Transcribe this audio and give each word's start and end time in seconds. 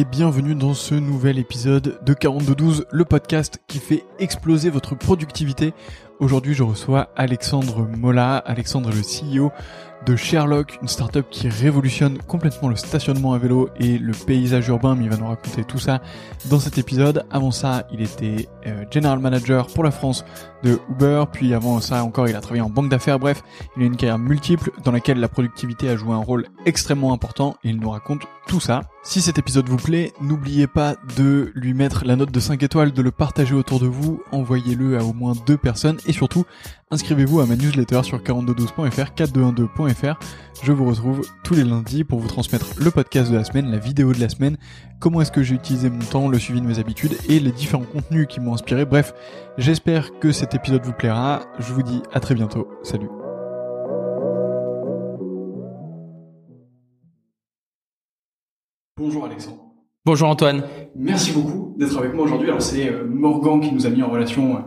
et 0.00 0.04
bienvenue 0.06 0.54
dans 0.54 0.72
ce 0.72 0.94
nouvel 0.94 1.38
épisode 1.38 1.98
de 2.02 2.14
4212, 2.14 2.86
le 2.90 3.04
podcast 3.04 3.60
qui 3.66 3.78
fait 3.78 4.02
exploser 4.18 4.70
votre 4.70 4.94
productivité. 4.94 5.74
Aujourd'hui, 6.20 6.52
je 6.52 6.62
reçois 6.62 7.08
Alexandre 7.16 7.88
Mola. 7.96 8.36
Alexandre 8.36 8.90
est 8.90 8.94
le 8.94 9.40
CEO 9.42 9.50
de 10.06 10.16
Sherlock, 10.16 10.78
une 10.80 10.88
startup 10.88 11.26
qui 11.30 11.48
révolutionne 11.48 12.18
complètement 12.18 12.68
le 12.68 12.76
stationnement 12.76 13.32
à 13.32 13.38
vélo 13.38 13.68
et 13.78 13.98
le 13.98 14.12
paysage 14.12 14.68
urbain, 14.68 14.94
mais 14.94 15.04
il 15.04 15.10
va 15.10 15.16
nous 15.16 15.26
raconter 15.26 15.64
tout 15.64 15.78
ça 15.78 16.00
dans 16.48 16.58
cet 16.58 16.78
épisode. 16.78 17.24
Avant 17.30 17.50
ça, 17.50 17.86
il 17.92 18.00
était 18.00 18.48
euh, 18.66 18.84
general 18.90 19.18
manager 19.18 19.66
pour 19.66 19.84
la 19.84 19.90
France 19.90 20.24
de 20.62 20.78
Uber, 20.90 21.24
puis 21.32 21.54
avant 21.54 21.80
ça 21.80 22.04
encore, 22.04 22.28
il 22.28 22.36
a 22.36 22.40
travaillé 22.40 22.62
en 22.62 22.70
banque 22.70 22.90
d'affaires. 22.90 23.18
Bref, 23.18 23.42
il 23.76 23.82
a 23.82 23.86
une 23.86 23.96
carrière 23.96 24.18
multiple 24.18 24.70
dans 24.84 24.92
laquelle 24.92 25.20
la 25.20 25.28
productivité 25.28 25.88
a 25.88 25.96
joué 25.96 26.12
un 26.12 26.18
rôle 26.18 26.46
extrêmement 26.66 27.12
important 27.12 27.56
et 27.64 27.70
il 27.70 27.78
nous 27.78 27.90
raconte 27.90 28.22
tout 28.46 28.60
ça. 28.60 28.82
Si 29.02 29.22
cet 29.22 29.38
épisode 29.38 29.68
vous 29.68 29.76
plaît, 29.76 30.12
n'oubliez 30.20 30.66
pas 30.66 30.96
de 31.16 31.52
lui 31.54 31.72
mettre 31.72 32.04
la 32.04 32.16
note 32.16 32.32
de 32.32 32.40
5 32.40 32.62
étoiles, 32.62 32.92
de 32.92 33.00
le 33.00 33.10
partager 33.10 33.54
autour 33.54 33.80
de 33.80 33.86
vous, 33.86 34.22
envoyez-le 34.32 34.98
à 34.98 35.04
au 35.04 35.12
moins 35.12 35.34
deux 35.46 35.56
personnes 35.56 35.98
et 36.10 36.12
surtout, 36.12 36.44
inscrivez-vous 36.90 37.38
à 37.38 37.46
ma 37.46 37.54
newsletter 37.54 38.02
sur 38.02 38.18
4212.fr, 38.18 39.14
4212.fr. 39.14 40.18
Je 40.64 40.72
vous 40.72 40.84
retrouve 40.84 41.22
tous 41.44 41.54
les 41.54 41.62
lundis 41.62 42.02
pour 42.02 42.18
vous 42.18 42.26
transmettre 42.26 42.66
le 42.78 42.90
podcast 42.90 43.30
de 43.30 43.36
la 43.36 43.44
semaine, 43.44 43.70
la 43.70 43.78
vidéo 43.78 44.12
de 44.12 44.18
la 44.18 44.28
semaine, 44.28 44.56
comment 44.98 45.20
est-ce 45.20 45.30
que 45.30 45.44
j'ai 45.44 45.54
utilisé 45.54 45.88
mon 45.88 46.00
temps, 46.00 46.28
le 46.28 46.38
suivi 46.38 46.60
de 46.60 46.66
mes 46.66 46.80
habitudes 46.80 47.16
et 47.28 47.38
les 47.38 47.52
différents 47.52 47.84
contenus 47.84 48.26
qui 48.28 48.40
m'ont 48.40 48.54
inspiré. 48.54 48.84
Bref, 48.84 49.14
j'espère 49.56 50.18
que 50.18 50.32
cet 50.32 50.54
épisode 50.56 50.84
vous 50.84 50.92
plaira. 50.92 51.42
Je 51.60 51.72
vous 51.72 51.84
dis 51.84 52.02
à 52.12 52.18
très 52.18 52.34
bientôt. 52.34 52.68
Salut. 52.82 53.08
Bonjour 58.96 59.26
Alexandre. 59.26 59.64
Bonjour 60.04 60.28
Antoine. 60.28 60.64
Merci 60.96 61.30
beaucoup 61.30 61.76
d'être 61.78 61.96
avec 61.96 62.14
moi 62.14 62.24
aujourd'hui. 62.24 62.48
Alors 62.48 62.62
c'est 62.62 62.88
euh, 62.88 63.04
Morgan 63.06 63.60
qui 63.60 63.72
nous 63.72 63.86
a 63.86 63.90
mis 63.90 64.02
en 64.02 64.10
relation 64.10 64.56
euh, 64.56 64.60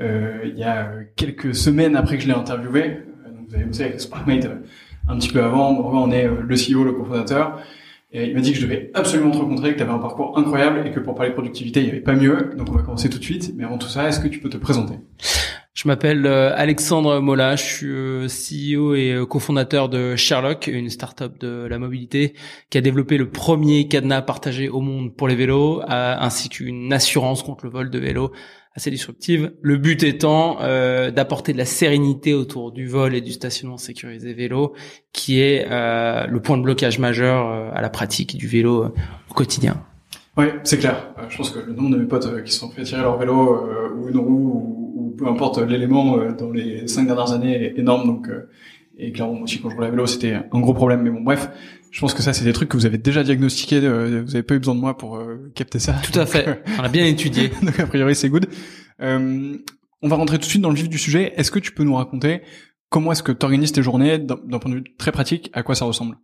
il 0.00 0.58
y 0.58 0.64
a 0.64 0.90
quelques 1.16 1.54
semaines 1.54 1.96
après 1.96 2.16
que 2.16 2.22
je 2.22 2.28
l'ai 2.28 2.34
interviewé. 2.34 2.82
Euh, 2.82 3.30
vous 3.48 3.54
avez 3.54 3.64
bossé 3.64 3.84
avec 3.84 4.00
Sparkmate 4.00 4.46
euh, 4.46 4.56
un 5.08 5.16
petit 5.18 5.28
peu 5.28 5.42
avant. 5.42 5.72
Morgan 5.72 6.02
en 6.02 6.10
est 6.10 6.26
euh, 6.26 6.40
le 6.46 6.56
CEO, 6.56 6.84
le 6.84 6.92
cofondateur. 6.92 7.60
Et 8.12 8.26
il 8.26 8.34
m'a 8.34 8.40
dit 8.40 8.52
que 8.52 8.58
je 8.58 8.66
devais 8.66 8.90
absolument 8.94 9.30
te 9.30 9.38
rencontrer, 9.38 9.72
que 9.72 9.76
tu 9.76 9.82
avais 9.82 9.92
un 9.92 9.98
parcours 9.98 10.36
incroyable 10.36 10.84
et 10.84 10.90
que 10.90 10.98
pour 10.98 11.14
parler 11.14 11.30
de 11.30 11.34
productivité, 11.34 11.80
il 11.80 11.84
n'y 11.84 11.90
avait 11.90 12.00
pas 12.00 12.14
mieux. 12.14 12.50
Donc 12.56 12.68
on 12.70 12.72
va 12.72 12.82
commencer 12.82 13.08
tout 13.08 13.18
de 13.18 13.24
suite. 13.24 13.52
Mais 13.56 13.64
avant 13.64 13.78
tout 13.78 13.88
ça, 13.88 14.08
est-ce 14.08 14.18
que 14.18 14.26
tu 14.26 14.40
peux 14.40 14.48
te 14.48 14.56
présenter? 14.56 14.94
Je 15.72 15.88
m'appelle 15.88 16.26
euh, 16.26 16.52
Alexandre 16.56 17.20
Mola, 17.20 17.54
je 17.54 17.62
suis 17.62 17.86
euh, 17.86 18.26
CEO 18.26 18.94
et 18.96 19.12
euh, 19.12 19.24
cofondateur 19.24 19.88
de 19.88 20.16
Sherlock, 20.16 20.66
une 20.66 20.90
startup 20.90 21.38
de 21.38 21.66
la 21.70 21.78
mobilité 21.78 22.34
qui 22.68 22.76
a 22.76 22.80
développé 22.80 23.16
le 23.16 23.30
premier 23.30 23.86
cadenas 23.86 24.22
partagé 24.22 24.68
au 24.68 24.80
monde 24.80 25.14
pour 25.14 25.28
les 25.28 25.36
vélos, 25.36 25.80
ainsi 25.88 26.48
qu'une 26.48 26.92
assurance 26.92 27.42
contre 27.44 27.64
le 27.64 27.70
vol 27.70 27.88
de 27.88 27.98
vélos 27.98 28.32
assez 28.74 28.90
disruptive. 28.90 29.52
Le 29.62 29.76
but 29.76 30.02
étant 30.02 30.58
euh, 30.60 31.10
d'apporter 31.10 31.52
de 31.52 31.58
la 31.58 31.64
sérénité 31.64 32.34
autour 32.34 32.72
du 32.72 32.86
vol 32.86 33.14
et 33.14 33.20
du 33.20 33.32
stationnement 33.32 33.76
sécurisé 33.76 34.32
vélo, 34.32 34.74
qui 35.12 35.40
est 35.40 35.66
euh, 35.70 36.26
le 36.26 36.40
point 36.40 36.56
de 36.56 36.62
blocage 36.62 36.98
majeur 36.98 37.48
euh, 37.48 37.70
à 37.74 37.80
la 37.80 37.90
pratique 37.90 38.36
du 38.36 38.46
vélo 38.46 38.92
au 39.30 39.34
quotidien. 39.34 39.82
Oui, 40.36 40.46
c'est 40.62 40.78
clair. 40.78 41.12
je 41.28 41.36
pense 41.36 41.50
que 41.50 41.58
le 41.58 41.72
nombre 41.72 41.90
de 41.90 41.96
mes 41.96 42.06
potes 42.06 42.44
qui 42.44 42.52
se 42.52 42.60
sont 42.60 42.70
fait 42.70 42.84
tirer 42.84 43.02
leur 43.02 43.18
vélo 43.18 43.66
ou 43.98 44.08
une 44.08 44.16
roue 44.16 44.52
ou, 44.54 44.92
ou 44.96 45.16
peu 45.16 45.26
importe 45.26 45.58
l'élément 45.58 46.16
dans 46.32 46.50
les 46.50 46.86
cinq 46.86 47.06
dernières 47.06 47.32
années 47.32 47.64
est 47.64 47.78
énorme. 47.78 48.06
Donc, 48.06 48.28
et 48.96 49.10
clairement 49.12 49.34
moi 49.34 49.42
aussi 49.42 49.60
quand 49.60 49.70
je 49.70 49.74
roulais 49.74 49.88
à 49.88 49.90
vélo 49.90 50.06
c'était 50.06 50.34
un 50.34 50.60
gros 50.60 50.72
problème. 50.72 51.02
Mais 51.02 51.10
bon, 51.10 51.20
bref, 51.20 51.50
je 51.90 52.00
pense 52.00 52.14
que 52.14 52.22
ça, 52.22 52.32
c'est 52.32 52.44
des 52.44 52.52
trucs 52.52 52.68
que 52.68 52.76
vous 52.76 52.86
avez 52.86 52.98
déjà 52.98 53.22
diagnostiqués. 53.22 53.80
Euh, 53.82 54.22
vous 54.24 54.34
avez 54.34 54.42
pas 54.42 54.54
eu 54.54 54.58
besoin 54.58 54.74
de 54.74 54.80
moi 54.80 54.96
pour 54.96 55.16
euh, 55.16 55.50
capter 55.54 55.78
ça. 55.78 55.94
Tout 56.02 56.18
à 56.18 56.26
fait. 56.26 56.48
Euh, 56.48 56.54
on 56.78 56.82
a 56.84 56.88
bien 56.88 57.04
étudié. 57.04 57.50
Donc 57.62 57.78
a 57.80 57.86
priori, 57.86 58.14
c'est 58.14 58.28
good. 58.28 58.46
Euh, 59.02 59.56
on 60.02 60.08
va 60.08 60.16
rentrer 60.16 60.38
tout 60.38 60.44
de 60.44 60.50
suite 60.50 60.62
dans 60.62 60.70
le 60.70 60.76
vif 60.76 60.88
du 60.88 60.98
sujet. 60.98 61.32
Est-ce 61.36 61.50
que 61.50 61.58
tu 61.58 61.72
peux 61.72 61.84
nous 61.84 61.94
raconter 61.94 62.42
comment 62.90 63.12
est-ce 63.12 63.22
que 63.22 63.32
tu 63.32 63.44
organises 63.44 63.72
tes 63.72 63.82
journées 63.82 64.18
d'un 64.18 64.36
point 64.36 64.70
de 64.70 64.76
vue 64.76 64.84
très 64.98 65.12
pratique? 65.12 65.50
À 65.52 65.62
quoi 65.62 65.74
ça 65.74 65.84
ressemble? 65.84 66.16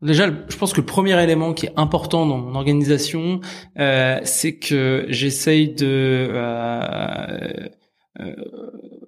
Déjà, 0.00 0.28
je 0.48 0.56
pense 0.56 0.72
que 0.72 0.80
le 0.80 0.86
premier 0.86 1.20
élément 1.20 1.54
qui 1.54 1.66
est 1.66 1.72
important 1.76 2.24
dans 2.24 2.38
mon 2.38 2.54
organisation, 2.54 3.40
euh, 3.78 4.20
c'est 4.22 4.58
que 4.58 5.06
j'essaye 5.08 5.74
de 5.74 6.28
euh, 6.30 7.68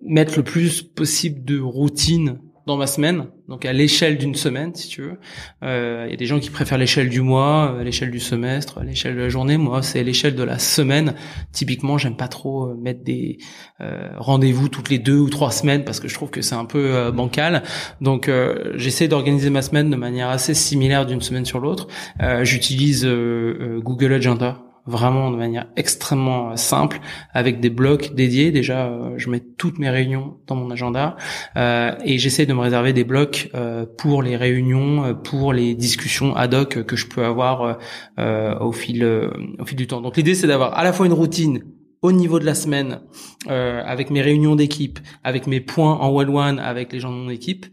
mettre 0.02 0.36
le 0.36 0.42
plus 0.42 0.82
possible 0.82 1.44
de 1.44 1.60
routine 1.60 2.40
dans 2.70 2.76
ma 2.76 2.86
semaine, 2.86 3.26
donc 3.48 3.64
à 3.66 3.72
l'échelle 3.72 4.16
d'une 4.16 4.36
semaine, 4.36 4.74
si 4.74 4.88
tu 4.88 5.02
veux. 5.02 5.18
Euh, 5.64 6.04
il 6.06 6.10
y 6.10 6.14
a 6.14 6.16
des 6.16 6.26
gens 6.26 6.38
qui 6.38 6.50
préfèrent 6.50 6.78
l'échelle 6.78 7.08
du 7.08 7.20
mois, 7.20 7.74
euh, 7.74 7.82
l'échelle 7.82 8.12
du 8.12 8.20
semestre, 8.20 8.80
l'échelle 8.84 9.16
de 9.16 9.20
la 9.20 9.28
journée. 9.28 9.56
Moi, 9.56 9.82
c'est 9.82 10.04
l'échelle 10.04 10.36
de 10.36 10.42
la 10.44 10.58
semaine. 10.60 11.14
Typiquement, 11.52 11.98
j'aime 11.98 12.16
pas 12.16 12.28
trop 12.28 12.68
euh, 12.68 12.76
mettre 12.76 13.02
des 13.02 13.38
rendez-vous 14.18 14.68
toutes 14.68 14.90
les 14.90 14.98
deux 14.98 15.18
ou 15.18 15.30
trois 15.30 15.50
semaines 15.50 15.84
parce 15.84 16.00
que 16.00 16.08
je 16.08 16.14
trouve 16.14 16.30
que 16.30 16.42
c'est 16.42 16.54
un 16.54 16.66
peu 16.66 17.10
bancal. 17.10 17.62
Donc, 18.02 18.30
j'essaie 18.74 19.08
d'organiser 19.08 19.48
ma 19.48 19.62
semaine 19.62 19.90
de 19.90 19.96
manière 19.96 20.28
assez 20.28 20.52
similaire 20.52 21.06
d'une 21.06 21.22
semaine 21.22 21.46
sur 21.46 21.60
l'autre. 21.60 21.88
J'utilise 22.42 23.06
Google 23.06 24.12
Agenda 24.12 24.69
vraiment 24.90 25.30
de 25.30 25.36
manière 25.36 25.66
extrêmement 25.76 26.50
euh, 26.50 26.56
simple 26.56 27.00
avec 27.32 27.60
des 27.60 27.70
blocs 27.70 28.14
dédiés. 28.14 28.50
Déjà, 28.50 28.86
euh, 28.86 29.14
je 29.16 29.30
mets 29.30 29.40
toutes 29.40 29.78
mes 29.78 29.88
réunions 29.88 30.36
dans 30.46 30.56
mon 30.56 30.70
agenda 30.70 31.16
euh, 31.56 31.92
et 32.04 32.18
j'essaie 32.18 32.46
de 32.46 32.52
me 32.52 32.60
réserver 32.60 32.92
des 32.92 33.04
blocs 33.04 33.50
pour 33.96 34.22
les 34.22 34.36
réunions, 34.36 35.14
pour 35.22 35.52
les 35.52 35.74
discussions 35.74 36.34
ad 36.34 36.54
hoc 36.54 36.84
que 36.84 36.96
je 36.96 37.06
peux 37.06 37.24
avoir 37.24 37.78
au 38.16 38.72
fil 38.72 39.04
au 39.58 39.64
fil 39.64 39.76
du 39.76 39.86
temps. 39.86 40.00
Donc 40.00 40.16
l'idée 40.16 40.34
c'est 40.34 40.46
d'avoir 40.46 40.76
à 40.76 40.84
la 40.84 40.92
fois 40.92 41.06
une 41.06 41.12
routine 41.12 41.62
au 42.02 42.12
niveau 42.12 42.38
de 42.38 42.46
la 42.46 42.54
semaine, 42.54 43.00
euh, 43.48 43.82
avec 43.84 44.10
mes 44.10 44.22
réunions 44.22 44.56
d'équipe, 44.56 44.98
avec 45.22 45.46
mes 45.46 45.60
points 45.60 45.96
en 45.96 46.08
one-one 46.08 46.58
avec 46.58 46.92
les 46.92 47.00
gens 47.00 47.10
de 47.10 47.16
mon 47.16 47.28
équipe, 47.28 47.66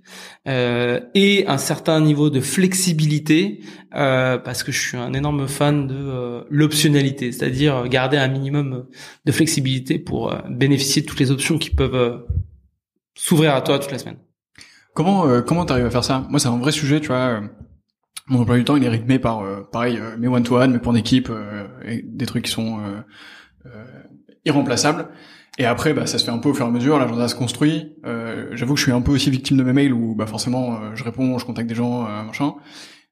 euh, 0.48 1.00
et 1.14 1.48
un 1.48 1.58
certain 1.58 2.02
niveau 2.02 2.30
de 2.30 2.42
flexibilité, 2.42 3.62
euh, 3.96 4.38
parce 4.38 4.64
que 4.64 4.72
je 4.74 4.80
suis 4.80 4.98
un 4.98 5.14
énorme 5.14 5.48
fan 5.48 5.88
de 5.88 5.96
euh, 5.96 6.44
l'optionnalité, 6.50 7.32
c'est-à-dire 7.32 7.88
garder 7.88 8.18
un 8.18 8.28
minimum 8.28 8.88
de 9.26 9.32
flexibilité 9.32 9.98
pour 9.98 10.34
euh, 10.34 10.40
bénéficier 10.50 11.04
de 11.04 11.08
toutes 11.08 11.20
les 11.20 11.32
options 11.32 11.58
qui 11.58 11.70
peuvent 11.70 11.96
euh, 11.96 12.18
s'ouvrir 13.16 13.56
à 13.56 13.62
toi 13.62 13.80
toute 13.80 13.92
la 13.92 14.00
semaine. 14.00 14.18
Comment 14.94 15.42
comment 15.44 15.64
t'arrives 15.64 15.86
à 15.86 15.92
faire 15.92 16.04
ça? 16.04 16.26
Moi, 16.30 16.40
c'est 16.40 16.48
un 16.48 16.58
vrai 16.58 16.72
sujet, 16.72 17.00
tu 17.00 17.08
vois. 17.08 17.42
Mon 18.28 18.42
emploi 18.42 18.58
du 18.58 18.64
temps, 18.64 18.76
il 18.76 18.84
est 18.84 18.90
rythmé 18.90 19.20
par 19.20 19.44
pareil 19.70 20.00
mes 20.18 20.28
one-to-one, 20.28 20.72
mes 20.72 20.80
points 20.80 20.94
d'équipe, 20.94 21.32
des 21.86 22.26
trucs 22.26 22.46
qui 22.46 22.52
sont 22.52 22.80
irremplaçable. 24.48 25.10
Et 25.60 25.66
après, 25.66 25.94
bah, 25.94 26.06
ça 26.06 26.18
se 26.18 26.26
fait 26.26 26.32
un 26.32 26.38
peu 26.38 26.50
au 26.50 26.54
fur 26.54 26.66
et 26.66 26.70
à 26.70 26.72
mesure, 26.72 27.00
l'agenda 27.00 27.28
se 27.28 27.36
construit. 27.36 27.96
Euh, 28.06 28.48
J'avoue 28.54 28.74
que 28.74 28.80
je 28.80 28.86
suis 28.86 28.92
un 28.92 29.02
peu 29.02 29.12
aussi 29.12 29.30
victime 29.30 29.58
de 29.58 29.64
mes 29.64 29.74
mails 29.74 29.94
où 29.94 30.16
bah, 30.16 30.28
forcément 30.28 30.74
euh, 30.74 30.92
je 30.96 31.04
réponds, 31.04 31.38
je 31.38 31.46
contacte 31.46 31.68
des 31.68 31.76
gens, 31.76 32.06
euh, 32.06 32.24
machin. 32.24 32.56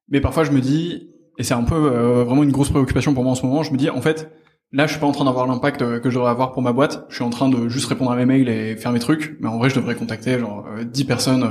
Mais 0.09 0.21
parfois 0.21 0.43
je 0.43 0.51
me 0.51 0.61
dis, 0.61 1.09
et 1.37 1.43
c'est 1.43 1.55
un 1.55 1.63
peu 1.63 1.75
euh, 1.75 2.23
vraiment 2.23 2.43
une 2.43 2.51
grosse 2.51 2.69
préoccupation 2.69 3.13
pour 3.13 3.23
moi 3.23 3.31
en 3.31 3.35
ce 3.35 3.45
moment, 3.45 3.63
je 3.63 3.71
me 3.71 3.77
dis 3.77 3.89
en 3.89 4.01
fait, 4.01 4.31
là 4.71 4.85
je 4.85 4.91
suis 4.91 4.99
pas 4.99 5.07
en 5.07 5.11
train 5.11 5.25
d'avoir 5.25 5.47
l'impact 5.47 5.79
que 5.79 6.09
je 6.09 6.15
devrais 6.15 6.29
avoir 6.29 6.51
pour 6.51 6.61
ma 6.61 6.71
boîte, 6.71 7.05
je 7.09 7.15
suis 7.15 7.23
en 7.23 7.31
train 7.31 7.49
de 7.49 7.67
juste 7.67 7.87
répondre 7.87 8.11
à 8.11 8.15
mes 8.15 8.25
mails 8.25 8.47
et 8.47 8.75
faire 8.75 8.91
mes 8.91 8.99
trucs, 8.99 9.37
mais 9.39 9.47
en 9.47 9.57
vrai 9.57 9.71
je 9.71 9.75
devrais 9.75 9.95
contacter 9.95 10.37
genre 10.37 10.67
10 10.85 11.05
personnes 11.05 11.49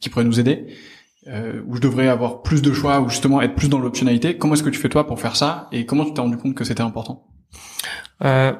qui 0.00 0.10
pourraient 0.10 0.24
nous 0.24 0.38
aider. 0.38 0.66
Euh, 1.28 1.60
où 1.66 1.74
je 1.74 1.80
devrais 1.80 2.06
avoir 2.06 2.42
plus 2.42 2.62
de 2.62 2.72
choix, 2.72 3.00
ou 3.00 3.08
justement 3.08 3.42
être 3.42 3.56
plus 3.56 3.68
dans 3.68 3.80
l'optionnalité. 3.80 4.38
Comment 4.38 4.54
est-ce 4.54 4.62
que 4.62 4.70
tu 4.70 4.78
fais 4.78 4.88
toi 4.88 5.08
pour 5.08 5.18
faire 5.18 5.34
ça? 5.34 5.66
Et 5.72 5.84
comment 5.84 6.04
tu 6.04 6.14
t'es 6.14 6.20
rendu 6.20 6.36
compte 6.36 6.54
que 6.54 6.62
c'était 6.62 6.82
important? 6.82 7.26
Euh, 8.22 8.52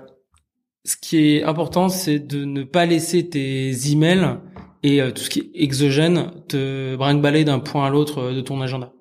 ce 0.87 0.97
qui 0.97 1.19
est 1.19 1.43
important, 1.43 1.89
c'est 1.89 2.21
de 2.21 2.45
ne 2.45 2.63
pas 2.63 2.87
laisser 2.87 3.29
tes 3.29 3.73
emails 3.91 4.39
et 4.85 5.03
euh, 5.03 5.11
tout 5.11 5.23
ce 5.23 5.31
qui 5.31 5.41
est 5.41 5.51
exogène 5.55 6.31
te 6.49 6.95
brinque-baller 6.95 7.45
d'un 7.45 7.59
point 7.59 7.87
à 7.87 7.91
l'autre 7.91 8.19
euh, 8.19 8.35
de 8.35 8.41
ton 8.41 8.61
agenda. 8.61 8.93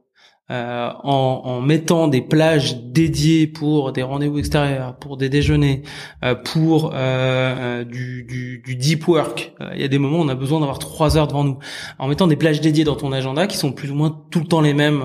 Euh, 0.51 0.90
en, 1.03 1.41
en, 1.43 1.61
mettant 1.61 2.08
des 2.08 2.22
plages 2.22 2.84
dédiées 2.84 3.47
pour 3.47 3.91
des 3.91 4.03
rendez-vous 4.03 4.37
extérieurs, 4.37 4.96
pour 4.97 5.17
des 5.17 5.28
déjeuners, 5.28 5.82
euh, 6.23 6.35
pour 6.35 6.91
du, 6.91 8.23
du, 8.23 8.61
du, 8.64 8.76
deep 8.76 9.08
work. 9.08 9.55
Il 9.73 9.81
y 9.81 9.84
a 9.84 9.88
des 9.88 9.97
moments 9.97 10.20
où 10.20 10.22
on 10.22 10.29
a 10.29 10.35
besoin 10.35 10.59
d'avoir 10.59 10.78
trois 10.78 11.17
heures 11.17 11.28
devant 11.28 11.43
nous. 11.43 11.58
En 11.97 12.08
mettant 12.08 12.28
des 12.28 12.35
plages 12.35 12.61
dédiées 12.61 12.84
dans 12.84 12.96
ton 12.96 13.11
agenda, 13.11 13.47
qui 13.47 13.58
sont 13.58 13.72
plus 13.72 13.90
ou 13.90 13.96
moins 13.96 14.23
tout 14.29 14.40
le 14.40 14.46
temps 14.46 14.61
les 14.61 14.76
mêmes 14.76 15.03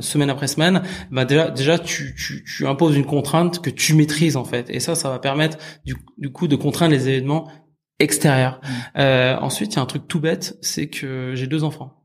semaine 0.00 0.30
après 0.30 0.46
semaine, 0.46 0.82
bah 1.10 1.24
déjà, 1.24 1.50
déjà 1.50 1.78
tu, 1.78 2.14
tu, 2.16 2.44
tu, 2.44 2.66
imposes 2.66 2.96
une 2.96 3.06
contrainte 3.06 3.60
que 3.60 3.70
tu 3.70 3.94
maîtrises 3.94 4.36
en 4.36 4.44
fait. 4.44 4.70
Et 4.70 4.80
ça, 4.80 4.94
ça 4.94 5.10
va 5.10 5.18
permettre 5.18 5.58
du, 5.84 5.96
du 6.18 6.30
coup 6.30 6.48
de 6.48 6.56
contraindre 6.56 6.92
les 6.92 7.08
événements 7.08 7.50
extérieurs. 7.98 8.60
Mmh. 8.94 9.00
ensuite, 9.42 9.74
il 9.74 9.76
y 9.76 9.78
a 9.78 9.82
un 9.82 9.86
truc 9.86 10.06
tout 10.06 10.20
bête, 10.20 10.58
c'est 10.60 10.88
que 10.88 11.32
j'ai 11.34 11.46
deux 11.46 11.64
enfants. 11.64 11.95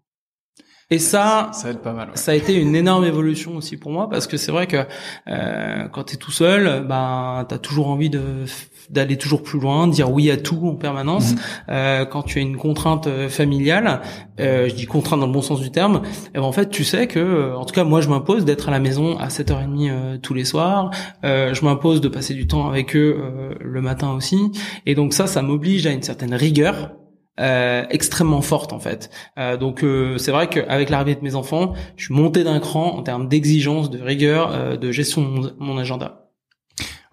Et 0.92 1.00
ça, 1.00 1.50
ça 1.54 1.70
aide 1.70 1.80
pas 1.80 1.94
mal. 1.94 2.10
Ça 2.16 2.34
a 2.34 2.36
été 2.36 2.54
une 2.54 2.76
énorme 2.76 3.06
évolution 3.06 3.56
aussi 3.56 3.78
pour 3.78 3.92
moi 3.92 4.10
parce 4.10 4.28
que 4.28 4.36
c'est 4.36 4.52
vrai 4.52 4.68
que 4.68 4.86
euh, 5.30 5.88
quand 5.88 6.04
tu 6.04 6.16
es 6.16 6.18
tout 6.18 6.32
seul, 6.32 6.86
ben 6.86 7.46
t'as 7.48 7.58
toujours 7.58 7.88
envie 7.88 8.10
de 8.10 8.46
d'aller 8.90 9.18
toujours 9.18 9.42
plus 9.42 9.58
loin, 9.60 9.88
dire 9.88 10.12
oui 10.12 10.30
à 10.30 10.36
tout 10.38 10.60
en 10.68 10.76
permanence. 10.76 11.32
Mhm. 11.32 11.40
Euh, 11.70 12.06
quand 12.06 12.24
tu 12.24 12.40
as 12.40 12.42
une 12.42 12.58
contrainte 12.58 13.08
euh, 13.08 13.30
familiale, 13.30 14.02
euh, 14.42 14.68
je 14.68 14.76
dis 14.76 14.86
contrainte 14.86 15.22
dans 15.22 15.28
le 15.28 15.32
bon 15.32 15.42
sens 15.42 15.62
du 15.62 15.72
terme, 15.72 16.02
et 16.34 16.40
ben, 16.40 16.42
en 16.42 16.52
fait 16.52 16.70
tu 16.70 16.84
sais 16.84 17.08
que, 17.08 17.20
euh, 17.20 17.58
en 17.58 17.64
tout 17.64 17.74
cas 17.74 17.86
moi 17.86 18.02
je 18.02 18.10
m'impose 18.10 18.44
d'être 18.44 18.68
à 18.68 18.72
la 18.72 18.80
maison 18.80 19.18
à 19.18 19.30
7h30 19.30 19.90
euh, 19.90 20.18
tous 20.18 20.34
les 20.34 20.44
soirs, 20.44 20.92
euh, 21.24 21.54
je 21.54 21.64
m'impose 21.64 22.02
de 22.02 22.10
passer 22.10 22.34
du 22.34 22.48
temps 22.48 22.68
avec 22.68 22.96
eux 22.98 23.56
le 23.62 23.82
matin 23.82 24.12
aussi, 24.12 24.52
et 24.86 24.96
donc 24.96 25.14
ça, 25.14 25.26
ça 25.26 25.42
m'oblige 25.42 25.88
à 25.88 25.92
une 25.92 26.04
certaine 26.04 26.34
rigueur 26.34 26.92
euh, 27.40 27.86
extrêmement 27.90 28.42
forte 28.42 28.74
en 28.74 28.80
fait. 28.80 29.10
Euh, 29.40 29.56
donc 29.56 29.84
euh, 29.84 30.18
c'est 30.18 30.32
vrai 30.32 30.50
qu'avec 30.50 30.90
l'arrivée 30.90 31.16
de 31.16 31.22
mes 31.22 31.36
enfants, 31.36 31.74
je 31.96 32.06
suis 32.06 32.14
monté 32.14 32.44
d'un 32.44 32.60
cran 32.60 32.98
en 32.98 33.04
termes 33.04 33.30
d'exigence, 33.30 33.90
de 33.90 34.02
rigueur, 34.02 34.78
de 34.78 34.92
gestion 34.92 35.40
de 35.40 35.54
mon, 35.58 35.78
agenda. 35.78 36.28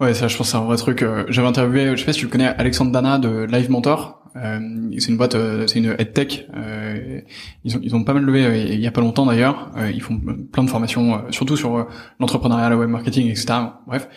Ouais, 0.01 0.15
ça, 0.15 0.27
je 0.27 0.37
pense, 0.37 0.51
c'est 0.51 0.57
un 0.57 0.65
vrai 0.65 0.77
truc. 0.77 1.05
J'avais 1.29 1.47
interviewé, 1.47 1.91
je 1.93 2.01
sais 2.01 2.05
pas 2.05 2.13
si 2.13 2.19
tu 2.19 2.25
le 2.27 2.33
connais, 2.33 2.49
Alexandre 2.49 2.91
Dana 2.91 3.19
de 3.19 3.45
Live 3.45 3.71
Mentor. 3.71 4.25
c'est 4.35 5.09
une 5.09 5.17
boîte, 5.17 5.37
c'est 5.69 5.79
une 5.79 5.95
EdTech. 5.97 6.49
ils 7.65 7.77
ont 7.77 7.81
ils 7.81 7.95
ont 7.95 8.03
pas 8.03 8.13
mal 8.13 8.25
levé 8.25 8.65
il 8.73 8.81
y 8.81 8.87
a 8.89 8.91
pas 8.91 9.01
longtemps 9.01 9.25
d'ailleurs. 9.25 9.71
ils 9.95 10.03
font 10.03 10.21
plein 10.53 10.65
de 10.65 10.71
formations, 10.71 11.23
surtout 11.31 11.57
sur 11.57 11.87
l'entrepreneuriat, 12.19 12.71
le 12.71 12.77
web 12.77 12.91
marketing, 12.91 13.29
etc. 13.29 13.55
Bref. 13.87 14.09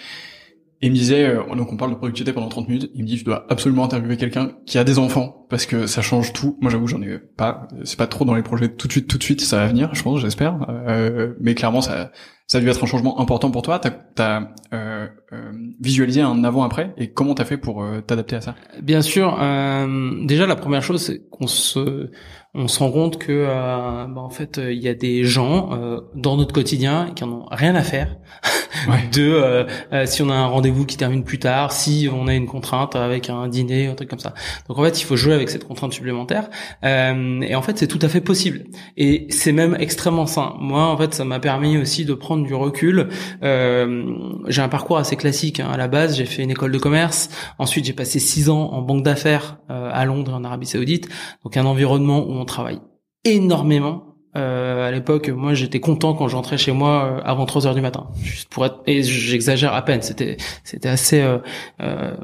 Et 0.81 0.87
il 0.87 0.91
me 0.91 0.95
disait, 0.95 1.25
euh, 1.25 1.55
donc 1.55 1.71
on 1.71 1.77
parle 1.77 1.91
de 1.91 1.95
productivité 1.95 2.33
pendant 2.33 2.49
30 2.49 2.67
minutes, 2.67 2.91
il 2.95 3.03
me 3.03 3.07
dit, 3.07 3.17
je 3.17 3.25
dois 3.25 3.45
absolument 3.49 3.83
interviewer 3.83 4.17
quelqu'un 4.17 4.53
qui 4.65 4.79
a 4.79 4.83
des 4.83 4.97
enfants, 4.97 5.45
parce 5.49 5.65
que 5.67 5.85
ça 5.85 6.01
change 6.01 6.33
tout. 6.33 6.57
Moi 6.59 6.71
j'avoue, 6.71 6.87
j'en 6.87 7.01
ai 7.01 7.19
pas, 7.19 7.67
c'est 7.83 7.97
pas 7.97 8.07
trop 8.07 8.25
dans 8.25 8.33
les 8.33 8.41
projets 8.41 8.69
tout 8.69 8.87
de 8.87 8.91
suite, 8.91 9.07
tout 9.07 9.19
de 9.19 9.23
suite, 9.23 9.41
ça 9.41 9.57
va 9.57 9.67
venir, 9.67 9.93
je 9.93 10.01
pense, 10.01 10.19
j'espère. 10.19 10.65
Euh, 10.69 11.33
mais 11.39 11.53
clairement, 11.53 11.81
ça, 11.81 12.11
ça 12.51 12.57
a 12.57 12.61
dû 12.61 12.67
être 12.67 12.83
un 12.83 12.85
changement 12.85 13.17
important 13.21 13.49
pour 13.49 13.61
toi. 13.61 13.79
T'as 13.79 13.91
as, 14.17 14.41
euh, 14.73 15.07
euh, 15.31 15.51
visualisé 15.79 16.19
un 16.19 16.43
avant-après, 16.43 16.93
et 16.97 17.09
comment 17.09 17.33
t'as 17.33 17.45
fait 17.45 17.55
pour 17.55 17.81
euh, 17.81 18.01
t'adapter 18.01 18.35
à 18.35 18.41
ça? 18.41 18.55
Bien 18.81 19.01
sûr. 19.01 19.37
déjà, 20.25 20.45
la 20.45 20.57
première 20.57 20.83
chose, 20.83 21.01
c'est 21.01 21.21
qu'on 21.29 21.47
se 21.47 22.09
on 22.53 22.67
se 22.67 22.79
rend 22.79 22.91
compte 22.91 23.17
que 23.17 23.31
euh, 23.31 24.05
bah, 24.07 24.21
en 24.21 24.29
fait 24.29 24.59
il 24.61 24.77
y 24.77 24.89
a 24.89 24.93
des 24.93 25.23
gens 25.23 25.69
euh, 25.71 26.01
dans 26.15 26.35
notre 26.35 26.53
quotidien 26.53 27.11
qui 27.15 27.23
en 27.23 27.31
ont 27.31 27.45
rien 27.49 27.75
à 27.75 27.81
faire 27.81 28.17
de 29.13 29.21
euh, 29.21 29.65
euh, 29.93 30.05
si 30.05 30.21
on 30.21 30.29
a 30.29 30.33
un 30.33 30.47
rendez-vous 30.47 30.85
qui 30.85 30.97
termine 30.97 31.23
plus 31.23 31.39
tard, 31.39 31.71
si 31.71 32.09
on 32.11 32.27
a 32.27 32.33
une 32.33 32.47
contrainte 32.47 32.97
avec 32.97 33.29
un 33.29 33.47
dîner, 33.47 33.87
un 33.87 33.95
truc 33.95 34.09
comme 34.09 34.19
ça. 34.19 34.33
Donc 34.67 34.77
en 34.77 34.83
fait 34.83 35.01
il 35.01 35.05
faut 35.05 35.15
jouer 35.15 35.33
avec 35.33 35.49
cette 35.49 35.65
contrainte 35.65 35.93
supplémentaire 35.93 36.49
et 36.83 37.55
en 37.55 37.61
fait 37.61 37.77
c'est 37.77 37.87
tout 37.87 37.99
à 38.01 38.09
fait 38.09 38.21
possible 38.21 38.65
et 38.97 39.27
c'est 39.29 39.53
même 39.53 39.77
extrêmement 39.79 40.25
sain. 40.25 40.55
Moi 40.59 40.83
en 40.83 40.97
fait 40.97 41.13
ça 41.13 41.23
m'a 41.23 41.39
permis 41.39 41.77
aussi 41.77 42.03
de 42.03 42.13
prendre 42.13 42.40
du 42.45 42.53
recul. 42.53 43.09
j'ai 43.41 44.61
un 44.61 44.69
parcours 44.69 44.97
assez 44.97 45.15
classique 45.15 45.59
hein. 45.59 45.69
à 45.71 45.77
la 45.77 45.87
base, 45.87 46.17
j'ai 46.17 46.25
fait 46.25 46.43
une 46.43 46.51
école 46.51 46.71
de 46.71 46.77
commerce, 46.77 47.29
ensuite 47.57 47.85
j'ai 47.85 47.93
passé 47.93 48.19
six 48.19 48.49
ans 48.49 48.69
en 48.71 48.81
banque 48.81 49.03
d'affaires 49.03 49.57
à 49.69 50.05
Londres 50.05 50.33
en 50.33 50.43
Arabie 50.43 50.67
Saoudite, 50.67 51.09
donc 51.43 51.57
un 51.57 51.65
environnement 51.65 52.19
où 52.19 52.31
on 52.31 52.45
travaille 52.45 52.81
énormément. 53.23 54.07
Euh, 54.37 54.87
à 54.87 54.91
l'époque, 54.91 55.27
moi, 55.29 55.53
j'étais 55.53 55.81
content 55.81 56.13
quand 56.13 56.29
j'entrais 56.29 56.57
chez 56.57 56.71
moi 56.71 57.19
euh, 57.19 57.21
avant 57.25 57.45
3 57.45 57.67
heures 57.67 57.75
du 57.75 57.81
matin. 57.81 58.07
Juste 58.23 58.47
pour 58.49 58.65
être, 58.65 58.79
et 58.85 59.03
j'exagère 59.03 59.73
à 59.73 59.83
peine. 59.83 60.01
C'était, 60.01 60.37
c'était 60.63 60.87
assez 60.87 61.21
euh, 61.21 61.39
euh, 61.81 62.15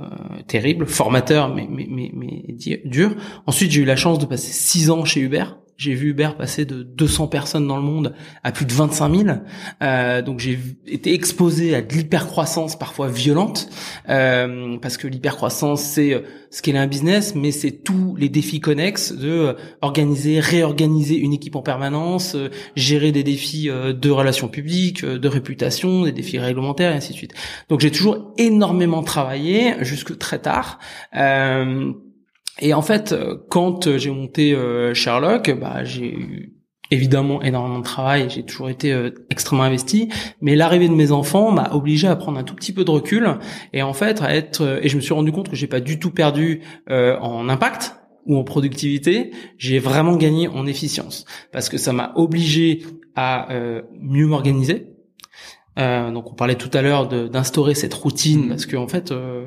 terrible, 0.48 0.86
formateur, 0.88 1.54
mais 1.54 1.68
mais 1.70 1.88
mais, 1.90 2.12
mais 2.13 2.44
dur. 2.86 3.16
Ensuite, 3.46 3.72
j'ai 3.72 3.81
eu 3.81 3.86
la 3.86 3.98
chance 3.98 4.20
de 4.20 4.25
passer 4.25 4.52
6 4.52 4.90
ans 4.90 5.04
chez 5.04 5.20
Uber. 5.20 5.44
J'ai 5.77 5.94
vu 5.94 6.09
Uber 6.09 6.29
passer 6.35 6.65
de 6.65 6.81
200 6.81 7.27
personnes 7.27 7.68
dans 7.68 7.77
le 7.77 7.83
monde 7.83 8.15
à 8.44 8.51
plus 8.51 8.65
de 8.65 8.74
25 8.74 9.15
000. 9.15 9.38
Euh, 9.83 10.24
donc 10.24 10.39
j'ai 10.39 10.57
été 10.88 11.13
exposé 11.13 11.75
à 11.75 11.83
de 11.83 11.94
l'hypercroissance 11.94 12.77
parfois 12.77 13.09
violente, 13.09 13.69
euh, 14.09 14.77
parce 14.79 14.97
que 14.97 15.07
l'hypercroissance 15.07 15.83
c'est 15.83 16.15
euh, 16.15 16.21
qu'est 16.63 16.75
un 16.75 16.88
business, 16.88 17.35
mais 17.35 17.51
c'est 17.51 17.71
tous 17.71 18.15
les 18.15 18.27
défis 18.27 18.59
connexes 18.59 19.12
de 19.13 19.29
euh, 19.29 19.53
organiser, 19.81 20.39
réorganiser 20.39 21.15
une 21.15 21.33
équipe 21.33 21.56
en 21.56 21.62
permanence, 21.62 22.33
euh, 22.33 22.50
gérer 22.75 23.12
des 23.12 23.24
défis 23.24 23.69
de 23.69 24.09
relations 24.09 24.47
publiques, 24.47 25.06
de 25.06 25.27
réputation, 25.27 26.03
des 26.03 26.12
défis 26.12 26.39
réglementaires 26.39 26.91
et 26.91 26.95
ainsi 26.95 27.13
de 27.13 27.18
suite. 27.18 27.33
Donc 27.69 27.81
j'ai 27.81 27.91
toujours 27.91 28.33
énormément 28.39 29.03
travaillé 29.03 29.75
jusque 29.81 30.18
très 30.18 30.39
tard. 30.39 30.79
Euh, 31.15 31.94
et 32.59 32.74
en 32.74 32.81
fait, 32.81 33.15
quand 33.50 33.98
j'ai 33.98 34.12
monté 34.12 34.54
euh, 34.54 34.94
Sherlock, 34.94 35.51
bah, 35.59 35.83
j'ai 35.83 36.13
eu 36.13 36.54
évidemment 36.89 37.42
énormément 37.42 37.80
de 37.80 37.83
travail, 37.83 38.30
j'ai 38.30 38.44
toujours 38.44 38.69
été 38.69 38.94
euh, 38.94 39.12
extrêmement 39.30 39.63
investi, 39.63 40.09
mais 40.42 40.56
l'arrivée 40.56 40.88
de 40.88 40.94
mes 40.94 41.12
enfants 41.12 41.51
m'a 41.51 41.74
obligé 41.74 42.07
à 42.07 42.15
prendre 42.15 42.39
un 42.39 42.44
tout 42.44 42.56
petit 42.56 42.71
peu 42.71 42.86
de 42.86 42.92
recul 42.92 43.38
et 43.74 43.83
en 43.83 43.92
fait 43.94 44.21
à 44.21 44.33
être 44.33 44.62
euh, 44.62 44.80
et 44.81 44.88
je 44.88 44.95
me 44.95 45.01
suis 45.01 45.13
rendu 45.13 45.33
compte 45.33 45.50
que 45.50 45.56
j'ai 45.56 45.68
pas 45.68 45.81
du 45.81 46.00
tout 46.00 46.12
perdu 46.12 46.62
en 46.89 47.50
impact 47.50 47.95
ou 48.25 48.38
en 48.38 48.44
productivité, 48.44 49.31
j'ai 49.57 49.80
vraiment 49.80 50.15
gagné 50.18 50.48
en 50.48 50.65
efficience. 50.65 51.25
Parce 51.51 51.69
que 51.69 51.77
ça 51.77 51.94
m'a 51.94 52.12
obligé 52.15 52.83
à 53.15 53.48
mieux 54.00 54.27
m'organiser, 54.27 54.97
euh, 55.77 56.12
donc 56.12 56.31
on 56.31 56.33
parlait 56.33 56.56
tout 56.56 56.69
à 56.74 56.81
l'heure 56.81 57.07
d'instaurer 57.07 57.75
cette 57.75 57.94
routine 57.94 58.50
parce 58.50 58.65
qu'en 58.65 58.83
en 58.83 58.88
fait 58.88 59.12
euh, 59.12 59.45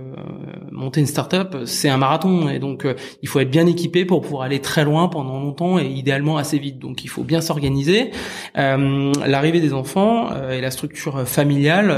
monter 0.70 1.00
une 1.00 1.06
startup 1.06 1.56
c'est 1.64 1.88
un 1.88 1.96
marathon 1.96 2.48
et 2.48 2.58
donc 2.60 2.84
euh, 2.84 2.94
il 3.22 3.28
faut 3.28 3.40
être 3.40 3.50
bien 3.50 3.66
équipé 3.66 4.04
pour 4.04 4.20
pouvoir 4.20 4.42
aller 4.42 4.60
très 4.60 4.84
loin 4.84 5.08
pendant 5.08 5.40
longtemps 5.40 5.78
et 5.78 5.86
idéalement 5.86 6.36
assez 6.36 6.58
vite. 6.58 6.78
Donc 6.78 7.04
il 7.04 7.08
faut 7.08 7.24
bien 7.24 7.40
s'organiser. 7.40 8.10
L'arrivée 8.54 9.60
des 9.60 9.72
enfants 9.72 10.30
et 10.50 10.60
la 10.60 10.70
structure 10.70 11.26
familiale 11.26 11.90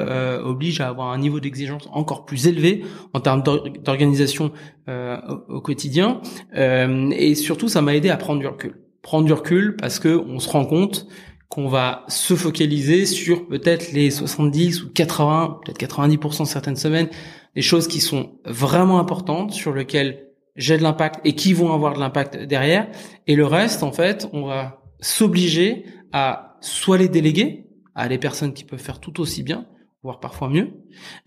oblige 0.45 0.81
à 0.81 0.89
avoir 0.89 1.09
un 1.09 1.19
niveau 1.19 1.41
d'exigence 1.41 1.89
encore 1.93 2.25
plus 2.25 2.47
élevé 2.47 2.85
en 3.13 3.21
termes 3.21 3.43
d'organisation 3.43 4.53
au, 4.89 5.57
au, 5.57 5.61
quotidien 5.61 6.21
et 6.55 7.35
surtout 7.35 7.69
ça 7.69 7.83
m'a 7.83 7.95
aidé 7.95 8.11
à 8.11 8.17
prendre 8.17 8.41
du 8.41 8.47
recul. 8.47 8.75
Prendre 9.03 9.27
du 9.27 9.33
recul 9.33 9.77
parce 9.77 9.99
que 9.99 10.23
on 10.29 10.39
se 10.39 10.49
rend 10.49 10.65
compte 10.65 11.07
qu'on 11.53 11.69
va 11.69 12.07
se 12.09 12.33
focaliser 12.33 13.05
sur 13.05 13.47
peut-être 13.47 13.93
les 13.93 14.11
70 14.11 14.85
ou 14.85 14.91
80, 14.91 15.61
peut-être 15.63 15.79
90% 15.79 16.47
certaines 16.47 16.77
semaines, 16.77 17.11
des 17.55 17.61
choses 17.61 17.89
qui 17.89 18.01
sont 18.01 18.39
vraiment 18.47 18.99
importantes 18.99 19.53
sur 19.53 19.75
lesquelles 19.75 20.29
j'ai 20.57 20.79
de 20.79 20.83
l'impact 20.83 21.21
et 21.27 21.35
qui 21.35 21.53
vont 21.53 21.75
avoir 21.75 21.93
de 21.93 22.01
l'impact 22.01 22.39
derrière. 22.39 22.89
Et 23.27 23.37
le 23.37 23.45
reste, 23.45 23.83
en 23.83 23.93
fait, 23.93 24.31
on 24.33 24.47
va 24.47 24.81
s'obliger 25.01 25.85
à 26.15 26.57
soit 26.63 26.97
les 26.97 27.11
déléguer 27.11 27.67
à 27.95 28.09
des 28.09 28.17
personnes 28.17 28.55
qui 28.55 28.65
peuvent 28.65 28.81
faire 28.81 28.99
tout 28.99 29.21
aussi 29.21 29.43
bien, 29.43 29.67
voire 30.03 30.21
parfois 30.21 30.49
mieux, 30.49 30.71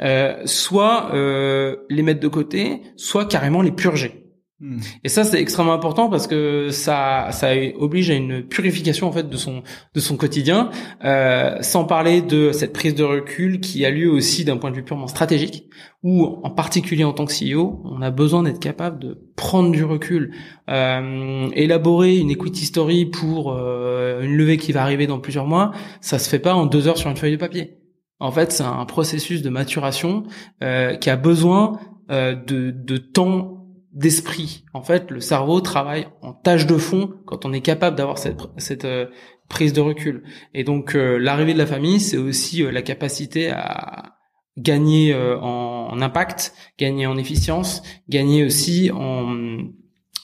euh, 0.02 0.42
soit 0.46 1.14
euh, 1.14 1.76
les 1.92 2.02
mettre 2.02 2.20
de 2.20 2.30
côté, 2.30 2.82
soit 2.96 3.26
carrément 3.26 3.62
les 3.62 3.72
purger. 3.72 4.25
Hmm. 4.62 4.78
Et 5.04 5.10
ça 5.10 5.26
c'est 5.26 5.42
extrêmement 5.42 5.74
important 5.74 6.10
parce 6.10 6.28
que 6.28 6.70
ça 6.70 7.28
ça 7.32 7.50
oblige 7.78 8.10
à 8.10 8.14
une 8.14 8.42
purification 8.42 9.06
en 9.06 9.12
fait 9.12 9.30
de 9.30 9.36
son 9.36 9.64
de 9.94 10.00
son 10.00 10.16
quotidien, 10.16 10.70
euh, 11.04 11.58
sans 11.60 11.84
parler 11.84 12.22
de 12.22 12.54
cette 12.54 12.72
prise 12.72 12.96
de 12.96 13.04
recul 13.04 13.60
qui 13.60 13.86
a 13.86 13.90
lieu 13.90 14.10
aussi 14.10 14.46
d'un 14.46 14.56
point 14.56 14.72
de 14.72 14.78
vue 14.78 14.84
purement 14.84 15.08
stratégique, 15.08 15.70
où 16.04 16.40
en 16.44 16.50
particulier 16.52 17.04
en 17.04 17.12
tant 17.12 17.26
que 17.26 17.34
CEO, 17.34 17.82
on 17.84 18.02
a 18.02 18.12
besoin 18.12 18.44
d'être 18.44 18.62
capable 18.62 19.00
de 19.00 19.28
prendre 19.36 19.72
du 19.72 19.84
recul, 19.84 20.34
euh, 20.70 21.50
élaborer 21.54 22.18
une 22.18 22.32
equity 22.32 22.64
story 22.64 23.06
pour 23.06 23.52
euh, 23.52 24.22
une 24.22 24.38
levée 24.38 24.56
qui 24.56 24.72
va 24.72 24.84
arriver 24.84 25.06
dans 25.06 25.20
plusieurs 25.20 25.48
mois, 25.48 25.72
ça 26.00 26.18
se 26.18 26.30
fait 26.30 26.40
pas 26.40 26.56
en 26.56 26.66
deux 26.66 26.88
heures 26.88 26.98
sur 26.98 27.10
une 27.10 27.18
feuille 27.18 27.34
de 27.34 27.38
papier. 27.38 27.78
En 28.20 28.32
fait, 28.32 28.52
c'est 28.52 28.64
un 28.64 28.86
processus 28.86 29.42
de 29.42 29.50
maturation 29.50 30.24
euh, 30.64 30.96
qui 30.96 31.10
a 31.10 31.18
besoin 31.18 31.80
euh, 32.12 32.36
de, 32.36 32.72
de 32.72 32.98
temps 32.98 33.55
d'esprit. 33.96 34.66
En 34.74 34.84
fait, 34.84 35.10
le 35.10 35.22
cerveau 35.22 35.62
travaille 35.62 36.08
en 36.22 36.34
tâche 36.34 36.68
de 36.68 36.78
fond 36.78 37.14
quand 37.26 37.46
on 37.46 37.54
est 37.54 37.62
capable 37.62 37.96
d'avoir 37.96 38.18
cette, 38.18 38.42
cette 38.58 38.86
euh, 38.86 39.08
prise 39.48 39.72
de 39.72 39.82
recul. 39.82 40.24
Et 40.54 40.66
donc, 40.66 40.96
euh, 40.96 41.18
l'arrivée 41.18 41.54
de 41.54 41.58
la 41.58 41.66
famille, 41.66 42.02
c'est 42.02 42.18
aussi 42.18 42.62
euh, 42.62 42.72
la 42.72 42.82
capacité 42.82 43.50
à 43.50 44.12
gagner 44.58 45.14
en, 45.14 46.02
impact, 46.02 46.54
gagner 46.80 47.08
en 47.08 47.18
efficience, 47.18 47.84
gagner 48.08 48.46
aussi 48.46 48.90
en, 48.90 49.60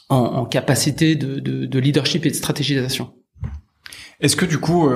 en, 0.07 0.45
capacité 0.45 1.17
de, 1.17 1.41
de, 1.41 1.65
de, 1.65 1.79
leadership 1.79 2.25
et 2.25 2.29
de 2.29 2.35
stratégisation. 2.35 3.13
Est-ce 4.21 4.37
que 4.37 4.45
du 4.45 4.57
coup, 4.57 4.89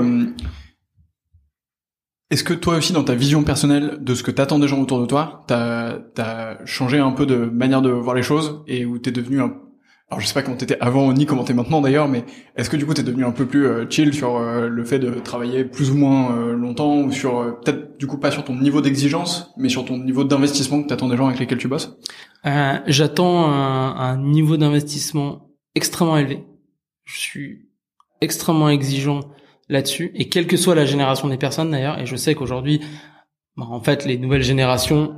est-ce 2.31 2.43
que 2.43 2.53
toi 2.53 2.77
aussi, 2.77 2.91
dans 2.91 3.03
ta 3.03 3.13
vision 3.13 3.43
personnelle 3.43 3.99
de 4.01 4.15
ce 4.15 4.23
que 4.23 4.31
t'attends 4.31 4.57
des 4.57 4.67
gens 4.67 4.81
autour 4.81 4.99
de 4.99 5.05
toi, 5.05 5.43
t'as 5.47 5.99
as 6.17 6.65
changé 6.65 6.97
un 6.97 7.11
peu 7.11 7.25
de 7.25 7.35
manière 7.35 7.83
de 7.83 7.91
voir 7.91 8.15
les 8.15 8.23
choses 8.23 8.63
et 8.67 8.85
où 8.85 8.97
t'es 8.97 9.11
devenu 9.11 9.41
un... 9.41 9.53
Alors 10.09 10.21
je 10.21 10.27
sais 10.27 10.33
pas 10.33 10.43
comment 10.43 10.57
t'étais 10.57 10.77
avant 10.81 11.11
ni 11.13 11.25
comment 11.25 11.43
t'es 11.43 11.53
maintenant 11.53 11.81
d'ailleurs, 11.81 12.07
mais 12.07 12.25
est-ce 12.55 12.69
que 12.69 12.77
du 12.77 12.85
coup 12.85 12.93
t'es 12.93 13.03
devenu 13.03 13.25
un 13.25 13.31
peu 13.31 13.47
plus 13.47 13.65
euh, 13.65 13.85
chill 13.89 14.13
sur 14.13 14.37
euh, 14.37 14.69
le 14.69 14.83
fait 14.85 14.99
de 14.99 15.09
travailler 15.19 15.65
plus 15.65 15.89
ou 15.89 15.95
moins 15.95 16.35
euh, 16.35 16.53
longtemps 16.53 16.97
ou 16.99 17.11
sur 17.11 17.59
peut-être 17.63 17.97
du 17.97 18.05
coup 18.05 18.19
pas 18.19 18.29
sur 18.29 18.43
ton 18.43 18.55
niveau 18.55 18.81
d'exigence, 18.81 19.51
mais 19.57 19.67
sur 19.67 19.83
ton 19.83 19.97
niveau 19.97 20.23
d'investissement 20.23 20.83
que 20.83 20.87
t'attends 20.87 21.09
des 21.09 21.17
gens 21.17 21.27
avec 21.27 21.39
lesquels 21.39 21.57
tu 21.57 21.67
bosses? 21.67 21.97
J'attends 22.43 23.51
un, 23.51 23.95
un 23.95 24.17
niveau 24.17 24.57
d'investissement 24.57 25.49
extrêmement 25.73 26.17
élevé. 26.17 26.43
Je 27.03 27.19
suis 27.19 27.69
extrêmement 28.21 28.69
exigeant 28.69 29.21
là-dessus, 29.69 30.11
et 30.15 30.29
quelle 30.29 30.47
que 30.47 30.57
soit 30.57 30.75
la 30.75 30.85
génération 30.85 31.27
des 31.27 31.37
personnes 31.37 31.71
d'ailleurs, 31.71 31.99
et 31.99 32.05
je 32.05 32.15
sais 32.15 32.35
qu'aujourd'hui, 32.35 32.81
bah, 33.57 33.65
en 33.69 33.79
fait, 33.79 34.05
les 34.05 34.17
nouvelles 34.17 34.43
générations 34.43 35.15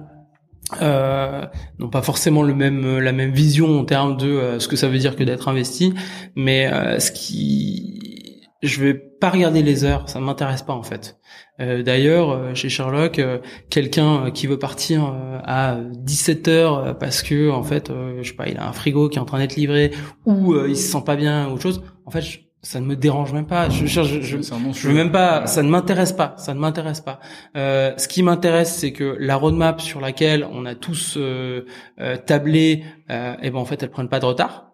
euh, 0.82 1.46
n'ont 1.80 1.90
pas 1.90 2.02
forcément 2.02 2.44
le 2.44 2.54
même 2.54 3.00
la 3.00 3.14
même 3.14 3.32
vision 3.32 3.80
en 3.80 3.86
termes 3.86 4.18
de 4.18 4.28
euh, 4.28 4.60
ce 4.60 4.68
que 4.68 4.76
ça 4.76 4.90
veut 4.90 4.98
dire 4.98 5.16
que 5.16 5.24
d'être 5.24 5.48
investi, 5.48 5.94
mais 6.36 6.72
euh, 6.72 7.00
ce 7.00 7.12
qui 7.12 8.44
je 8.64 8.84
vais 8.84 8.94
pas 8.96 9.30
regarder 9.30 9.62
les 9.62 9.84
heures, 9.84 10.10
ça 10.10 10.20
m'intéresse 10.20 10.64
pas 10.64 10.74
en 10.74 10.84
fait. 10.84 11.20
Euh, 11.62 11.84
D'ailleurs, 11.84 12.56
chez 12.56 12.70
Sherlock, 12.70 13.22
quelqu'un 13.70 14.32
qui 14.32 14.48
veut 14.48 14.58
partir 14.60 15.16
à 15.44 15.78
17 15.94 16.48
heures 16.48 16.98
parce 16.98 17.22
que 17.22 17.50
en 17.52 17.64
fait, 17.64 17.92
je 18.22 18.28
sais 18.28 18.36
pas, 18.36 18.48
il 18.48 18.58
a 18.58 18.68
un 18.68 18.74
frigo 18.74 19.10
qui 19.10 19.20
est 19.20 19.22
en 19.22 19.26
train 19.26 19.38
d'être 19.40 19.56
livré 19.56 19.92
ou 20.26 20.56
il 20.56 20.76
se 20.76 20.92
sent 20.92 21.04
pas 21.06 21.16
bien 21.16 21.48
ou 21.48 21.54
autre 21.54 21.62
chose. 21.62 21.84
En 22.06 22.12
fait, 22.12 22.24
ça 22.68 22.82
ne 22.82 22.86
me 22.86 22.98
dérange 22.98 23.32
même 23.32 23.48
pas. 23.48 23.70
Je 23.70 23.86
cherche, 23.86 24.10
je, 24.10 24.20
je, 24.20 24.38
je, 24.42 24.88
veux 24.90 24.94
même 24.94 25.14
pas. 25.14 25.48
Ça 25.48 25.64
ne 25.64 25.70
m'intéresse 25.70 26.12
pas. 26.12 26.34
Ça 26.38 26.54
ne 26.54 26.60
m'intéresse 26.60 27.00
pas. 27.00 27.22
Euh, 27.56 27.94
ce 27.96 28.10
qui 28.10 28.24
m'intéresse, 28.24 28.76
c'est 28.76 28.92
que 28.92 29.16
la 29.22 29.38
roadmap 29.38 29.80
sur 29.80 30.02
laquelle 30.02 30.46
on 30.52 30.66
a 30.66 30.76
tous 30.76 31.16
euh, 31.16 31.66
euh, 32.02 32.18
tablé, 32.18 32.84
euh, 33.10 33.36
et 33.36 33.38
eh 33.44 33.52
ben 33.52 33.60
en 33.60 33.64
fait, 33.64 33.84
elle 33.84 33.90
prenne 33.90 34.10
pas 34.10 34.20
de 34.20 34.26
retard. 34.26 34.74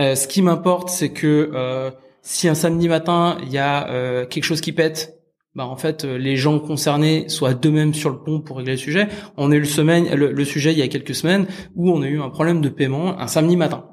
Euh, 0.00 0.14
ce 0.14 0.26
qui 0.26 0.40
m'importe, 0.40 0.88
c'est 0.88 1.10
que 1.10 1.50
euh, 1.52 1.90
si 2.22 2.48
un 2.48 2.54
samedi 2.54 2.88
matin 2.88 3.36
il 3.42 3.52
y 3.52 3.58
a 3.58 4.24
quelque 4.30 4.44
chose 4.44 4.62
qui 4.62 4.72
pète, 4.72 5.18
bah 5.54 5.66
en 5.66 5.76
fait 5.76 6.04
les 6.04 6.36
gens 6.36 6.58
concernés 6.58 7.28
soient 7.28 7.54
d'eux-mêmes 7.54 7.92
sur 7.92 8.08
le 8.08 8.18
pont 8.18 8.40
pour 8.40 8.56
régler 8.56 8.72
le 8.72 8.78
sujet. 8.78 9.08
On 9.36 9.52
a 9.52 9.54
eu 9.54 9.60
le 9.60 9.64
semaine, 9.66 10.14
le, 10.14 10.32
le 10.32 10.44
sujet 10.46 10.72
il 10.72 10.78
y 10.78 10.82
a 10.82 10.88
quelques 10.88 11.14
semaines 11.14 11.46
où 11.74 11.90
on 11.90 12.00
a 12.00 12.06
eu 12.06 12.20
un 12.20 12.30
problème 12.30 12.62
de 12.62 12.70
paiement 12.70 13.20
un 13.20 13.26
samedi 13.26 13.56
matin. 13.56 13.84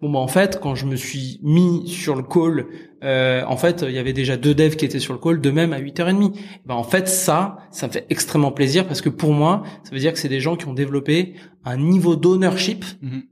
Bon 0.00 0.10
bah 0.10 0.18
en 0.18 0.28
fait 0.28 0.60
quand 0.60 0.74
je 0.74 0.86
me 0.86 0.96
suis 0.96 1.40
mis 1.42 1.88
sur 1.88 2.14
le 2.14 2.22
call, 2.22 2.66
euh, 3.02 3.42
en 3.46 3.56
fait 3.56 3.84
il 3.86 3.94
y 3.94 3.98
avait 3.98 4.12
déjà 4.12 4.36
deux 4.36 4.54
devs 4.54 4.76
qui 4.76 4.84
étaient 4.84 5.00
sur 5.00 5.12
le 5.12 5.18
call, 5.18 5.40
de 5.40 5.50
même 5.50 5.72
à 5.72 5.80
8h30. 5.80 6.34
Bah 6.66 6.74
en 6.74 6.84
fait 6.84 7.08
ça, 7.08 7.58
ça 7.70 7.86
me 7.86 7.92
fait 7.92 8.06
extrêmement 8.10 8.52
plaisir 8.52 8.86
parce 8.86 9.00
que 9.00 9.08
pour 9.08 9.32
moi, 9.32 9.62
ça 9.84 9.90
veut 9.90 9.98
dire 9.98 10.12
que 10.12 10.18
c'est 10.18 10.28
des 10.28 10.40
gens 10.40 10.56
qui 10.56 10.66
ont 10.66 10.74
développé 10.74 11.34
un 11.64 11.76
niveau 11.76 12.16
d'ownership 12.16 12.84
mhm. 13.02 13.22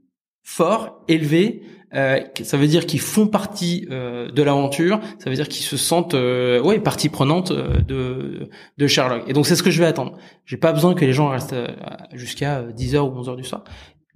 fort, 0.43 1.03
élevé. 1.07 1.63
Euh, 1.93 2.19
ça 2.43 2.57
veut 2.57 2.67
dire 2.67 2.85
qu'ils 2.85 2.99
font 2.99 3.27
partie 3.27 3.87
euh, 3.91 4.29
de 4.29 4.43
l'aventure. 4.43 4.99
Ça 5.19 5.29
veut 5.29 5.35
dire 5.35 5.47
qu'ils 5.47 5.65
se 5.65 5.77
sentent, 5.77 6.15
euh, 6.15 6.61
ouais, 6.61 6.79
partie 6.79 7.09
prenante 7.09 7.51
euh, 7.51 7.79
de 7.79 8.49
de 8.77 8.87
Sherlock. 8.87 9.23
Et 9.27 9.33
donc 9.33 9.45
c'est 9.45 9.55
ce 9.55 9.63
que 9.63 9.71
je 9.71 9.79
vais 9.79 9.87
attendre. 9.87 10.17
J'ai 10.45 10.57
pas 10.57 10.73
besoin 10.73 10.93
que 10.95 11.05
les 11.05 11.13
gens 11.13 11.29
restent 11.29 11.53
euh, 11.53 11.67
jusqu'à 12.13 12.63
10h 12.63 12.99
ou 12.99 13.21
11h 13.21 13.37
du 13.37 13.43
soir. 13.43 13.63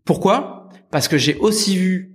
Pourquoi? 0.04 0.70
Parce 0.92 1.08
que 1.08 1.18
j'ai 1.18 1.36
aussi 1.36 1.78
vu 1.78 2.11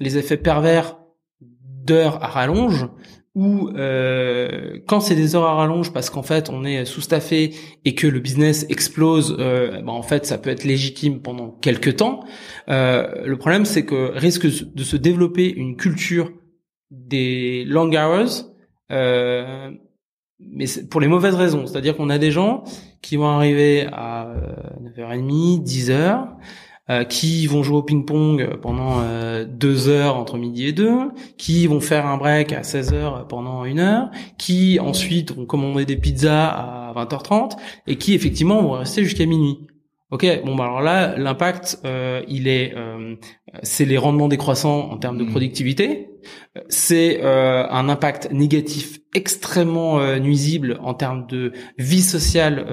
les 0.00 0.18
effets 0.18 0.36
pervers 0.36 0.98
d'heures 1.40 2.22
à 2.22 2.28
rallonge 2.28 2.88
ou 3.34 3.68
euh, 3.68 4.80
quand 4.86 5.00
c'est 5.00 5.14
des 5.14 5.36
heures 5.36 5.44
à 5.44 5.54
rallonge 5.54 5.92
parce 5.92 6.10
qu'en 6.10 6.24
fait 6.24 6.50
on 6.50 6.64
est 6.64 6.84
sous-staffé 6.84 7.54
et 7.84 7.94
que 7.94 8.06
le 8.06 8.18
business 8.18 8.66
explose, 8.68 9.36
euh, 9.38 9.80
bah, 9.82 9.92
en 9.92 10.02
fait 10.02 10.26
ça 10.26 10.38
peut 10.38 10.50
être 10.50 10.64
légitime 10.64 11.20
pendant 11.20 11.50
quelques 11.50 11.96
temps. 11.96 12.24
Euh, 12.68 13.24
le 13.24 13.36
problème 13.36 13.64
c'est 13.64 13.84
que 13.84 14.10
risque 14.14 14.46
de 14.46 14.82
se 14.82 14.96
développer 14.96 15.48
une 15.52 15.76
culture 15.76 16.32
des 16.90 17.64
long 17.64 17.92
hours, 17.92 18.50
euh, 18.90 19.70
mais 20.40 20.64
pour 20.90 21.00
les 21.00 21.08
mauvaises 21.08 21.36
raisons. 21.36 21.66
C'est-à-dire 21.66 21.96
qu'on 21.96 22.10
a 22.10 22.18
des 22.18 22.32
gens 22.32 22.64
qui 23.02 23.16
vont 23.16 23.28
arriver 23.28 23.86
à 23.92 24.34
9h30, 24.96 25.62
10h, 25.62 26.28
euh, 26.90 27.04
qui 27.04 27.46
vont 27.46 27.62
jouer 27.62 27.76
au 27.76 27.82
ping-pong 27.82 28.56
pendant 28.62 29.00
euh, 29.00 29.44
deux 29.44 29.88
heures 29.88 30.16
entre 30.16 30.38
midi 30.38 30.66
et 30.66 30.72
deux, 30.72 31.10
qui 31.36 31.66
vont 31.66 31.80
faire 31.80 32.06
un 32.06 32.16
break 32.16 32.52
à 32.52 32.62
16 32.62 32.94
heures 32.94 33.28
pendant 33.28 33.64
une 33.64 33.80
heure, 33.80 34.10
qui 34.38 34.78
ensuite 34.80 35.34
vont 35.34 35.46
commander 35.46 35.84
des 35.84 35.96
pizzas 35.96 36.48
à 36.48 36.92
20h30 36.96 37.56
et 37.86 37.96
qui 37.96 38.14
effectivement 38.14 38.62
vont 38.62 38.72
rester 38.72 39.04
jusqu'à 39.04 39.26
minuit. 39.26 39.58
Ok, 40.10 40.26
bon 40.46 40.54
bah 40.54 40.64
alors 40.64 40.80
là, 40.80 41.18
l'impact, 41.18 41.80
euh, 41.84 42.22
il 42.28 42.48
est, 42.48 42.72
euh, 42.74 43.16
c'est 43.62 43.84
les 43.84 43.98
rendements 43.98 44.28
décroissants 44.28 44.90
en 44.90 44.96
termes 44.96 45.18
de 45.18 45.24
mmh. 45.24 45.30
productivité, 45.30 46.08
c'est 46.70 47.20
euh, 47.22 47.66
un 47.68 47.90
impact 47.90 48.30
négatif 48.32 49.00
extrêmement 49.14 50.00
euh, 50.00 50.18
nuisible 50.18 50.78
en 50.82 50.94
termes 50.94 51.26
de 51.26 51.52
vie 51.76 52.00
sociale 52.00 52.64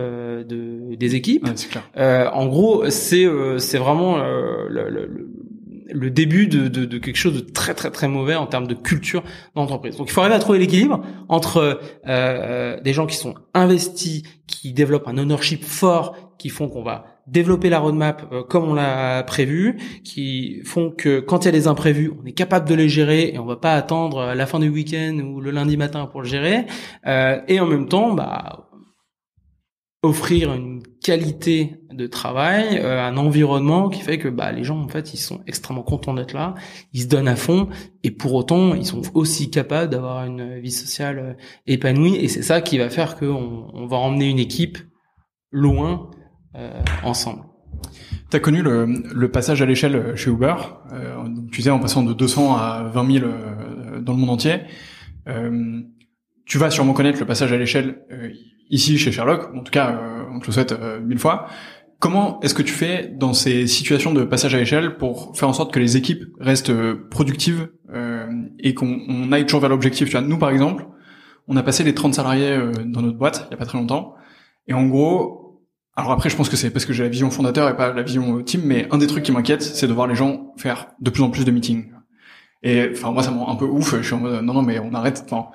de, 0.47 0.95
des 0.95 1.15
équipes. 1.15 1.47
en 1.97 2.45
gros, 2.47 2.89
c'est 2.89 3.27
c'est 3.57 3.77
vraiment 3.79 4.17
le, 4.17 4.89
le, 4.89 5.29
le 5.91 6.09
début 6.09 6.47
de, 6.47 6.67
de, 6.67 6.85
de, 6.85 6.97
quelque 6.97 7.17
chose 7.17 7.33
de 7.33 7.39
très 7.39 7.73
très 7.73 7.91
très 7.91 8.07
mauvais 8.07 8.35
en 8.35 8.47
termes 8.47 8.67
de 8.67 8.73
culture 8.73 9.23
d'entreprise. 9.55 9.97
Donc 9.97 10.09
il 10.09 10.13
faut 10.13 10.21
arriver 10.21 10.35
à 10.35 10.39
trouver 10.39 10.59
l'équilibre 10.59 11.01
entre 11.29 11.79
euh, 12.07 12.79
des 12.81 12.93
gens 12.93 13.05
qui 13.05 13.15
sont 13.15 13.35
investis, 13.53 14.23
qui 14.47 14.73
développent 14.73 15.07
un 15.07 15.17
ownership 15.17 15.63
fort, 15.63 16.35
qui 16.37 16.49
font 16.49 16.67
qu'on 16.69 16.83
va 16.83 17.14
développer 17.27 17.69
la 17.69 17.79
roadmap 17.79 18.27
euh, 18.31 18.43
comme 18.43 18.65
on 18.65 18.73
l'a 18.73 19.23
prévu, 19.23 19.77
qui 20.03 20.61
font 20.63 20.91
que 20.91 21.19
quand 21.19 21.43
il 21.43 21.45
y 21.45 21.49
a 21.49 21.51
des 21.51 21.67
imprévus, 21.67 22.11
on 22.21 22.25
est 22.25 22.33
capable 22.33 22.67
de 22.67 22.75
les 22.75 22.89
gérer 22.89 23.31
et 23.33 23.39
on 23.39 23.45
va 23.45 23.55
pas 23.55 23.73
attendre 23.73 24.33
la 24.33 24.45
fin 24.45 24.59
du 24.59 24.69
week-end 24.69 25.17
ou 25.19 25.41
le 25.41 25.51
lundi 25.51 25.77
matin 25.77 26.05
pour 26.05 26.21
le 26.21 26.27
gérer. 26.27 26.65
Euh, 27.07 27.39
et 27.47 27.59
en 27.59 27.65
même 27.65 27.87
temps, 27.87 28.13
bah, 28.13 28.69
offrir 30.05 30.53
une 30.53 30.83
qualité 31.03 31.77
de 31.91 32.07
travail, 32.07 32.77
euh, 32.77 33.01
un 33.01 33.17
environnement 33.17 33.89
qui 33.89 34.01
fait 34.01 34.17
que 34.17 34.27
bah, 34.27 34.51
les 34.51 34.63
gens 34.63 34.79
en 34.79 34.87
fait 34.87 35.13
ils 35.13 35.17
sont 35.17 35.41
extrêmement 35.47 35.83
contents 35.83 36.13
d'être 36.13 36.33
là, 36.33 36.53
ils 36.93 37.03
se 37.03 37.07
donnent 37.07 37.27
à 37.27 37.35
fond 37.35 37.69
et 38.03 38.11
pour 38.11 38.33
autant 38.33 38.75
ils 38.75 38.85
sont 38.85 39.01
aussi 39.15 39.49
capables 39.49 39.89
d'avoir 39.89 40.25
une 40.25 40.59
vie 40.59 40.71
sociale 40.71 41.37
épanouie 41.65 42.15
et 42.17 42.27
c'est 42.27 42.43
ça 42.43 42.61
qui 42.61 42.77
va 42.77 42.89
faire 42.89 43.17
qu'on 43.17 43.69
on 43.73 43.87
va 43.87 43.97
emmener 43.97 44.29
une 44.29 44.39
équipe 44.39 44.77
loin 45.51 46.11
euh, 46.11 46.24
ensemble. 47.03 47.43
Tu 48.29 48.37
as 48.37 48.39
connu 48.39 48.61
le, 48.61 48.85
le 49.13 49.31
passage 49.31 49.61
à 49.61 49.65
l'échelle 49.65 50.15
chez 50.15 50.31
Uber, 50.31 50.55
euh, 50.93 51.15
tu 51.51 51.61
sais, 51.61 51.69
en 51.69 51.79
passant 51.79 52.03
de 52.03 52.13
200 52.13 52.55
à 52.55 52.83
20 52.91 53.11
000 53.19 53.25
euh, 53.25 54.01
dans 54.01 54.13
le 54.13 54.19
monde 54.19 54.31
entier. 54.31 54.61
Euh, 55.27 55.81
tu 56.45 56.57
vas 56.57 56.69
sûrement 56.71 56.93
connaître 56.93 57.19
le 57.19 57.25
passage 57.25 57.51
à 57.53 57.57
l'échelle 57.57 58.03
euh, 58.11 58.29
ici 58.69 58.97
chez 58.97 59.11
Sherlock, 59.11 59.53
en 59.55 59.61
tout 59.61 59.71
cas, 59.71 59.99
on 60.31 60.39
te 60.39 60.47
le 60.47 60.53
souhaite 60.53 60.75
mille 61.03 61.19
fois. 61.19 61.47
Comment 61.99 62.39
est-ce 62.41 62.53
que 62.55 62.63
tu 62.63 62.73
fais 62.73 63.11
dans 63.15 63.33
ces 63.33 63.67
situations 63.67 64.11
de 64.11 64.23
passage 64.23 64.55
à 64.55 64.57
l'échelle 64.57 64.97
pour 64.97 65.37
faire 65.37 65.47
en 65.47 65.53
sorte 65.53 65.71
que 65.71 65.79
les 65.79 65.97
équipes 65.97 66.23
restent 66.39 66.73
productives 67.09 67.69
et 68.59 68.73
qu'on 68.73 69.31
aille 69.31 69.45
toujours 69.45 69.61
vers 69.61 69.69
l'objectif? 69.69 70.09
Tu 70.09 70.13
vois, 70.13 70.21
nous 70.21 70.39
par 70.39 70.49
exemple, 70.49 70.87
on 71.47 71.55
a 71.57 71.63
passé 71.63 71.83
les 71.83 71.93
30 71.93 72.15
salariés 72.15 72.57
dans 72.85 73.03
notre 73.03 73.17
boîte 73.19 73.45
il 73.47 73.51
y 73.51 73.53
a 73.53 73.57
pas 73.57 73.65
très 73.65 73.77
longtemps, 73.77 74.15
et 74.67 74.73
en 74.73 74.87
gros, 74.87 75.44
alors 75.95 76.11
après, 76.11 76.29
je 76.29 76.35
pense 76.35 76.49
que 76.49 76.57
c'est 76.57 76.71
parce 76.71 76.85
que 76.85 76.91
j'ai 76.91 77.03
la 77.03 77.09
vision 77.09 77.29
fondateur 77.29 77.69
et 77.69 77.77
pas 77.77 77.93
la 77.93 78.03
vision 78.03 78.41
team, 78.43 78.61
mais 78.65 78.87
un 78.91 78.97
des 78.97 79.07
trucs 79.07 79.23
qui 79.23 79.31
m'inquiète, 79.31 79.61
c'est 79.61 79.87
de 79.87 79.93
voir 79.93 80.07
les 80.07 80.15
gens 80.15 80.53
faire 80.57 80.87
de 80.99 81.09
plus 81.09 81.23
en 81.23 81.29
plus 81.29 81.45
de 81.45 81.51
meetings. 81.51 81.91
Et 82.63 82.89
enfin, 82.91 83.11
moi, 83.11 83.23
ça 83.23 83.31
me 83.31 83.37
rend 83.37 83.51
un 83.51 83.55
peu 83.55 83.65
ouf. 83.65 83.95
Je 83.95 84.01
suis 84.01 84.13
en 84.13 84.19
mode, 84.19 84.43
non, 84.43 84.53
non, 84.53 84.61
mais 84.61 84.79
on 84.79 84.93
arrête. 84.93 85.23
Enfin, 85.25 85.49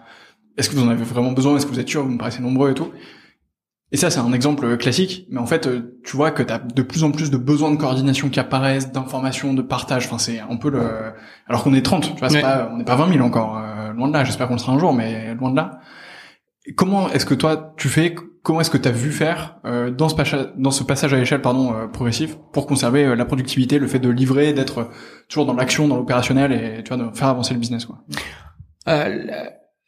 est-ce 0.57 0.71
que 0.71 0.77
vous 0.77 0.85
en 0.85 0.89
avez 0.89 1.05
vraiment 1.05 1.33
besoin? 1.33 1.57
Est-ce 1.57 1.67
que 1.67 1.73
vous 1.73 1.81
êtes 1.81 1.89
sûr? 1.89 2.03
Vous 2.03 2.11
me 2.11 2.19
paraissez 2.19 2.41
nombreux 2.41 2.71
et 2.71 2.75
tout. 2.75 2.91
Et 3.93 3.97
ça, 3.97 4.09
c'est 4.09 4.21
un 4.21 4.33
exemple 4.33 4.77
classique. 4.79 5.27
Mais 5.29 5.41
en 5.41 5.47
fait, 5.47 5.69
tu 6.05 6.17
vois 6.17 6.31
que 6.31 6.43
tu 6.43 6.53
as 6.53 6.59
de 6.59 6.83
plus 6.83 7.05
en 7.05 7.11
plus 7.11 7.31
de 7.31 7.37
besoins 7.37 7.73
de 7.73 7.77
coordination 7.77 8.31
qui 8.31 8.39
apparaissent, 8.41 8.93
d'informations, 8.93 9.53
de 9.53 9.63
partage. 9.63 10.07
Enfin, 10.07 10.19
c'est 10.19 10.39
un 10.39 10.57
peu 10.57 10.71
le... 10.71 11.13
Alors 11.49 11.65
qu'on 11.65 11.75
est 11.75 11.83
30, 11.83 12.15
tu 12.15 12.21
vois, 12.21 12.41
pas, 12.41 12.71
on 12.73 12.77
n'est 12.77 12.85
pas 12.85 12.97
20 12.97 13.13
000 13.13 13.27
encore. 13.27 13.59
Euh, 13.59 13.93
loin 13.93 14.09
de 14.09 14.13
là. 14.13 14.25
J'espère 14.25 14.47
qu'on 14.47 14.55
le 14.55 14.61
sera 14.61 14.73
un 14.73 14.79
jour, 14.79 14.95
mais 14.95 15.35
loin 15.35 15.51
de 15.51 15.57
là. 15.57 15.81
comment 16.77 17.11
est-ce 17.11 17.27
que 17.27 17.35
toi, 17.35 17.75
tu 17.77 17.89
fais 17.89 18.15
comment 18.43 18.61
est-ce 18.61 18.71
que 18.71 18.79
tu 18.79 18.89
as 18.89 18.93
vu 18.93 19.13
faire 19.13 19.59
euh, 19.65 19.91
dans, 19.91 20.09
ce 20.09 20.59
dans 20.59 20.71
ce 20.71 20.83
passage 20.83 21.13
à 21.13 21.19
l'échelle 21.19 21.43
pardon 21.43 21.75
euh, 21.75 21.87
progressif 21.87 22.37
pour 22.53 22.67
conserver 22.67 23.05
euh, 23.05 23.15
la 23.15 23.25
productivité, 23.25 23.79
le 23.79 23.87
fait 23.87 23.99
de 23.99 24.09
livrer, 24.09 24.53
d'être 24.53 24.91
toujours 25.29 25.47
dans 25.47 25.55
l'action, 25.55 25.89
dans 25.89 25.97
l'opérationnel 25.97 26.53
et 26.53 26.83
tu 26.83 26.95
vois 26.95 27.05
de 27.05 27.15
faire 27.17 27.29
avancer 27.29 27.55
le 27.55 27.61
business 27.61 27.85
quoi. 27.87 27.99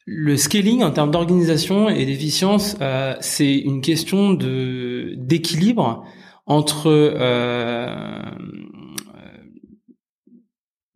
le 0.06 0.36
scaling 0.36 0.82
en 0.82 0.90
termes 0.90 1.10
d'organisation 1.10 1.88
et 1.88 2.04
d'efficience, 2.04 2.76
c'est 3.20 3.54
une 3.56 3.80
question 3.80 4.34
de 4.34 5.14
d'équilibre 5.16 6.04
entre 6.46 6.90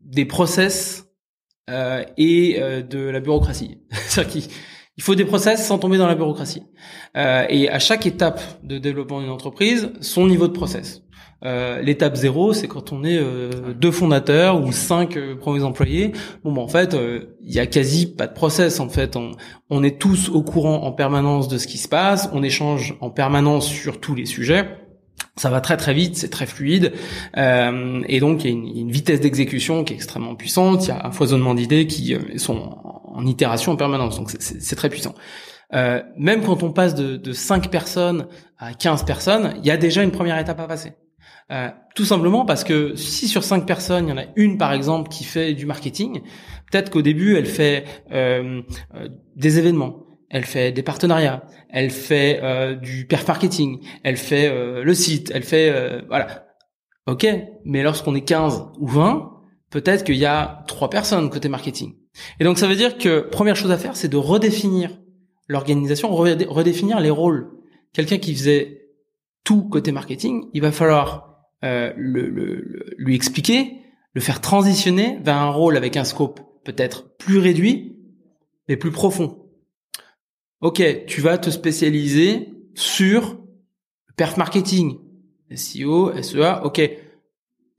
des 0.01 0.25
process 0.25 1.07
et 1.69 2.61
de 2.61 3.09
la 3.09 3.21
bureaucratie. 3.21 3.79
C'est-à-dire 3.91 4.49
il 4.97 5.03
faut 5.03 5.15
des 5.15 5.25
process 5.25 5.67
sans 5.67 5.79
tomber 5.79 5.99
dans 5.99 6.07
la 6.07 6.15
bureaucratie. 6.15 6.63
Euh, 7.17 7.45
et 7.49 7.69
à 7.69 7.79
chaque 7.79 8.07
étape 8.07 8.41
de 8.63 8.79
développement 8.79 9.21
d'une 9.21 9.31
entreprise, 9.31 9.91
son 10.01 10.27
niveau 10.27 10.49
de 10.49 10.53
process. 10.53 11.03
Euh, 11.45 11.83
l'étape 11.83 12.17
zéro, 12.17 12.55
c'est 12.55 12.67
quand 12.67 12.93
on 12.93 13.05
est 13.05 13.19
euh, 13.19 13.75
deux 13.75 13.91
fondateurs 13.91 14.63
ou 14.63 14.73
cinq 14.73 15.17
euh, 15.17 15.37
premiers 15.37 15.63
employés. 15.63 16.13
Bon, 16.43 16.53
ben, 16.53 16.63
en 16.63 16.69
fait, 16.69 16.95
euh, 16.95 17.37
il 17.43 17.55
y 17.55 17.59
a 17.59 17.67
quasi 17.67 18.07
pas 18.07 18.27
de 18.27 18.33
process. 18.33 18.81
En 18.81 18.89
fait, 18.89 19.17
on, 19.17 19.33
on 19.69 19.83
est 19.83 20.01
tous 20.01 20.31
au 20.31 20.43
courant 20.43 20.85
en 20.85 20.93
permanence 20.93 21.49
de 21.49 21.59
ce 21.59 21.67
qui 21.67 21.77
se 21.77 21.89
passe. 21.89 22.31
On 22.33 22.43
échange 22.43 22.97
en 23.01 23.11
permanence 23.11 23.67
sur 23.67 24.01
tous 24.01 24.15
les 24.15 24.27
sujets 24.27 24.67
ça 25.39 25.51
va 25.51 25.61
très 25.61 25.77
très 25.77 25.93
vite, 25.93 26.17
c'est 26.17 26.31
très 26.31 26.47
fluide, 26.47 26.93
et 27.37 28.21
donc 28.21 28.45
il 28.45 28.47
y 28.47 28.51
a 28.51 28.57
une, 28.57 28.67
une 28.67 28.91
vitesse 28.91 29.21
d'exécution 29.21 29.85
qui 29.85 29.93
est 29.93 29.97
extrêmement 29.97 30.35
puissante. 30.35 30.87
Il 30.87 30.89
y 30.89 30.91
a 30.93 31.07
un 31.07 31.11
foisonnement 31.11 31.55
d'idées 31.55 31.87
qui 31.87 32.17
sont 32.37 32.86
en 33.17 33.27
itération 33.27 33.73
en 33.73 33.77
permanence. 33.77 34.17
Donc 34.17 34.31
c'est 34.39 34.77
très 34.77 34.89
puissant. 34.89 35.15
Euh, 35.75 36.03
même 36.17 36.43
quand 36.45 36.63
on 36.63 36.73
passe 36.73 36.95
de, 36.95 37.17
de 37.17 37.33
5 37.33 37.71
personnes 37.71 38.29
à 38.59 38.73
15 38.75 39.05
personnes, 39.05 39.55
il 39.59 39.67
y 39.67 39.71
a 39.71 39.77
déjà 39.77 40.03
une 40.03 40.13
première 40.13 40.39
étape 40.39 40.61
à 40.61 40.67
passer. 40.67 40.93
Euh, 41.51 41.69
tout 41.95 42.05
simplement 42.05 42.45
parce 42.45 42.65
que 42.65 42.95
si 42.97 43.29
sur 43.29 43.45
5 43.45 43.67
personnes, 43.67 44.07
il 44.07 44.11
y 44.11 44.13
en 44.13 44.19
a 44.19 44.27
une 44.37 44.59
par 44.59 44.73
exemple 44.73 45.09
qui 45.09 45.25
fait 45.25 45.55
du 45.55 45.67
marketing, 45.67 46.23
peut-être 46.71 46.91
qu'au 46.91 47.03
début 47.03 47.37
elle 47.37 47.47
fait 47.47 47.85
euh, 48.13 48.63
euh 48.95 49.09
des 49.37 49.59
événements, 49.59 50.07
elle 50.31 50.45
fait 50.45 50.73
des 50.73 50.83
partenariats, 50.83 51.45
elle 51.71 51.91
fait 51.91 52.41
euh, 52.43 52.75
du 52.75 53.07
perf 53.07 53.27
marketing, 53.29 53.81
elle 54.03 54.17
fait 54.17 54.49
euh, 54.49 54.83
le 54.83 54.95
site, 54.95 55.31
elle 55.35 55.45
fait 55.45 55.71
euh, 55.71 56.03
voilà. 56.09 56.47
OK, 57.07 57.27
mais 57.65 57.83
lorsqu'on 57.83 58.15
est 58.17 58.25
15 58.25 58.65
ou 58.81 58.89
20, 58.89 59.31
peut-être 59.71 60.05
qu'il 60.05 60.17
y 60.17 60.27
a 60.27 60.65
trois 60.67 60.91
personnes 60.91 61.31
côté 61.31 61.49
marketing. 61.49 61.95
Et 62.41 62.45
donc 62.45 62.59
ça 62.59 62.67
veut 62.67 62.77
dire 62.77 62.99
que 62.99 63.21
première 63.21 63.57
chose 63.57 63.71
à 63.71 63.79
faire, 63.79 63.97
c'est 63.97 64.09
de 64.09 64.17
redéfinir 64.17 64.91
l'organisation, 65.49 66.11
redéfinir 66.15 67.01
les 67.01 67.11
rôles. 67.11 67.51
Quelqu'un 67.93 68.19
qui 68.19 68.35
faisait 68.35 68.89
tout 69.45 69.69
côté 69.69 69.93
marketing, 69.93 70.49
il 70.55 70.63
va 70.63 70.73
falloir 70.73 71.27
le, 71.63 71.93
le, 71.97 72.95
lui 72.99 73.15
expliquer, 73.15 73.79
le 74.13 74.21
faire 74.21 74.41
transitionner 74.41 75.19
vers 75.23 75.37
un 75.37 75.51
rôle 75.51 75.77
avec 75.77 75.97
un 75.97 76.05
scope 76.05 76.41
peut-être 76.65 77.17
plus 77.17 77.39
réduit, 77.39 77.97
mais 78.69 78.77
plus 78.77 78.91
profond. 78.91 79.47
Ok, 80.61 80.83
tu 81.07 81.21
vas 81.21 81.39
te 81.39 81.51
spécialiser 81.51 82.49
sur 82.75 83.39
perf 84.17 84.37
marketing, 84.37 84.99
SEO, 85.55 86.13
SEA. 86.23 86.63
Ok, 86.65 86.81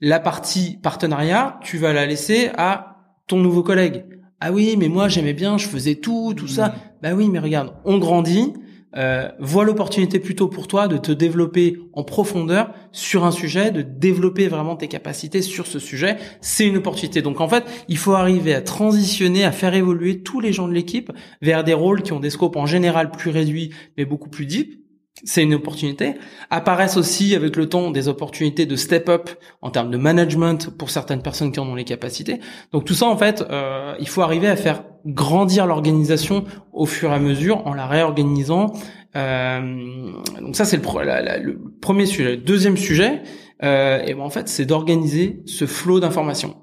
la 0.00 0.20
partie 0.20 0.78
partenariat, 0.82 1.58
tu 1.62 1.76
vas 1.76 1.92
la 1.92 2.06
laisser 2.06 2.50
à 2.56 3.16
ton 3.26 3.38
nouveau 3.38 3.62
collègue. 3.62 4.04
Ah 4.40 4.52
oui, 4.52 4.76
mais 4.78 4.88
moi 4.88 5.08
j'aimais 5.08 5.32
bien, 5.32 5.58
je 5.58 5.66
faisais 5.66 5.96
tout, 5.96 6.34
tout 6.36 6.48
ça. 6.48 6.74
Bah 7.02 7.14
oui, 7.14 7.28
mais 7.28 7.38
regarde, 7.38 7.72
on 7.84 7.98
grandit 7.98 8.52
euh, 8.96 9.28
vois 9.38 9.64
l'opportunité 9.64 10.18
plutôt 10.18 10.48
pour 10.48 10.66
toi 10.66 10.88
de 10.88 10.96
te 10.96 11.12
développer 11.12 11.78
en 11.92 12.04
profondeur 12.04 12.72
sur 12.90 13.24
un 13.24 13.30
sujet, 13.30 13.70
de 13.70 13.82
développer 13.82 14.48
vraiment 14.48 14.76
tes 14.76 14.88
capacités 14.88 15.42
sur 15.42 15.66
ce 15.66 15.78
sujet. 15.78 16.16
C'est 16.40 16.66
une 16.66 16.78
opportunité. 16.78 17.20
Donc 17.20 17.40
en 17.40 17.48
fait, 17.48 17.64
il 17.88 17.98
faut 17.98 18.14
arriver 18.14 18.54
à 18.54 18.62
transitionner, 18.62 19.44
à 19.44 19.52
faire 19.52 19.74
évoluer 19.74 20.22
tous 20.22 20.40
les 20.40 20.52
gens 20.52 20.68
de 20.68 20.72
l'équipe 20.72 21.12
vers 21.42 21.64
des 21.64 21.74
rôles 21.74 22.02
qui 22.02 22.12
ont 22.12 22.20
des 22.20 22.30
scopes 22.30 22.56
en 22.56 22.66
général 22.66 23.10
plus 23.10 23.30
réduits, 23.30 23.70
mais 23.98 24.06
beaucoup 24.06 24.30
plus 24.30 24.46
deep 24.46 24.82
c'est 25.24 25.42
une 25.42 25.54
opportunité. 25.54 26.14
Apparaissent 26.50 26.96
aussi 26.96 27.34
avec 27.34 27.56
le 27.56 27.68
temps 27.68 27.90
des 27.90 28.08
opportunités 28.08 28.66
de 28.66 28.76
step 28.76 29.08
up 29.08 29.30
en 29.62 29.70
termes 29.70 29.90
de 29.90 29.96
management 29.96 30.70
pour 30.76 30.90
certaines 30.90 31.22
personnes 31.22 31.52
qui 31.52 31.60
en 31.60 31.66
ont 31.66 31.74
les 31.74 31.84
capacités. 31.84 32.40
Donc 32.72 32.84
tout 32.84 32.94
ça, 32.94 33.06
en 33.06 33.16
fait, 33.16 33.44
euh, 33.50 33.94
il 34.00 34.08
faut 34.08 34.22
arriver 34.22 34.48
à 34.48 34.56
faire 34.56 34.84
grandir 35.06 35.66
l'organisation 35.66 36.44
au 36.72 36.86
fur 36.86 37.10
et 37.10 37.14
à 37.14 37.18
mesure 37.18 37.66
en 37.66 37.74
la 37.74 37.86
réorganisant. 37.86 38.72
Euh, 39.16 40.12
donc 40.40 40.54
ça, 40.54 40.64
c'est 40.64 40.76
le, 40.76 41.58
premier 41.80 42.06
sujet. 42.06 42.30
Le 42.32 42.36
deuxième 42.36 42.76
sujet, 42.76 43.22
euh, 43.62 44.02
et 44.04 44.14
ben 44.14 44.20
en 44.20 44.30
fait, 44.30 44.48
c'est 44.48 44.66
d'organiser 44.66 45.42
ce 45.46 45.66
flot 45.66 46.00
d'informations. 46.00 46.56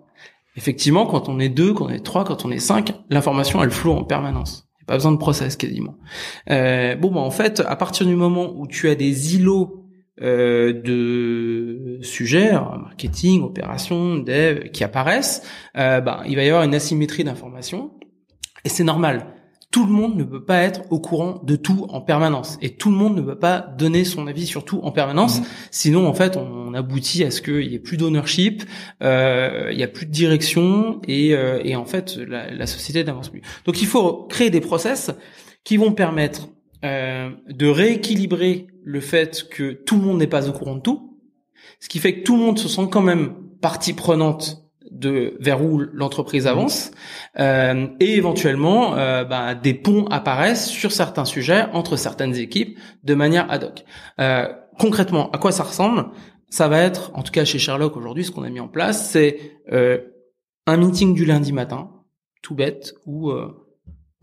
Effectivement, 0.57 1.05
quand 1.05 1.27
on 1.27 1.39
est 1.39 1.49
deux, 1.49 1.73
quand 1.73 1.85
on 1.85 1.89
est 1.89 2.05
trois, 2.05 2.23
quand 2.23 2.45
on 2.45 2.51
est 2.51 2.59
cinq, 2.59 2.93
l'information, 3.09 3.61
elle 3.61 3.71
floue 3.71 3.91
en 3.91 4.03
permanence. 4.03 4.69
Pas 4.87 4.95
besoin 4.95 5.11
de 5.11 5.17
process 5.17 5.55
quasiment. 5.55 5.95
Euh, 6.49 6.95
bon, 6.95 7.11
bah, 7.11 7.19
en 7.19 7.31
fait, 7.31 7.61
à 7.65 7.75
partir 7.75 8.05
du 8.05 8.15
moment 8.15 8.53
où 8.55 8.67
tu 8.67 8.87
as 8.89 8.95
des 8.95 9.35
îlots 9.35 9.85
euh, 10.21 10.73
de 10.73 11.99
sujets, 12.01 12.53
marketing, 12.53 13.43
opération, 13.43 14.17
dev, 14.17 14.69
qui 14.69 14.83
apparaissent, 14.83 15.43
euh, 15.77 16.01
bah, 16.01 16.23
il 16.27 16.35
va 16.35 16.43
y 16.43 16.49
avoir 16.49 16.63
une 16.63 16.75
asymétrie 16.75 17.23
d'informations. 17.23 17.91
Et 18.63 18.69
c'est 18.69 18.83
normal 18.83 19.34
tout 19.75 19.85
le 19.85 19.91
monde 19.91 20.15
ne 20.15 20.23
peut 20.23 20.45
pas 20.45 20.59
être 20.59 20.83
au 20.89 21.01
courant 21.01 21.41
de 21.43 21.57
tout 21.57 21.85
en 21.89 21.99
permanence 21.99 22.57
et 22.61 22.77
tout 22.77 22.89
le 22.89 22.95
monde 22.95 23.17
ne 23.17 23.21
peut 23.21 23.37
pas 23.37 23.59
donner 23.59 24.05
son 24.05 24.25
avis 24.25 24.45
sur 24.47 24.63
tout 24.63 24.79
en 24.83 24.93
permanence. 24.93 25.41
Mhm. 25.41 25.45
Sinon, 25.69 26.07
en 26.07 26.13
fait, 26.13 26.37
on, 26.37 26.73
aboutit 26.73 27.25
à 27.25 27.31
ce 27.31 27.41
qu'il 27.41 27.69
y 27.69 27.75
ait 27.75 27.79
plus 27.79 27.97
d'ownership, 27.97 28.63
euh, 29.03 29.69
il 29.73 29.77
y 29.77 29.83
a 29.83 29.89
plus 29.89 30.05
de 30.05 30.11
direction 30.11 31.01
et, 31.09 31.33
euh, 31.33 31.59
et 31.65 31.75
en 31.75 31.83
fait, 31.83 32.15
la, 32.15 32.49
la 32.53 32.67
société 32.67 33.03
n'avance 33.03 33.27
plus. 33.27 33.41
Donc, 33.65 33.81
il 33.81 33.87
faut 33.87 34.23
créer 34.29 34.49
des 34.49 34.61
process 34.61 35.11
qui 35.65 35.75
vont 35.75 35.91
permettre 35.91 36.47
euh, 36.85 37.31
de 37.49 37.67
rééquilibrer 37.67 38.67
le 38.81 39.01
fait 39.01 39.45
que 39.49 39.73
tout 39.73 39.97
le 39.97 40.03
monde 40.03 40.19
n'est 40.19 40.27
pas 40.27 40.47
au 40.47 40.53
courant 40.53 40.75
de 40.75 40.81
tout, 40.81 41.19
ce 41.81 41.89
qui 41.89 41.99
fait 41.99 42.19
que 42.19 42.23
tout 42.23 42.37
le 42.37 42.43
monde 42.43 42.59
se 42.59 42.69
sent 42.69 42.87
quand 42.89 43.01
même 43.01 43.33
partie 43.59 43.91
prenante 43.91 44.64
de 44.95 45.35
vers 45.39 45.61
où 45.61 45.79
l'entreprise 45.93 46.47
avance 46.47 46.91
euh, 47.37 47.87
et 47.99 48.15
éventuellement 48.15 48.95
euh, 48.95 49.25
bah, 49.25 49.53
des 49.53 49.73
ponts 49.73 50.05
apparaissent 50.07 50.67
sur 50.67 50.91
certains 50.91 51.25
sujets 51.25 51.65
entre 51.73 51.97
certaines 51.97 52.35
équipes 52.35 52.79
de 53.03 53.13
manière 53.13 53.51
ad 53.51 53.65
hoc. 53.65 53.83
Euh, 54.19 54.47
concrètement, 54.79 55.29
à 55.31 55.37
quoi 55.37 55.51
ça 55.51 55.63
ressemble? 55.63 56.07
Ça 56.49 56.67
va 56.67 56.81
être, 56.81 57.11
en 57.13 57.23
tout 57.23 57.31
cas 57.31 57.43
chez 57.43 57.59
Sherlock 57.59 57.97
aujourd'hui, 57.97 58.23
ce 58.23 58.31
qu'on 58.31 58.43
a 58.43 58.49
mis 58.49 58.61
en 58.61 58.69
place, 58.69 59.09
c'est 59.11 59.59
euh, 59.71 59.99
un 60.65 60.77
meeting 60.77 61.13
du 61.13 61.25
lundi 61.25 61.51
matin, 61.51 61.89
tout 62.41 62.55
bête, 62.55 62.93
où 63.05 63.31
euh, 63.31 63.51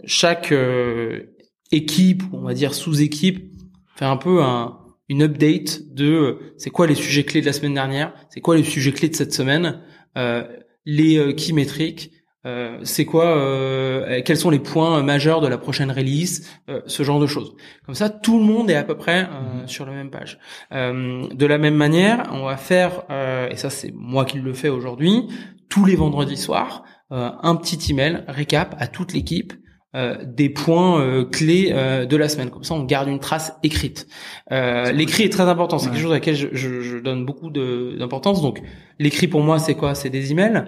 chaque 0.04 0.52
euh, 0.52 1.35
équipe, 1.70 2.22
on 2.32 2.40
va 2.40 2.54
dire 2.54 2.74
sous-équipe, 2.74 3.52
fait 3.94 4.06
un 4.06 4.16
peu 4.16 4.42
un, 4.42 4.78
une 5.08 5.22
update 5.22 5.92
de 5.92 6.54
c'est 6.56 6.70
quoi 6.70 6.87
les 6.87 6.94
sujets 6.94 7.24
clés 7.24 7.42
de 7.42 7.46
la 7.46 7.52
semaine 7.52 7.74
dernière, 7.74 8.14
c'est 8.30 8.40
quoi 8.40 8.56
les 8.56 8.64
sujets 8.64 8.92
clés 8.92 9.11
de 9.11 9.16
cette 9.16 9.35
semaine, 9.35 9.82
les 10.14 11.18
euh, 11.18 11.33
key 11.33 11.53
métriques, 11.53 12.12
euh, 12.44 12.81
c'est 12.83 13.05
quoi, 13.05 13.37
euh, 13.37 14.20
quels 14.25 14.37
sont 14.37 14.51
les 14.51 14.59
points 14.59 15.01
majeurs 15.03 15.40
de 15.40 15.46
la 15.46 15.59
prochaine 15.59 15.92
release, 15.92 16.51
ce 16.87 17.03
genre 17.05 17.20
de 17.20 17.27
choses. 17.27 17.55
Comme 17.87 17.94
ça, 17.94 18.11
tout 18.11 18.38
le 18.38 18.44
monde 18.44 18.68
est 18.68 18.75
à 18.75 18.83
peu 18.83 18.96
près 18.96 19.25
mhm. 19.25 19.68
sur 19.68 19.87
la 19.87 19.92
même 19.92 20.11
page. 20.11 20.38
de 20.72 21.46
la 21.46 21.59
même 21.59 21.77
manière, 21.77 22.29
on 22.33 22.44
va 22.44 22.57
faire, 22.57 23.05
et 23.51 23.57
ça 23.57 23.70
c'est 23.70 23.92
moi 23.94 24.25
qui 24.25 24.38
le 24.38 24.53
fais 24.55 24.68
aujourd'hui, 24.68 25.29
tous 25.68 25.85
les 25.85 25.94
vendredis 25.94 26.37
soirs, 26.37 26.83
un 27.11 27.55
petit 27.57 27.92
email 27.92 28.25
récap 28.27 28.75
à 28.79 28.88
toute 28.88 29.12
l'équipe 29.12 29.53
euh, 29.53 29.62
des 29.94 30.48
points 30.48 31.00
euh, 31.00 31.24
clés 31.24 31.70
euh, 31.72 32.07
de 32.07 32.16
la 32.16 32.28
semaine. 32.28 32.50
Comme 32.50 32.64
ça, 32.64 32.74
on 32.74 32.85
garde 32.85 33.09
une 33.09 33.18
trace 33.18 33.55
écrite. 33.62 34.07
l'écrit 34.50 35.24
est 35.24 35.33
très 35.33 35.44
important. 35.44 35.78
C'est 35.78 35.90
quelque 35.90 36.00
chose 36.00 36.12
à 36.12 36.14
laquelle 36.14 36.37
je, 36.37 36.48
je, 36.52 36.81
je 36.81 36.98
donne 36.98 37.26
beaucoup 37.26 37.50
d'importance. 37.50 38.42
Donc, 38.42 38.62
l'écrit 38.98 39.28
pour 39.28 39.42
moi, 39.42 39.59
c'est 39.59 39.74
quoi? 39.74 39.94
C'est 39.94 40.11
des 40.11 40.33
emails. 40.33 40.64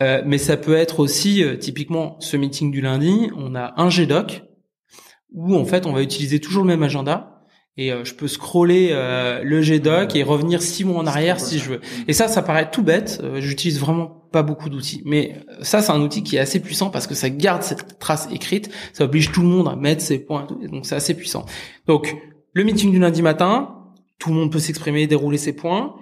mais 0.00 0.38
ça 0.38 0.56
peut 0.56 0.76
être 0.76 1.00
aussi, 1.00 1.42
typiquement, 1.58 2.16
ce 2.20 2.36
meeting 2.36 2.70
du 2.70 2.80
lundi, 2.80 3.30
on 3.36 3.54
a 3.54 3.74
un 3.76 3.90
GDoc 3.90 4.44
où 5.32 5.54
en 5.54 5.64
fait, 5.64 5.86
on 5.86 5.92
va 5.92 6.02
utiliser 6.02 6.40
toujours 6.40 6.62
le 6.62 6.68
même 6.68 6.82
agenda 6.82 7.38
et 7.78 7.92
euh, 7.92 8.04
je 8.04 8.12
peux 8.14 8.26
scroller 8.26 8.88
euh, 8.90 9.42
le 9.44 9.62
GDoc 9.62 10.16
et 10.16 10.24
revenir 10.24 10.60
six 10.60 10.84
mois 10.84 10.98
en 10.98 11.06
arrière 11.06 11.38
si 11.38 11.58
je 11.60 11.70
veux. 11.70 11.80
Et 12.08 12.12
ça, 12.12 12.26
ça 12.26 12.42
paraît 12.42 12.70
tout 12.70 12.82
bête. 12.82 13.20
Euh, 13.22 13.40
j'utilise 13.40 13.78
vraiment 13.78 14.17
pas 14.30 14.42
beaucoup 14.42 14.68
d'outils, 14.68 15.02
mais 15.04 15.36
ça, 15.62 15.80
c'est 15.80 15.92
un 15.92 16.00
outil 16.00 16.22
qui 16.22 16.36
est 16.36 16.40
assez 16.40 16.60
puissant 16.60 16.90
parce 16.90 17.06
que 17.06 17.14
ça 17.14 17.30
garde 17.30 17.62
cette 17.62 17.98
trace 17.98 18.28
écrite. 18.30 18.70
Ça 18.92 19.04
oblige 19.04 19.32
tout 19.32 19.42
le 19.42 19.48
monde 19.48 19.68
à 19.68 19.76
mettre 19.76 20.02
ses 20.02 20.18
points. 20.18 20.46
donc 20.70 20.86
c'est 20.86 20.94
assez 20.94 21.14
puissant. 21.14 21.46
Donc 21.86 22.16
le 22.52 22.64
meeting 22.64 22.90
du 22.90 22.98
lundi 22.98 23.22
matin, 23.22 23.74
tout 24.18 24.30
le 24.30 24.36
monde 24.36 24.52
peut 24.52 24.58
s'exprimer, 24.58 25.06
dérouler 25.06 25.38
ses 25.38 25.54
points. 25.54 25.94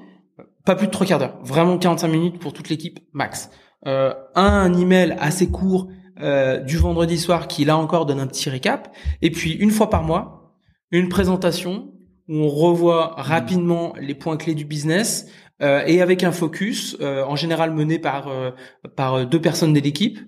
Pas 0.65 0.75
plus 0.75 0.87
de 0.87 0.93
trois 0.93 1.07
quarts 1.07 1.19
d'heure. 1.19 1.39
Vraiment 1.43 1.79
45 1.79 2.09
minutes 2.09 2.39
pour 2.39 2.53
toute 2.53 2.69
l'équipe 2.69 2.99
max. 3.13 3.51
Euh, 3.87 4.13
un 4.35 4.73
email 4.75 5.17
assez 5.21 5.49
court 5.49 5.89
euh, 6.21 6.59
du 6.59 6.77
vendredi 6.77 7.19
soir 7.19 7.47
qui 7.47 7.65
là 7.65 7.77
encore 7.77 8.07
donne 8.07 8.21
un 8.21 8.27
petit 8.27 8.51
récap. 8.51 8.95
Et 9.23 9.31
puis 9.31 9.53
une 9.53 9.71
fois 9.71 9.91
par 9.91 10.03
mois, 10.03 10.55
une 10.91 11.09
présentation 11.09 11.93
où 12.29 12.35
on 12.35 12.49
revoit 12.49 13.15
rapidement 13.17 13.95
les 14.01 14.15
points 14.15 14.37
clés 14.37 14.55
du 14.55 14.65
business 14.65 15.29
et 15.61 16.03
avec 16.03 16.23
un 16.23 16.33
focus 16.33 16.97
euh, 17.01 17.25
en 17.25 17.37
général 17.37 17.73
mené 17.73 17.99
par 17.99 18.29
euh, 18.29 18.51
par 18.95 19.27
deux 19.27 19.41
personnes 19.41 19.73
de 19.73 19.81
l'équipe 19.81 20.19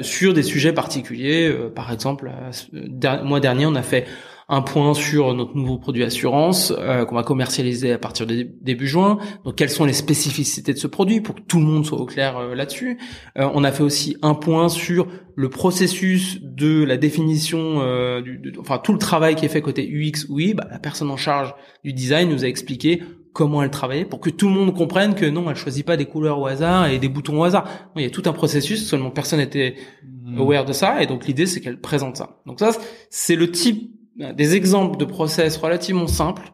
sur 0.00 0.32
des 0.32 0.42
sujets 0.42 0.72
particuliers. 0.72 1.54
par 1.74 1.92
exemple, 1.92 2.30
le 2.72 3.22
mois 3.22 3.38
dernier, 3.38 3.66
on 3.66 3.74
a 3.74 3.82
fait 3.82 4.06
un 4.52 4.60
point 4.60 4.92
sur 4.92 5.34
notre 5.34 5.56
nouveau 5.56 5.78
produit 5.78 6.04
assurance 6.04 6.74
euh, 6.76 7.06
qu'on 7.06 7.14
va 7.14 7.22
commercialiser 7.22 7.90
à 7.92 7.98
partir 7.98 8.26
de 8.26 8.46
début 8.60 8.86
juin. 8.86 9.18
Donc 9.44 9.56
quelles 9.56 9.70
sont 9.70 9.86
les 9.86 9.94
spécificités 9.94 10.74
de 10.74 10.78
ce 10.78 10.86
produit 10.86 11.22
pour 11.22 11.36
que 11.36 11.40
tout 11.40 11.58
le 11.58 11.64
monde 11.64 11.86
soit 11.86 11.98
au 11.98 12.04
clair 12.04 12.36
euh, 12.36 12.54
là-dessus. 12.54 12.98
Euh, 13.38 13.48
on 13.54 13.64
a 13.64 13.72
fait 13.72 13.82
aussi 13.82 14.16
un 14.20 14.34
point 14.34 14.68
sur 14.68 15.06
le 15.34 15.48
processus 15.48 16.38
de 16.42 16.84
la 16.84 16.98
définition, 16.98 17.80
du, 18.20 18.52
enfin 18.60 18.76
tout 18.76 18.92
le 18.92 18.98
travail 18.98 19.34
qui 19.34 19.46
est 19.46 19.48
fait 19.48 19.62
côté 19.62 19.88
UX 19.90 20.26
oui, 20.28 20.52
bah, 20.52 20.66
la 20.70 20.78
personne 20.78 21.10
en 21.10 21.16
charge 21.16 21.54
du 21.82 21.94
design 21.94 22.28
nous 22.28 22.44
a 22.44 22.48
expliqué 22.48 23.02
comment 23.32 23.62
elle 23.62 23.70
travaillait 23.70 24.04
pour 24.04 24.20
que 24.20 24.30
tout 24.30 24.48
le 24.48 24.54
monde 24.54 24.74
comprenne 24.74 25.14
que 25.14 25.24
non, 25.24 25.48
elle 25.50 25.56
choisit 25.56 25.86
pas 25.86 25.96
des 25.96 26.06
couleurs 26.06 26.38
au 26.38 26.46
hasard 26.46 26.86
et 26.86 26.98
des 26.98 27.08
boutons 27.08 27.40
au 27.40 27.44
hasard. 27.44 27.66
il 27.96 28.02
y 28.02 28.06
a 28.06 28.10
tout 28.10 28.22
un 28.26 28.32
processus, 28.32 28.86
seulement 28.86 29.10
personne 29.10 29.38
n'était 29.38 29.76
mmh. 30.04 30.38
aware 30.40 30.64
de 30.64 30.72
ça 30.72 31.02
et 31.02 31.06
donc 31.06 31.26
l'idée 31.26 31.46
c'est 31.46 31.60
qu'elle 31.60 31.80
présente 31.80 32.16
ça. 32.16 32.40
Donc 32.46 32.60
ça 32.60 32.72
c'est 33.10 33.36
le 33.36 33.50
type 33.50 33.90
des 34.16 34.54
exemples 34.54 34.98
de 34.98 35.04
process 35.04 35.56
relativement 35.56 36.06
simples 36.06 36.52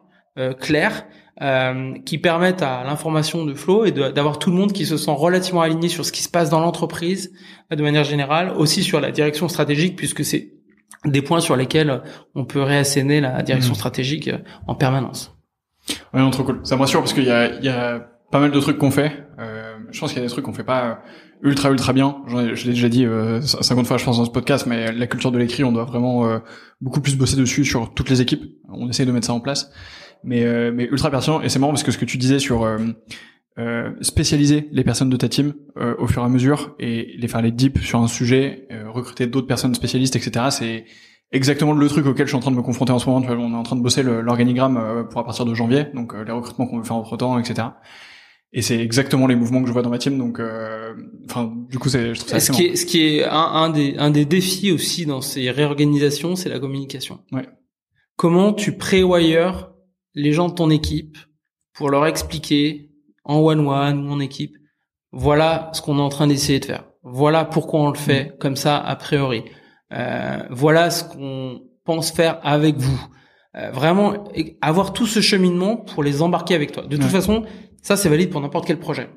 claires 0.59 1.05
euh, 1.41 1.93
qui 2.05 2.17
permettent 2.17 2.63
à 2.63 2.83
l'information 2.83 3.45
de 3.45 3.53
flow 3.53 3.85
et 3.85 3.91
d'avoir 3.91 4.39
tout 4.39 4.49
le 4.49 4.57
monde 4.57 4.73
qui 4.73 4.85
se 4.85 4.97
sent 4.97 5.13
relativement 5.15 5.61
aligné 5.61 5.87
sur 5.87 6.05
ce 6.05 6.11
qui 6.11 6.21
se 6.21 6.27
passe 6.27 6.49
dans 6.49 6.59
l'entreprise 6.59 7.31
de 7.71 7.81
manière 7.81 8.03
générale, 8.03 8.51
aussi 8.57 8.83
sur 8.83 8.99
la 8.99 9.09
direction 9.09 9.47
stratégique 9.47 9.95
puisque 9.95 10.25
c'est 10.25 10.51
des 11.05 11.21
points 11.21 11.39
sur 11.39 11.55
lesquels 11.55 12.01
on 12.35 12.43
peut 12.43 12.61
réasséner 12.61 13.21
la 13.21 13.41
direction 13.41 13.71
mmh. 13.71 13.75
stratégique 13.75 14.27
euh, 14.27 14.39
en 14.67 14.75
permanence. 14.75 15.38
Ouais, 16.13 16.19
non, 16.19 16.29
trop 16.29 16.43
cool. 16.43 16.59
Ça 16.63 16.75
me 16.75 16.81
rassure 16.81 16.99
parce 16.99 17.13
qu'il 17.13 17.25
y 17.25 17.31
a, 17.31 17.59
y 17.61 17.69
a 17.69 17.99
pas 18.31 18.39
mal 18.39 18.51
de 18.51 18.59
trucs 18.59 18.77
qu'on 18.77 18.91
fait. 18.91 19.27
Euh, 19.39 19.75
je 19.91 19.99
pense 19.99 20.11
qu'il 20.11 20.21
y 20.21 20.23
a 20.23 20.27
des 20.27 20.31
trucs 20.31 20.45
qu'on 20.45 20.53
fait 20.53 20.63
pas 20.63 21.01
ultra 21.41 21.71
ultra 21.71 21.93
bien. 21.93 22.17
Je 22.27 22.65
l'ai 22.65 22.73
déjà 22.73 22.89
dit 22.89 23.05
euh, 23.05 23.41
50 23.41 23.87
fois, 23.87 23.97
je 23.97 24.05
pense, 24.05 24.17
dans 24.17 24.25
ce 24.25 24.31
podcast, 24.31 24.65
mais 24.65 24.91
la 24.91 25.07
culture 25.07 25.31
de 25.31 25.37
l'écrit, 25.37 25.63
on 25.63 25.71
doit 25.71 25.85
vraiment 25.85 26.27
euh, 26.27 26.39
beaucoup 26.81 27.01
plus 27.01 27.17
bosser 27.17 27.37
dessus 27.37 27.65
sur 27.65 27.93
toutes 27.93 28.09
les 28.09 28.21
équipes. 28.21 28.43
On 28.69 28.89
essaye 28.89 29.05
de 29.05 29.11
mettre 29.11 29.27
ça 29.27 29.33
en 29.33 29.39
place 29.39 29.71
mais 30.23 30.43
euh, 30.43 30.71
mais 30.73 30.85
ultra 30.85 31.09
pertinent 31.11 31.41
et 31.41 31.49
c'est 31.49 31.59
marrant 31.59 31.71
parce 31.71 31.83
que 31.83 31.91
ce 31.91 31.97
que 31.97 32.05
tu 32.05 32.17
disais 32.17 32.39
sur 32.39 32.63
euh, 32.63 32.77
euh, 33.57 33.91
spécialiser 34.01 34.69
les 34.71 34.83
personnes 34.83 35.09
de 35.09 35.17
ta 35.17 35.27
team 35.27 35.53
au 35.97 36.07
fur 36.07 36.21
et 36.21 36.25
à 36.25 36.29
mesure 36.29 36.75
et 36.79 37.15
les 37.17 37.27
faire 37.27 37.41
les 37.41 37.51
deep 37.51 37.79
sur 37.79 37.99
un 37.99 38.07
sujet, 38.07 38.67
recruter 38.87 39.27
d'autres 39.27 39.47
personnes 39.47 39.73
spécialistes, 39.75 40.15
etc. 40.15 40.45
C'est 40.49 40.85
exactement 41.31 41.73
le 41.73 41.87
truc 41.87 42.05
auquel 42.05 42.25
je 42.25 42.31
suis 42.31 42.37
en 42.37 42.41
train 42.41 42.51
de 42.51 42.55
me 42.55 42.61
confronter 42.61 42.91
en 42.91 42.99
ce 42.99 43.09
moment. 43.09 43.25
On 43.27 43.53
est 43.53 43.55
en 43.55 43.63
train 43.63 43.75
de 43.75 43.81
bosser 43.81 44.03
l'organigramme 44.03 45.07
pour 45.09 45.21
à 45.21 45.25
partir 45.25 45.45
de 45.45 45.53
janvier, 45.53 45.85
donc 45.93 46.13
les 46.13 46.31
recrutements 46.31 46.67
qu'on 46.67 46.77
veut 46.77 46.83
faire 46.83 46.95
entre 46.95 47.17
temps, 47.17 47.37
etc. 47.39 47.69
Et 48.51 48.63
c'est 48.63 48.79
exactement 48.79 49.27
les 49.27 49.35
mouvements 49.35 49.61
que 49.61 49.67
je 49.67 49.73
vois 49.73 49.83
dans 49.83 49.91
ma 49.91 49.99
team, 49.99 50.17
donc, 50.17 50.41
enfin, 51.29 51.53
du 51.69 51.77
coup, 51.77 51.89
c'est, 51.89 52.15
je 52.15 52.19
trouve 52.19 52.29
ça. 52.31 52.39
Ce 52.39 52.51
qui 52.51 52.65
est, 52.65 52.75
ce 52.75 52.85
qui 52.85 53.05
est 53.05 53.25
un, 53.25 53.31
un, 53.31 53.69
des, 53.69 53.95
un 53.97 54.09
des 54.09 54.25
défis 54.25 54.71
aussi 54.71 55.05
dans 55.05 55.21
ces 55.21 55.51
réorganisations, 55.51 56.35
c'est 56.35 56.49
la 56.49 56.59
communication. 56.59 57.19
Ouais. 57.31 57.47
Comment 58.15 58.53
tu 58.53 58.75
pré-wire 58.75 59.69
les 60.15 60.33
gens 60.33 60.49
de 60.49 60.55
ton 60.55 60.69
équipe 60.69 61.17
pour 61.73 61.89
leur 61.89 62.05
expliquer 62.05 62.89
en 63.23 63.39
one-one 63.39 64.07
ou 64.07 64.11
en 64.11 64.19
équipe, 64.19 64.55
voilà 65.11 65.69
ce 65.73 65.81
qu'on 65.81 65.97
est 65.97 66.01
en 66.01 66.09
train 66.09 66.27
d'essayer 66.27 66.59
de 66.59 66.65
faire. 66.65 66.85
Voilà 67.03 67.45
pourquoi 67.45 67.81
on 67.81 67.89
le 67.89 67.97
fait 67.97 68.25
mm. 68.25 68.37
comme 68.39 68.55
ça 68.55 68.77
a 68.77 68.95
priori. 68.95 69.43
Euh, 69.91 70.43
voilà 70.49 70.89
ce 70.89 71.03
qu'on 71.03 71.61
pense 71.83 72.11
faire 72.11 72.39
avec 72.43 72.77
vous. 72.77 72.99
Euh, 73.55 73.71
vraiment 73.71 74.25
avoir 74.61 74.93
tout 74.93 75.07
ce 75.07 75.21
cheminement 75.21 75.75
pour 75.75 76.03
les 76.03 76.21
embarquer 76.21 76.53
avec 76.55 76.71
toi. 76.71 76.83
De 76.83 76.97
toute 76.97 77.07
façon, 77.07 77.45
ça 77.81 77.97
c'est 77.97 78.09
valide 78.09 78.29
pour 78.29 78.41
n'importe 78.41 78.67
quel 78.67 78.79
projet. 78.79 79.09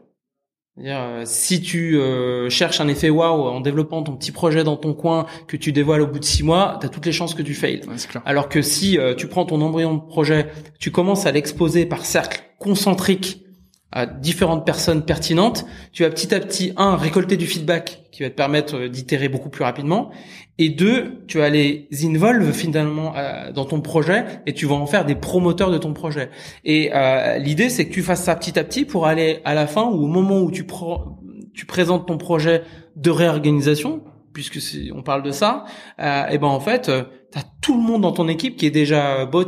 Euh, 0.78 1.24
si 1.26 1.60
tu 1.60 1.98
euh, 1.98 2.48
cherches 2.48 2.80
un 2.80 2.88
effet 2.88 3.10
waouh 3.10 3.42
en 3.42 3.60
développant 3.60 4.02
ton 4.02 4.16
petit 4.16 4.32
projet 4.32 4.64
dans 4.64 4.78
ton 4.78 4.94
coin 4.94 5.26
que 5.46 5.58
tu 5.58 5.70
dévoiles 5.70 6.00
au 6.00 6.06
bout 6.06 6.18
de 6.18 6.24
six 6.24 6.42
mois, 6.42 6.78
tu 6.80 6.86
as 6.86 6.88
toutes 6.88 7.04
les 7.04 7.12
chances 7.12 7.34
que 7.34 7.42
tu 7.42 7.52
failles. 7.52 7.82
Alors 8.24 8.48
que 8.48 8.62
si 8.62 8.98
euh, 8.98 9.14
tu 9.14 9.26
prends 9.26 9.44
ton 9.44 9.60
embryon 9.60 9.94
de 9.94 10.00
projet, 10.00 10.48
tu 10.78 10.90
commences 10.90 11.26
à 11.26 11.32
l'exposer 11.32 11.84
par 11.84 12.06
cercle 12.06 12.42
concentrique 12.58 13.44
à 13.92 14.06
différentes 14.06 14.64
personnes 14.64 15.04
pertinentes, 15.04 15.66
tu 15.92 16.02
vas 16.02 16.10
petit 16.10 16.34
à 16.34 16.40
petit 16.40 16.72
un 16.76 16.96
récolter 16.96 17.36
du 17.36 17.46
feedback 17.46 18.04
qui 18.10 18.22
va 18.22 18.30
te 18.30 18.34
permettre 18.34 18.86
d'itérer 18.86 19.28
beaucoup 19.28 19.50
plus 19.50 19.64
rapidement. 19.64 20.10
Et 20.58 20.70
deux, 20.70 21.22
tu 21.26 21.38
vas 21.38 21.50
les 21.50 21.88
involve 22.04 22.52
finalement 22.52 23.14
euh, 23.16 23.52
dans 23.52 23.64
ton 23.64 23.80
projet 23.80 24.24
et 24.46 24.54
tu 24.54 24.66
vas 24.66 24.76
en 24.76 24.86
faire 24.86 25.04
des 25.04 25.14
promoteurs 25.14 25.70
de 25.70 25.78
ton 25.78 25.92
projet. 25.92 26.30
Et 26.64 26.90
euh, 26.94 27.38
l'idée, 27.38 27.68
c'est 27.68 27.86
que 27.86 27.92
tu 27.92 28.02
fasses 28.02 28.24
ça 28.24 28.34
petit 28.34 28.58
à 28.58 28.64
petit 28.64 28.84
pour 28.84 29.06
aller 29.06 29.40
à 29.44 29.54
la 29.54 29.66
fin 29.66 29.84
ou 29.84 30.04
au 30.04 30.06
moment 30.06 30.40
où 30.40 30.50
tu, 30.50 30.66
tu 31.54 31.66
présentes 31.66 32.06
ton 32.06 32.16
projet 32.16 32.62
de 32.96 33.10
réorganisation, 33.10 34.02
puisque 34.32 34.58
on 34.94 35.02
parle 35.02 35.22
de 35.22 35.32
ça, 35.32 35.64
euh, 36.00 36.28
et 36.28 36.38
ben 36.38 36.48
en 36.48 36.60
fait, 36.60 36.90
tu 37.30 37.38
as 37.38 37.44
tout 37.60 37.76
le 37.76 37.82
monde 37.82 38.02
dans 38.02 38.12
ton 38.12 38.28
équipe 38.28 38.56
qui 38.56 38.66
est 38.66 38.70
déjà 38.70 39.26
bot 39.26 39.44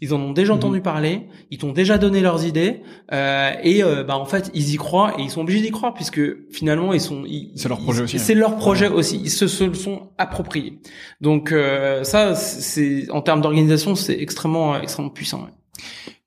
ils 0.00 0.14
en 0.14 0.20
ont 0.20 0.32
déjà 0.32 0.52
mhm. 0.52 0.58
entendu 0.58 0.80
parler, 0.80 1.26
ils 1.50 1.58
t'ont 1.58 1.72
déjà 1.72 1.98
donné 1.98 2.20
leurs 2.20 2.46
idées, 2.46 2.82
euh, 3.12 3.52
et 3.62 3.82
euh, 3.82 4.02
bah 4.02 4.16
en 4.16 4.24
fait 4.24 4.50
ils 4.54 4.72
y 4.72 4.76
croient 4.76 5.14
et 5.18 5.22
ils 5.22 5.30
sont 5.30 5.42
obligés 5.42 5.60
d'y 5.60 5.70
croire 5.70 5.92
puisque 5.94 6.20
finalement 6.50 6.92
ils 6.92 7.00
sont. 7.00 7.24
C'est 7.54 7.68
leur 7.68 7.80
projet 7.80 8.02
aussi. 8.02 8.18
C'est 8.18 8.34
leur 8.34 8.56
projet 8.56 8.88
aussi. 8.88 9.20
Ils 9.22 9.30
se, 9.30 9.46
se 9.46 9.64
le 9.64 9.74
sont 9.74 10.10
appropriés. 10.16 10.80
Donc 11.20 11.52
euh, 11.52 12.02
ça, 12.04 12.34
c'est 12.34 13.10
en 13.10 13.20
termes 13.20 13.42
d'organisation, 13.42 13.94
c'est 13.94 14.18
extrêmement 14.18 14.80
extrêmement 14.80 15.10
puissant. 15.10 15.48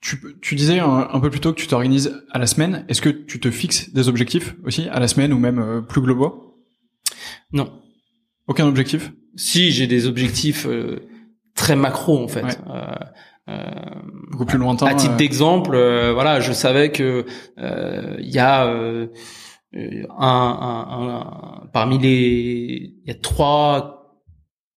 Tu, 0.02 0.20
tu 0.42 0.56
disais 0.56 0.80
un, 0.80 1.20
peu 1.22 1.30
plus 1.30 1.40
tôt 1.40 1.54
que 1.54 1.60
tu 1.60 1.68
t'organises 1.68 2.22
à 2.32 2.38
la 2.38 2.46
semaine. 2.46 2.84
Est-ce 2.90 3.02
que 3.02 3.10
tu 3.10 3.40
te 3.40 3.50
fixes 3.50 3.94
des 3.94 4.10
objectifs 4.10 4.56
aussi 4.66 4.90
à 4.90 5.00
la 5.00 5.08
semaine 5.08 5.32
ou 5.32 5.40
même 5.40 5.60
euh, 5.60 5.82
plus 5.82 6.02
globaux? 6.02 6.58
Non. 7.54 7.72
Aucun 8.48 8.68
objectif? 8.68 9.14
Si, 9.36 9.72
j'ai 9.72 9.88
des 9.88 10.06
objectifs 10.06 10.68
très 11.56 11.76
macro 11.76 12.24
en 12.24 12.28
fait. 12.28 12.60
Euh, 12.68 12.94
beaucoup 14.32 14.46
plus 14.46 14.58
lointain. 14.58 14.88
À 14.88 14.96
titre 14.96 15.14
euh. 15.14 15.18
d'exemple, 15.18 15.76
euh, 15.76 16.14
voilà, 16.14 16.40
je 16.40 16.52
savais 16.54 16.92
que 16.92 17.26
il 17.58 18.30
y 18.30 18.40
a 18.40 18.66
un, 18.66 19.10
un, 20.20 21.10
un, 21.10 21.68
parmi 21.74 21.98
les, 21.98 22.94
il 23.04 23.08
y 23.08 23.12
a 23.12 23.16
trois 23.16 24.20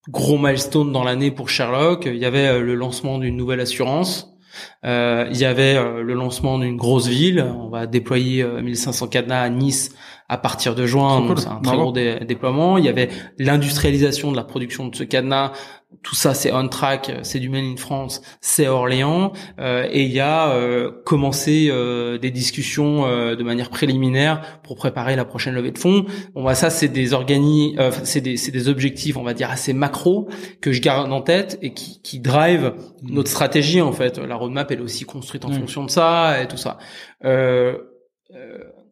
gros 0.09 0.39
milestones 0.39 0.93
dans 0.93 1.05
l'année 1.05 1.31
pour 1.31 1.49
Sherlock. 1.49 2.07
Il 2.07 2.17
y 2.17 2.25
avait 2.25 2.61
le 2.61 2.75
lancement 2.75 3.19
d'une 3.19 3.37
nouvelle 3.37 3.61
assurance. 3.61 4.33
Euh, 4.87 5.29
il 5.31 5.37
y 5.37 5.45
avait 5.45 5.75
le 5.75 6.15
lancement 6.15 6.59
d'une 6.59 6.77
grosse 6.77 7.09
ville. 7.09 7.45
On 7.59 7.69
va 7.69 7.87
déployer 7.87 8.45
1500 8.45 9.09
cadenas 9.09 9.43
à 9.43 9.49
Nice 9.51 9.95
à 10.29 10.39
partir 10.39 10.75
de 10.75 10.87
juin. 10.87 11.35
C'est 11.37 11.49
un 11.49 11.61
très 11.61 11.77
gros 11.77 11.93
déploiement. 11.93 12.79
Il 12.79 12.85
y 12.85 12.89
avait 12.89 13.11
l'industrialisation 13.39 14.33
de 14.33 14.37
la 14.37 14.45
production 14.45 14.89
de 14.89 14.97
ce 14.97 15.05
cadenas 15.05 15.53
tout 16.07 16.15
ça 16.15 16.35
c'est 16.35 16.53
on 16.53 16.69
track, 16.69 17.11
c'est 17.23 17.41
du 17.41 17.49
Made 17.49 17.65
in 17.65 17.77
France, 17.77 18.23
c'est 18.41 18.69
Orléans, 18.69 19.33
euh, 19.59 19.89
et 19.91 20.05
il 20.05 20.13
y 20.13 20.21
a 20.21 20.51
euh, 20.51 20.93
commencé 21.05 21.67
euh, 21.69 22.17
des 22.17 22.31
discussions 22.31 23.05
euh, 23.07 23.35
de 23.35 23.43
manière 23.43 23.71
préliminaire 23.71 24.61
pour 24.63 24.77
préparer 24.77 25.17
la 25.17 25.25
prochaine 25.25 25.55
levée 25.55 25.73
de 25.73 25.79
fonds. 25.79 26.07
Bon 26.35 26.45
bah 26.45 26.55
ça 26.55 26.71
c'est 26.71 26.87
des 26.87 27.13
organi, 27.13 27.77
c'est 28.05 28.21
des 28.21 28.37
c'est 28.37 28.53
des 28.53 28.69
objectifs 28.69 29.17
on 29.17 29.25
va 29.25 29.35
dire 29.35 29.51
assez 29.51 29.73
macro 29.73 30.29
que 30.61 30.71
je 30.71 30.81
garde 30.81 31.13
en 31.13 31.23
tête 31.23 31.59
et 31.61 31.75
qui 31.75 32.01
qui 32.03 32.21
drive 32.21 32.75
mmh. 33.03 33.13
notre 33.13 33.29
stratégie 33.29 33.81
en 33.81 33.93
fait. 33.93 34.19
La 34.19 34.37
roadmap 34.37 34.71
elle 34.71 34.79
est 34.79 34.83
aussi 34.83 35.07
construite 35.07 35.45
en 35.45 35.49
mmh. 35.49 35.55
fonction 35.55 35.85
de 35.85 35.91
ça 35.91 36.41
et 36.41 36.47
tout 36.47 36.57
ça. 36.57 36.79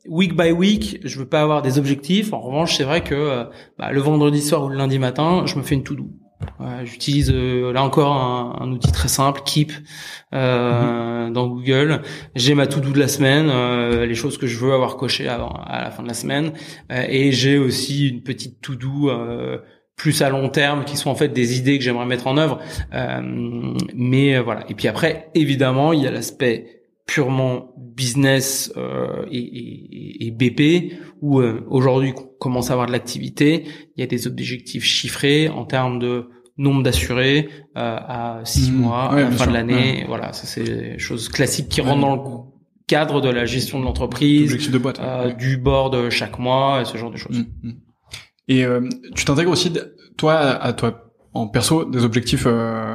week 0.09 0.37
by 0.37 0.51
week, 0.51 0.99
je 1.05 1.17
veux 1.21 1.29
pas 1.29 1.43
avoir 1.43 1.63
des 1.63 1.79
objectifs. 1.79 2.33
En 2.33 2.41
revanche, 2.41 2.77
c'est 2.77 2.85
vrai 2.85 3.05
que 3.05 3.47
bah, 3.79 3.93
le 3.93 4.01
vendredi 4.01 4.43
soir 4.43 4.65
ou 4.65 4.69
le 4.69 4.77
lundi 4.77 4.99
matin, 4.99 5.45
je 5.47 5.57
me 5.57 5.63
fais 5.63 5.77
une 5.77 5.85
J'utilise 6.85 7.31
euh, 7.33 7.73
là 7.73 7.83
encore 7.83 8.13
un, 8.13 8.59
un, 8.61 8.71
outil 8.71 8.93
très 8.93 9.09
simple, 9.09 9.43
Keep, 9.45 9.73
euh, 10.33 11.27
mhm. 11.27 11.33
dans 11.33 11.47
Google. 11.47 12.03
J'ai 12.35 12.55
ma 12.55 12.67
to-do 12.67 12.91
de 12.91 12.99
la 12.99 13.09
semaine, 13.09 13.49
euh, 13.51 14.07
les 14.07 14.15
choses 14.15 14.39
que 14.39 14.47
je 14.47 14.59
veux 14.59 14.73
avoir 14.73 14.97
cochées 14.97 15.29
avant, 15.29 15.51
à 15.67 15.83
la 15.83 15.91
fin 15.91 16.03
de 16.03 16.09
la 16.09 16.15
semaine, 16.15 16.53
euh, 16.93 17.05
et 17.09 17.33
j'ai 17.33 17.59
aussi 17.59 18.09
une 18.09 18.23
petite 18.23 18.61
to-do 18.61 19.11
plus 19.97 20.23
à 20.23 20.29
long 20.29 20.49
terme, 20.49 20.85
qui 20.85 20.97
sont 20.97 21.11
en 21.11 21.15
fait 21.15 21.29
des 21.29 21.59
idées 21.59 21.79
que 21.79 21.85
j'aimerais 21.85 22.07
mettre 22.07 22.27
en 22.27 22.37
œuvre. 22.37 22.59
mais 23.95 24.39
voilà. 24.41 24.65
Et 24.69 24.75
puis 24.75 24.89
après, 24.89 25.31
évidemment, 25.35 25.93
il 25.93 26.03
y 26.03 26.07
a 26.07 26.11
l'aspect 26.11 26.84
purement 27.07 27.75
business 27.79 28.73
euh, 28.77 29.25
et, 29.31 29.39
et, 29.39 30.27
et, 30.27 30.31
BP 30.31 30.95
où 31.21 31.41
aujourd'hui 31.41 32.13
on 32.17 32.23
commence 32.39 32.71
à 32.71 32.73
avoir 32.73 32.87
de 32.87 32.93
l'activité, 32.93 33.65
il 33.97 34.01
y 34.01 34.03
a 34.03 34.07
des 34.07 34.27
objectifs 34.27 34.85
chiffrés 34.85 35.49
en 35.49 35.65
termes 35.65 35.99
de 35.99 36.29
nombre 36.57 36.83
d'assurés 36.83 37.49
euh, 37.77 37.97
à 37.99 38.41
six 38.45 38.71
mmh. 38.71 38.75
mois 38.75 39.13
à 39.13 39.21
la 39.21 39.31
fin 39.31 39.47
de 39.47 39.53
l'année. 39.53 40.05
Voilà, 40.09 40.33
ça 40.33 40.47
c'est 40.47 40.65
des 40.65 40.99
choses 40.99 41.29
classiques 41.29 41.69
qui 41.69 41.81
rentrent 41.81 42.01
dans 42.01 42.17
le 42.17 42.41
cadre 42.87 43.21
de 43.21 43.29
la 43.29 43.45
gestion 43.45 43.81
de 43.81 43.85
l'entreprise, 43.85 44.71
de 44.71 44.79
boîte, 44.79 45.01
euh, 45.01 45.33
du 45.33 45.57
board 45.57 46.11
chaque 46.11 46.39
mois, 46.39 46.85
ce 46.85 46.97
genre 46.97 47.11
de 47.11 47.17
choses. 47.17 47.39
Mmh, 47.39 47.69
mmh. 47.69 47.73
Et 48.49 48.65
euh, 48.65 48.89
tu 49.15 49.25
t'intègres 49.25 49.51
aussi, 49.51 49.73
toi, 50.17 50.37
à 50.37 50.73
toi, 50.73 51.13
en 51.33 51.49
perso, 51.49 51.85
des 51.85 52.05
objectifs 52.05 52.45
euh, 52.47 52.95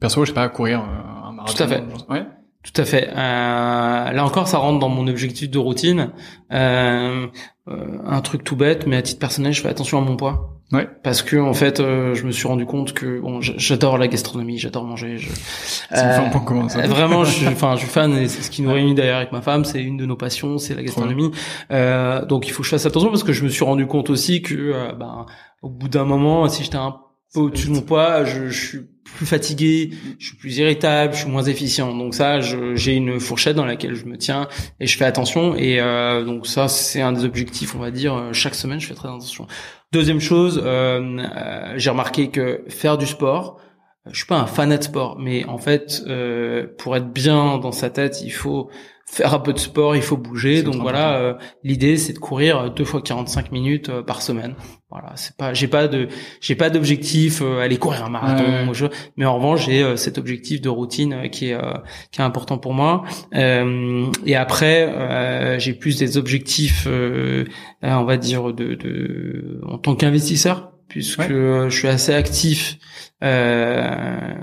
perso, 0.00 0.24
je 0.24 0.30
sais 0.30 0.34
pas, 0.34 0.48
courir 0.48 0.80
euh, 0.80 1.28
un 1.28 1.32
marathon. 1.32 1.54
Tout 1.56 1.62
à 1.62 1.68
fait. 1.68 1.84
Ouais. 2.08 2.26
Tout 2.62 2.80
à 2.80 2.84
fait. 2.84 3.08
Euh, 3.08 3.14
là 3.14 4.24
encore, 4.24 4.46
ça 4.48 4.58
rentre 4.58 4.78
dans 4.78 4.88
mon 4.88 5.08
objectif 5.08 5.50
de 5.50 5.58
routine. 5.58 6.10
Euh, 6.52 7.26
un 7.66 8.20
truc 8.20 8.44
tout 8.44 8.56
bête, 8.56 8.86
mais 8.86 8.96
à 8.96 9.02
titre 9.02 9.20
personnel, 9.20 9.52
je 9.52 9.60
fais 9.60 9.68
attention 9.68 9.98
à 9.98 10.00
mon 10.00 10.16
poids. 10.16 10.52
Ouais. 10.72 10.88
Parce 11.02 11.20
que 11.20 11.36
en 11.36 11.52
fait, 11.52 11.80
euh, 11.80 12.14
je 12.14 12.24
me 12.24 12.32
suis 12.32 12.48
rendu 12.48 12.64
compte 12.64 12.94
que 12.94 13.20
bon, 13.20 13.42
j'adore 13.42 13.98
la 13.98 14.08
gastronomie, 14.08 14.56
j'adore 14.56 14.84
manger. 14.84 15.18
Je, 15.18 15.28
point 16.30 16.40
commun, 16.40 16.70
ça. 16.70 16.86
Vraiment, 16.86 17.24
je 17.24 17.32
suis, 17.32 17.46
enfin, 17.48 17.74
je 17.74 17.80
suis 17.80 17.88
fan. 17.88 18.16
Et 18.16 18.26
c'est 18.26 18.40
ce 18.40 18.50
qui 18.50 18.62
nous 18.62 18.72
réunit 18.72 18.94
d'ailleurs 18.94 19.18
avec 19.18 19.32
ma 19.32 19.42
femme. 19.42 19.66
C'est 19.66 19.82
une 19.82 19.98
de 19.98 20.06
nos 20.06 20.16
passions, 20.16 20.56
c'est 20.56 20.74
la 20.74 20.82
gastronomie. 20.82 21.30
Euh, 21.70 22.24
donc, 22.24 22.48
il 22.48 22.52
faut 22.52 22.62
que 22.62 22.64
je 22.64 22.70
fasse 22.70 22.86
attention 22.86 23.10
parce 23.10 23.22
que 23.22 23.34
je 23.34 23.44
me 23.44 23.50
suis 23.50 23.64
rendu 23.64 23.86
compte 23.86 24.08
aussi 24.08 24.40
que, 24.40 24.54
euh, 24.54 24.92
ben, 24.94 25.26
au 25.60 25.68
bout 25.68 25.88
d'un 25.88 26.06
moment, 26.06 26.48
si 26.48 26.64
j'étais 26.64 26.76
un 26.76 26.96
peu 27.34 27.40
au-dessus 27.40 27.68
de 27.68 27.74
mon 27.74 27.82
poids, 27.82 28.24
je, 28.24 28.48
je, 28.48 28.66
suis 28.66 28.80
plus 29.16 29.26
fatigué, 29.26 29.90
je 30.18 30.26
suis 30.26 30.36
plus 30.36 30.58
irritable, 30.58 31.14
je 31.14 31.20
suis 31.20 31.30
moins 31.30 31.44
efficient. 31.44 31.94
Donc 31.96 32.14
ça, 32.14 32.40
j'ai 32.40 32.94
une 32.94 33.20
fourchette 33.20 33.56
dans 33.56 33.66
laquelle 33.66 33.94
je 33.94 34.04
me 34.04 34.16
tiens 34.16 34.48
et 34.80 34.86
je 34.86 34.96
fais 34.96 35.04
attention. 35.04 35.54
Et 35.56 35.80
euh, 35.80 36.24
donc 36.24 36.46
ça, 36.46 36.68
c'est 36.68 37.00
un 37.00 37.12
des 37.12 37.24
objectifs, 37.24 37.74
on 37.74 37.78
va 37.78 37.90
dire. 37.90 38.30
Chaque 38.32 38.54
semaine, 38.54 38.80
je 38.80 38.86
fais 38.86 38.94
très 38.94 39.08
attention. 39.08 39.46
Deuxième 39.92 40.20
chose, 40.20 40.62
euh, 40.64 41.18
euh, 41.18 41.74
j'ai 41.76 41.90
remarqué 41.90 42.30
que 42.30 42.64
faire 42.68 42.96
du 42.96 43.06
sport, 43.06 43.60
je 44.10 44.16
suis 44.16 44.26
pas 44.26 44.38
un 44.38 44.46
fanat 44.46 44.78
de 44.78 44.84
sport, 44.84 45.18
mais 45.18 45.44
en 45.44 45.58
fait, 45.58 46.02
euh, 46.06 46.66
pour 46.78 46.96
être 46.96 47.12
bien 47.12 47.58
dans 47.58 47.72
sa 47.72 47.90
tête, 47.90 48.22
il 48.22 48.32
faut 48.32 48.70
faire 49.12 49.34
un 49.34 49.40
peu 49.40 49.52
de 49.52 49.58
sport, 49.58 49.94
il 49.94 50.00
faut 50.00 50.16
bouger. 50.16 50.62
Donc 50.62 50.76
voilà, 50.76 51.18
euh, 51.18 51.34
l'idée 51.62 51.98
c'est 51.98 52.14
de 52.14 52.18
courir 52.18 52.70
deux 52.70 52.84
fois 52.84 53.02
45 53.02 53.52
minutes 53.52 53.90
euh, 53.90 54.02
par 54.02 54.22
semaine. 54.22 54.54
Voilà, 54.90 55.12
c'est 55.16 55.36
pas, 55.36 55.52
j'ai 55.52 55.68
pas 55.68 55.86
de, 55.86 56.08
j'ai 56.40 56.54
pas 56.54 56.70
d'objectif 56.70 57.42
euh, 57.42 57.60
aller 57.60 57.76
courir 57.76 58.04
un 58.06 58.08
marathon, 58.08 58.72
mais 59.16 59.26
en 59.26 59.36
revanche 59.36 59.66
j'ai 59.66 59.96
cet 59.98 60.16
objectif 60.16 60.62
de 60.62 60.70
routine 60.70 61.28
qui 61.30 61.50
est 61.50 61.58
qui 62.10 62.20
est 62.20 62.24
important 62.24 62.56
pour 62.56 62.72
moi. 62.72 63.04
et 63.34 64.36
après, 64.36 65.58
j'ai 65.58 65.74
plus 65.74 65.98
des 65.98 66.16
objectifs, 66.16 66.86
on 67.82 68.04
va 68.04 68.16
dire 68.16 68.52
de, 68.52 68.74
de 68.74 69.60
en 69.66 69.78
tant 69.78 69.94
qu'investisseur 69.94 70.71
puisque 70.92 71.22
je 71.22 71.70
suis 71.70 71.88
assez 71.88 72.12
actif 72.12 72.76
euh, 73.24 74.34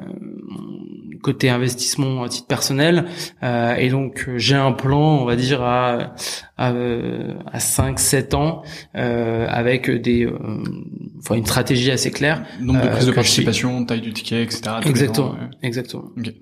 côté 1.22 1.50
investissement 1.50 2.24
à 2.24 2.30
titre 2.30 2.48
personnel 2.48 3.06
euh, 3.44 3.76
et 3.76 3.90
donc 3.90 4.28
j'ai 4.38 4.56
un 4.56 4.72
plan 4.72 5.18
on 5.18 5.26
va 5.26 5.36
dire 5.36 5.62
à 5.62 6.16
à, 6.58 6.74
à 7.52 7.60
5 7.60 8.00
7 8.00 8.34
ans 8.34 8.64
euh, 8.96 9.46
avec 9.48 9.90
des 9.90 10.26
euh, 10.26 10.38
enfin 11.20 11.36
une 11.36 11.46
stratégie 11.46 11.92
assez 11.92 12.12
claire 12.12 12.44
nombre 12.60 12.82
de 12.82 12.88
prises 12.88 13.06
de 13.06 13.12
participation 13.12 13.86
taille 13.86 14.02
du 14.02 14.14
ticket 14.14 14.44
etc 14.44 14.62
exactement 14.86 15.36
exactement. 15.62 16.06
Okay. 16.18 16.42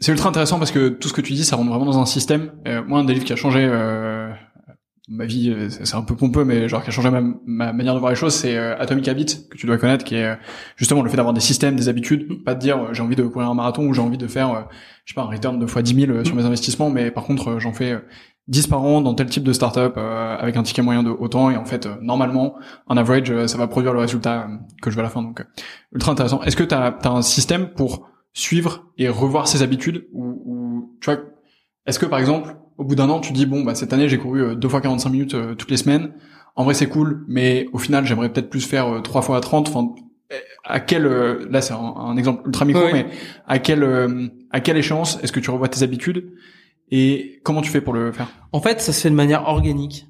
c'est 0.00 0.12
ultra 0.12 0.28
intéressant 0.28 0.58
parce 0.58 0.70
que 0.70 0.88
tout 0.88 1.08
ce 1.08 1.14
que 1.14 1.20
tu 1.20 1.32
dis 1.32 1.44
ça 1.44 1.56
rentre 1.56 1.70
vraiment 1.70 1.86
dans 1.86 1.98
un 1.98 2.06
système. 2.06 2.52
Moi 2.86 3.00
un 3.00 3.04
des 3.04 3.14
livres 3.14 3.26
qui 3.26 3.32
a 3.32 3.36
changé 3.36 3.66
ma 5.08 5.24
vie, 5.24 5.50
euh, 5.50 5.68
c'est 5.70 5.94
un 5.94 6.02
peu 6.02 6.14
pompeux, 6.14 6.44
mais 6.44 6.68
genre 6.68 6.82
qui 6.82 6.88
a 6.88 6.92
changé 6.92 7.10
ma, 7.10 7.20
ma 7.20 7.72
manière 7.72 7.94
de 7.94 7.98
voir 7.98 8.10
les 8.10 8.16
choses, 8.16 8.34
c'est 8.34 8.56
euh, 8.56 8.78
Atomic 8.78 9.08
Habit 9.08 9.48
que 9.50 9.56
tu 9.56 9.66
dois 9.66 9.78
connaître, 9.78 10.04
qui 10.04 10.16
est 10.16 10.24
euh, 10.24 10.34
justement 10.76 11.02
le 11.02 11.08
fait 11.08 11.16
d'avoir 11.16 11.34
des 11.34 11.40
systèmes, 11.40 11.76
des 11.76 11.88
habitudes, 11.88 12.44
pas 12.44 12.54
de 12.54 12.60
dire 12.60 12.92
j'ai 12.92 13.02
envie 13.02 13.16
de 13.16 13.24
courir 13.24 13.48
un 13.48 13.54
marathon 13.54 13.86
ou 13.86 13.94
j'ai 13.94 14.02
envie 14.02 14.18
de 14.18 14.26
faire, 14.26 14.68
je 15.04 15.12
sais 15.12 15.14
pas, 15.14 15.22
un 15.22 15.30
return 15.30 15.58
de 15.58 15.66
fois 15.66 15.82
10 15.82 16.06
000 16.06 16.24
sur 16.24 16.34
mes 16.36 16.44
investissements, 16.44 16.90
mais 16.90 17.10
par 17.10 17.24
contre 17.24 17.58
j'en 17.58 17.72
fais 17.72 17.98
10 18.48 18.66
par 18.66 18.82
an 18.82 19.00
dans 19.00 19.14
tel 19.14 19.28
type 19.28 19.44
de 19.44 19.52
startup 19.52 19.96
avec 19.96 20.56
un 20.56 20.62
ticket 20.62 20.82
moyen 20.82 21.02
de 21.02 21.10
autant 21.10 21.50
et 21.50 21.56
en 21.56 21.64
fait 21.64 21.88
normalement 22.00 22.56
en 22.86 22.96
average 22.96 23.46
ça 23.46 23.58
va 23.58 23.66
produire 23.66 23.92
le 23.92 24.00
résultat 24.00 24.48
que 24.82 24.90
je 24.90 24.96
veux 24.96 25.00
à 25.00 25.04
la 25.04 25.10
fin 25.10 25.22
donc 25.22 25.44
ultra 25.92 26.12
intéressant. 26.12 26.42
Est-ce 26.42 26.56
que 26.56 26.64
tu 26.64 26.74
as, 26.74 26.98
un 27.04 27.22
système 27.22 27.68
pour 27.70 28.08
suivre 28.32 28.86
et 28.98 29.08
revoir 29.08 29.48
ses 29.48 29.62
habitudes 29.62 30.06
ou, 30.12 30.42
ou 30.44 30.98
tu 31.00 31.10
vois 31.10 31.20
est-ce 31.86 31.98
que 31.98 32.06
par 32.06 32.18
exemple 32.18 32.54
au 32.78 32.84
bout 32.84 32.94
d'un 32.94 33.10
an, 33.10 33.20
tu 33.20 33.32
dis 33.32 33.44
bon 33.44 33.62
bah 33.62 33.74
cette 33.74 33.92
année 33.92 34.08
j'ai 34.08 34.18
couru 34.18 34.42
euh, 34.42 34.54
deux 34.54 34.68
fois 34.68 34.80
45 34.80 35.10
minutes 35.10 35.34
euh, 35.34 35.54
toutes 35.54 35.70
les 35.70 35.76
semaines. 35.76 36.12
En 36.56 36.64
vrai 36.64 36.74
c'est 36.74 36.88
cool, 36.88 37.24
mais 37.28 37.68
au 37.72 37.78
final 37.78 38.06
j'aimerais 38.06 38.32
peut-être 38.32 38.48
plus 38.48 38.66
faire 38.66 38.86
euh, 38.86 39.00
trois 39.00 39.22
fois 39.22 39.36
à 39.36 39.40
30. 39.40 39.68
Enfin, 39.68 39.94
à 40.64 40.80
quel 40.80 41.04
là 41.04 41.60
c'est 41.60 41.72
un, 41.72 42.16
exemple 42.16 42.46
ultra 42.46 42.64
micro, 42.64 42.82
mais 42.92 43.06
à 43.46 43.58
quelle 43.58 44.30
à 44.50 44.60
quelle 44.60 44.76
échéance 44.76 45.18
est-ce 45.22 45.32
que 45.32 45.40
tu 45.40 45.50
revois 45.50 45.68
tes 45.68 45.82
habitudes 45.82 46.34
et 46.90 47.40
comment 47.44 47.62
tu 47.62 47.70
fais 47.70 47.80
pour 47.80 47.94
le 47.94 48.12
faire? 48.12 48.28
En 48.52 48.60
fait, 48.60 48.80
ça 48.82 48.92
se 48.92 49.00
fait 49.00 49.10
de 49.10 49.14
manière 49.14 49.48
organique, 49.48 50.06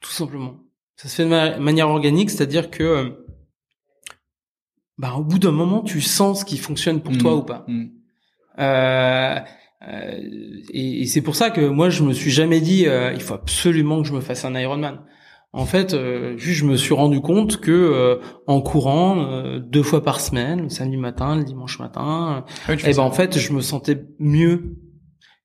tout 0.00 0.10
simplement. 0.10 0.56
Ça 0.96 1.08
se 1.08 1.16
fait 1.16 1.24
de 1.24 1.58
manière 1.58 1.88
organique, 1.88 2.30
c'est-à-dire 2.30 2.70
que 2.70 3.12
bah, 4.96 5.14
au 5.18 5.22
bout 5.22 5.38
d'un 5.38 5.52
moment, 5.52 5.82
tu 5.82 6.00
sens 6.00 6.40
ce 6.40 6.44
qui 6.44 6.56
fonctionne 6.56 7.02
pour 7.02 7.18
toi 7.18 7.32
mmh. 7.32 7.38
ou 7.38 7.42
pas. 7.42 7.64
Mmh. 7.66 7.84
Euh, 8.60 9.40
et, 10.72 11.02
et 11.02 11.06
c'est 11.06 11.20
pour 11.20 11.36
ça 11.36 11.50
que 11.50 11.60
moi 11.60 11.90
je 11.90 12.02
me 12.02 12.12
suis 12.12 12.30
jamais 12.30 12.60
dit 12.60 12.86
euh, 12.86 13.12
il 13.12 13.20
faut 13.20 13.34
absolument 13.34 14.02
que 14.02 14.08
je 14.08 14.12
me 14.12 14.20
fasse 14.20 14.44
un 14.44 14.54
Ironman. 14.54 15.00
En 15.52 15.66
fait, 15.66 15.94
euh, 15.94 16.36
juste 16.36 16.60
je 16.60 16.64
me 16.64 16.76
suis 16.76 16.94
rendu 16.94 17.20
compte 17.20 17.60
que 17.60 17.70
euh, 17.70 18.16
en 18.48 18.60
courant 18.60 19.60
deux 19.60 19.84
fois 19.84 20.02
par 20.02 20.20
semaine, 20.20 20.62
le 20.62 20.68
samedi 20.68 20.96
matin, 20.96 21.36
le 21.36 21.44
dimanche 21.44 21.78
matin, 21.78 22.44
ah 22.68 22.72
et 22.72 22.76
eh 22.86 22.92
ben 22.92 22.98
en 23.00 23.12
fait 23.12 23.38
je 23.38 23.52
me 23.52 23.60
sentais 23.60 24.04
mieux 24.18 24.76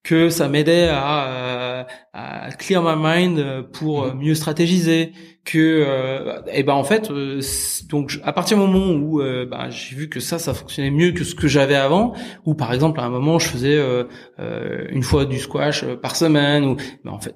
que 0.04 0.30
ça 0.30 0.48
m'aidait 0.48 0.88
à, 0.90 1.88
à, 2.14 2.52
clear 2.52 2.82
my 2.82 2.96
mind 2.96 3.68
pour 3.74 4.08
mhm. 4.08 4.20
mieux 4.20 4.36
stratégiser 4.36 5.12
que 5.46 5.58
euh, 5.58 6.42
et 6.54 6.64
ben 6.64 6.74
en 6.74 6.84
fait 6.84 7.10
euh, 7.10 7.42
donc 7.90 8.20
à 8.24 8.34
partir 8.34 8.58
du 8.58 8.64
moment 8.64 8.92
où 8.92 9.22
euh, 9.22 9.46
ben, 9.46 9.70
j'ai 9.70 9.96
vu 9.96 10.10
que 10.10 10.20
ça 10.20 10.38
ça 10.38 10.54
fonctionnait 10.54 10.92
mieux 10.92 11.12
que 11.12 11.24
ce 11.24 11.34
que 11.34 11.48
j'avais 11.48 11.76
avant 11.76 12.14
ou 12.46 12.54
par 12.54 12.74
exemple 12.74 13.00
à 13.00 13.04
un 13.04 13.10
moment 13.10 13.40
je 13.40 13.48
faisais 13.48 13.78
euh, 13.78 14.06
une 14.90 15.04
fois 15.04 15.26
du 15.26 15.40
squash 15.40 15.86
par 15.96 16.16
semaine 16.16 16.66
ou 16.66 16.76
ben 17.04 17.12
en 17.12 17.20
fait 17.20 17.36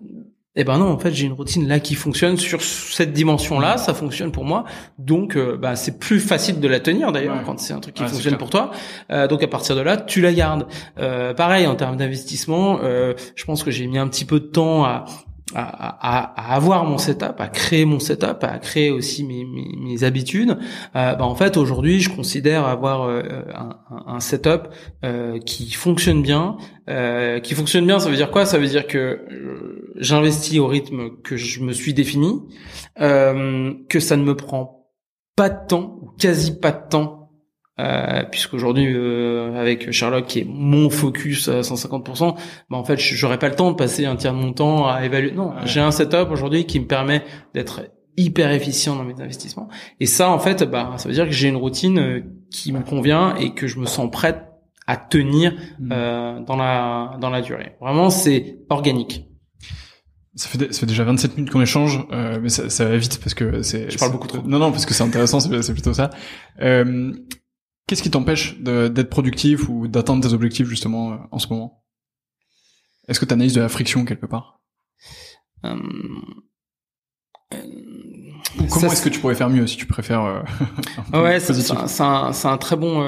eh 0.55 0.63
ben 0.63 0.77
non, 0.77 0.91
en 0.91 0.99
fait, 0.99 1.11
j'ai 1.11 1.25
une 1.25 1.33
routine 1.33 1.67
là 1.67 1.79
qui 1.79 1.95
fonctionne 1.95 2.37
sur 2.37 2.61
cette 2.61 3.11
dimension-là, 3.11 3.77
ça 3.77 3.95
fonctionne 3.95 4.31
pour 4.31 4.45
moi. 4.45 4.65
Donc, 4.99 5.35
euh, 5.35 5.57
bah, 5.57 5.75
c'est 5.75 5.97
plus 5.97 6.19
facile 6.19 6.59
de 6.59 6.67
la 6.67 6.79
tenir 6.79 7.11
d'ailleurs 7.11 7.41
quand 7.43 7.59
c'est 7.59 7.73
un 7.73 7.79
truc 7.79 7.95
qui 7.95 8.03
fonctionne 8.03 8.37
pour 8.37 8.51
toi. 8.51 8.69
Euh, 9.09 9.27
donc, 9.27 9.41
à 9.41 9.47
partir 9.47 9.75
de 9.75 9.81
là, 9.81 9.97
tu 9.97 10.21
la 10.21 10.31
gardes. 10.31 10.67
Euh, 10.99 11.33
pareil 11.33 11.65
en 11.65 11.75
termes 11.75 11.97
d'investissement, 11.97 12.79
euh, 12.83 13.15
je 13.35 13.45
pense 13.45 13.63
que 13.63 13.71
j'ai 13.71 13.87
mis 13.87 13.97
un 13.97 14.07
petit 14.07 14.25
peu 14.25 14.39
de 14.39 14.45
temps 14.45 14.85
à, 14.85 15.05
à, 15.55 16.51
à, 16.51 16.55
avoir 16.55 16.85
mon 16.85 16.97
setup, 16.97 17.35
à 17.39 17.47
créer 17.47 17.85
mon 17.85 17.99
setup, 17.99 18.43
à 18.43 18.57
créer 18.59 18.91
aussi 18.91 19.23
mes, 19.23 19.45
mes, 19.45 19.75
mes 19.77 20.03
habitudes. 20.03 20.57
Euh, 20.95 21.15
bah 21.15 21.25
en 21.25 21.35
fait, 21.35 21.57
aujourd'hui, 21.57 21.99
je 21.99 22.09
considère 22.09 22.65
avoir 22.65 23.03
euh, 23.03 23.21
un, 23.55 23.77
un, 24.07 24.19
setup 24.19 24.69
euh, 25.03 25.39
qui 25.39 25.71
fonctionne 25.71 26.21
bien. 26.21 26.57
Euh, 26.89 27.39
qui 27.39 27.53
fonctionne 27.53 27.85
bien, 27.85 27.99
ça 27.99 28.09
veut 28.09 28.15
dire 28.15 28.31
quoi? 28.31 28.45
Ça 28.45 28.57
veut 28.57 28.67
dire 28.67 28.87
que 28.87 28.97
euh, 28.97 29.93
j'investis 29.97 30.59
au 30.59 30.67
rythme 30.67 31.11
que 31.23 31.37
je 31.37 31.61
me 31.61 31.71
suis 31.71 31.93
défini, 31.93 32.41
que 32.97 33.99
ça 33.99 34.17
ne 34.17 34.23
me 34.23 34.35
prend 34.35 34.89
pas 35.35 35.49
de 35.49 35.67
temps 35.67 35.99
ou 36.01 36.09
quasi 36.19 36.59
pas 36.59 36.71
de 36.71 36.87
temps 36.89 37.22
euh, 37.79 38.23
puisqu'aujourd'hui 38.23 38.93
euh, 38.93 39.59
avec 39.59 39.91
Sherlock 39.91 40.27
qui 40.27 40.39
est 40.39 40.47
mon 40.47 40.89
focus 40.89 41.47
à 41.49 41.62
150%, 41.62 42.36
bah 42.69 42.77
en 42.77 42.83
fait 42.83 42.99
j'aurais 42.99 43.39
pas 43.39 43.49
le 43.49 43.55
temps 43.55 43.71
de 43.71 43.75
passer 43.75 44.05
un 44.05 44.15
tiers 44.15 44.33
de 44.33 44.39
mon 44.39 44.53
temps 44.53 44.88
à 44.88 45.05
évaluer. 45.05 45.31
Non, 45.31 45.53
j'ai 45.65 45.79
un 45.79 45.91
setup 45.91 46.29
aujourd'hui 46.31 46.65
qui 46.65 46.79
me 46.79 46.86
permet 46.86 47.23
d'être 47.53 47.81
hyper 48.17 48.51
efficient 48.51 48.95
dans 48.95 49.03
mes 49.03 49.19
investissements. 49.19 49.67
Et 49.99 50.05
ça 50.05 50.29
en 50.29 50.39
fait, 50.39 50.63
bah 50.63 50.93
ça 50.97 51.07
veut 51.07 51.15
dire 51.15 51.25
que 51.25 51.31
j'ai 51.31 51.49
une 51.49 51.55
routine 51.55 51.99
euh, 51.99 52.21
qui 52.51 52.71
me 52.71 52.81
convient 52.81 53.36
et 53.36 53.53
que 53.53 53.67
je 53.67 53.79
me 53.79 53.86
sens 53.86 54.09
prête 54.12 54.43
à 54.88 54.97
tenir 54.97 55.53
mm. 55.79 55.91
euh, 55.91 56.39
dans 56.41 56.55
la 56.55 57.17
dans 57.19 57.29
la 57.29 57.41
durée. 57.41 57.75
Vraiment, 57.81 58.09
c'est 58.09 58.57
organique. 58.69 59.25
Ça 60.36 60.49
fait, 60.49 60.73
ça 60.73 60.79
fait 60.79 60.86
déjà 60.88 61.03
27 61.03 61.38
minutes 61.38 61.51
qu'on 61.51 61.62
échange, 61.62 62.07
euh, 62.12 62.39
mais 62.41 62.49
ça, 62.49 62.67
ça, 62.67 62.86
va 62.86 62.97
vite 62.97 63.19
parce 63.19 63.36
que 63.36 63.62
c'est. 63.62 63.91
Je 63.91 63.99
parle 63.99 64.12
beaucoup 64.12 64.27
trop. 64.27 64.41
Non, 64.43 64.57
non, 64.57 64.71
parce 64.71 64.88
que 64.88 64.93
c'est 64.95 65.03
intéressant, 65.03 65.39
c'est 65.39 65.73
plutôt 65.73 65.93
ça. 65.93 66.09
Euh, 66.59 67.13
Qu'est-ce 67.93 68.01
qui 68.01 68.10
t'empêche 68.10 68.58
d'être 68.58 69.12
productif 69.12 69.69
ou 69.69 69.88
d'atteindre 69.88 70.27
tes 70.27 70.34
objectifs 70.34 70.67
justement 70.67 71.12
euh, 71.12 71.17
en 71.29 71.38
ce 71.38 71.47
moment? 71.49 71.84
Est-ce 73.08 73.19
que 73.19 73.25
tu 73.25 73.34
analyses 73.36 73.53
de 73.53 73.62
la 73.62 73.69
friction 73.69 74.03
quelque 74.03 74.25
part? 74.25 74.62
Euh, 75.63 75.77
Comment 78.71 78.91
est-ce 78.91 79.03
que 79.03 79.10
tu 79.10 79.19
pourrais 79.19 79.36
faire 79.36 79.51
mieux 79.51 79.67
si 79.67 79.77
tu 79.77 79.86
préfères 79.86 80.23
euh, 80.23 80.41
Ouais, 81.21 81.39
c'est 81.39 82.01
un, 82.01 82.32
un, 82.43 82.58
très 82.58 82.77
bon. 82.77 82.99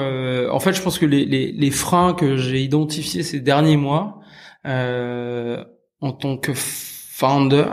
en 0.52 0.60
fait, 0.60 0.72
je 0.72 0.82
pense 0.82 1.00
que 1.00 1.06
les, 1.06 1.24
les, 1.24 1.50
les 1.50 1.70
freins 1.72 2.14
que 2.14 2.36
j'ai 2.36 2.62
identifiés 2.62 3.24
ces 3.24 3.40
derniers 3.40 3.76
mois 3.76 4.20
en 4.64 6.12
tant 6.12 6.36
que 6.38 6.52
founder, 6.54 7.72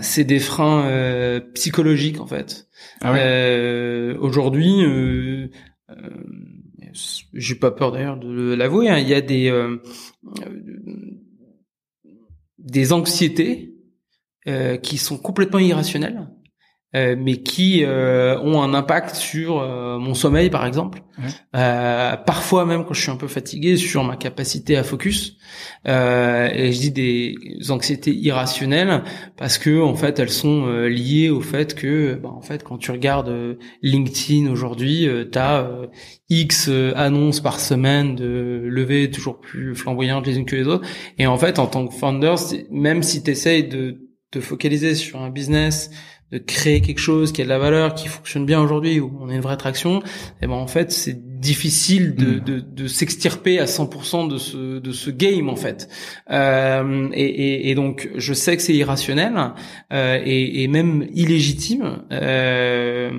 c'est 0.00 0.22
des 0.22 0.38
freins 0.38 1.40
psychologiques 1.54 2.20
en 2.20 2.28
fait. 2.28 2.68
Ah 3.00 3.10
ouais? 3.10 4.16
Aujourd'hui, 4.20 4.84
euh, 4.84 5.50
j'ai 7.32 7.54
pas 7.54 7.70
peur 7.70 7.92
d'ailleurs 7.92 8.18
de 8.18 8.54
l'avouer, 8.54 8.88
hein, 8.88 8.98
il 8.98 9.08
y 9.08 9.14
a 9.14 9.20
des 9.20 9.50
euh, 9.50 9.78
des 12.58 12.92
anxiétés 12.92 13.74
euh, 14.46 14.76
qui 14.76 14.98
sont 14.98 15.18
complètement 15.18 15.58
irrationnelles 15.58 16.28
euh, 16.96 17.16
mais 17.18 17.42
qui 17.42 17.84
euh, 17.84 18.40
ont 18.40 18.62
un 18.62 18.72
impact 18.72 19.14
sur 19.14 19.60
euh, 19.60 19.98
mon 19.98 20.14
sommeil 20.14 20.48
par 20.48 20.64
exemple. 20.64 21.02
Parfois 21.52 22.64
même 22.64 22.86
quand 22.86 22.94
je 22.94 23.02
suis 23.02 23.10
un 23.10 23.16
peu 23.16 23.26
fatigué 23.26 23.76
sur 23.76 24.04
ma 24.04 24.16
capacité 24.16 24.74
à 24.76 24.82
focus. 24.82 25.36
Et 25.84 25.90
je 26.72 26.78
dis 26.78 26.90
des 26.90 27.70
anxiétés 27.70 28.14
irrationnelles 28.14 29.02
parce 29.36 29.58
que 29.58 29.82
en 29.82 29.94
fait 29.96 30.18
elles 30.18 30.30
sont 30.30 30.66
liées 30.84 31.28
au 31.28 31.40
fait 31.40 31.74
que 31.74 32.14
bah, 32.14 32.30
en 32.30 32.40
fait 32.40 32.62
quand 32.62 32.78
tu 32.78 32.90
regardes 32.90 33.58
LinkedIn 33.82 34.50
aujourd'hui 34.50 35.08
tu 35.30 35.38
as 35.38 35.68
X 36.30 36.70
annonces 36.94 37.40
par 37.40 37.58
semaine 37.60 38.14
de 38.14 38.62
levées 38.64 39.10
toujours 39.10 39.40
plus 39.40 39.74
flamboyantes 39.74 40.26
les 40.26 40.38
unes 40.38 40.46
que 40.46 40.56
les 40.56 40.68
autres. 40.68 40.86
Et 41.18 41.26
en 41.26 41.36
fait 41.36 41.58
en 41.58 41.66
tant 41.66 41.86
que 41.86 41.94
founder 41.94 42.36
même 42.70 43.02
si 43.02 43.22
tu 43.24 43.32
essayes 43.32 43.66
de 43.66 44.08
te 44.30 44.40
focaliser 44.40 44.94
sur 44.94 45.20
un 45.20 45.30
business 45.30 45.90
de 46.32 46.38
créer 46.38 46.80
quelque 46.82 47.00
chose 47.00 47.32
qui 47.32 47.40
a 47.40 47.44
de 47.44 47.48
la 47.48 47.58
valeur, 47.58 47.94
qui 47.94 48.08
fonctionne 48.08 48.44
bien 48.44 48.60
aujourd'hui, 48.60 49.00
où 49.00 49.10
on 49.20 49.28
a 49.30 49.34
une 49.34 49.40
vraie 49.40 49.56
traction, 49.56 50.00
et 50.00 50.04
eh 50.42 50.46
ben 50.46 50.54
en 50.54 50.66
fait 50.66 50.92
c'est 50.92 51.16
difficile 51.40 52.14
de, 52.14 52.26
hmm. 52.26 52.40
de, 52.40 52.60
de 52.60 52.86
s'extirper 52.86 53.58
à 53.58 53.64
100% 53.64 54.28
de 54.28 54.38
ce 54.38 54.78
de 54.78 54.92
ce 54.92 55.10
game 55.10 55.48
en 55.48 55.56
fait. 55.56 55.88
Euh, 56.30 57.08
et, 57.12 57.24
et, 57.24 57.70
et, 57.70 57.74
donc 57.74 58.10
je 58.16 58.34
sais 58.34 58.56
que 58.56 58.62
c'est 58.62 58.74
irrationnel 58.74 59.34
euh, 59.92 60.20
et, 60.24 60.62
et, 60.62 60.68
même 60.68 61.06
illégitime. 61.14 62.02
Euh, 62.12 63.10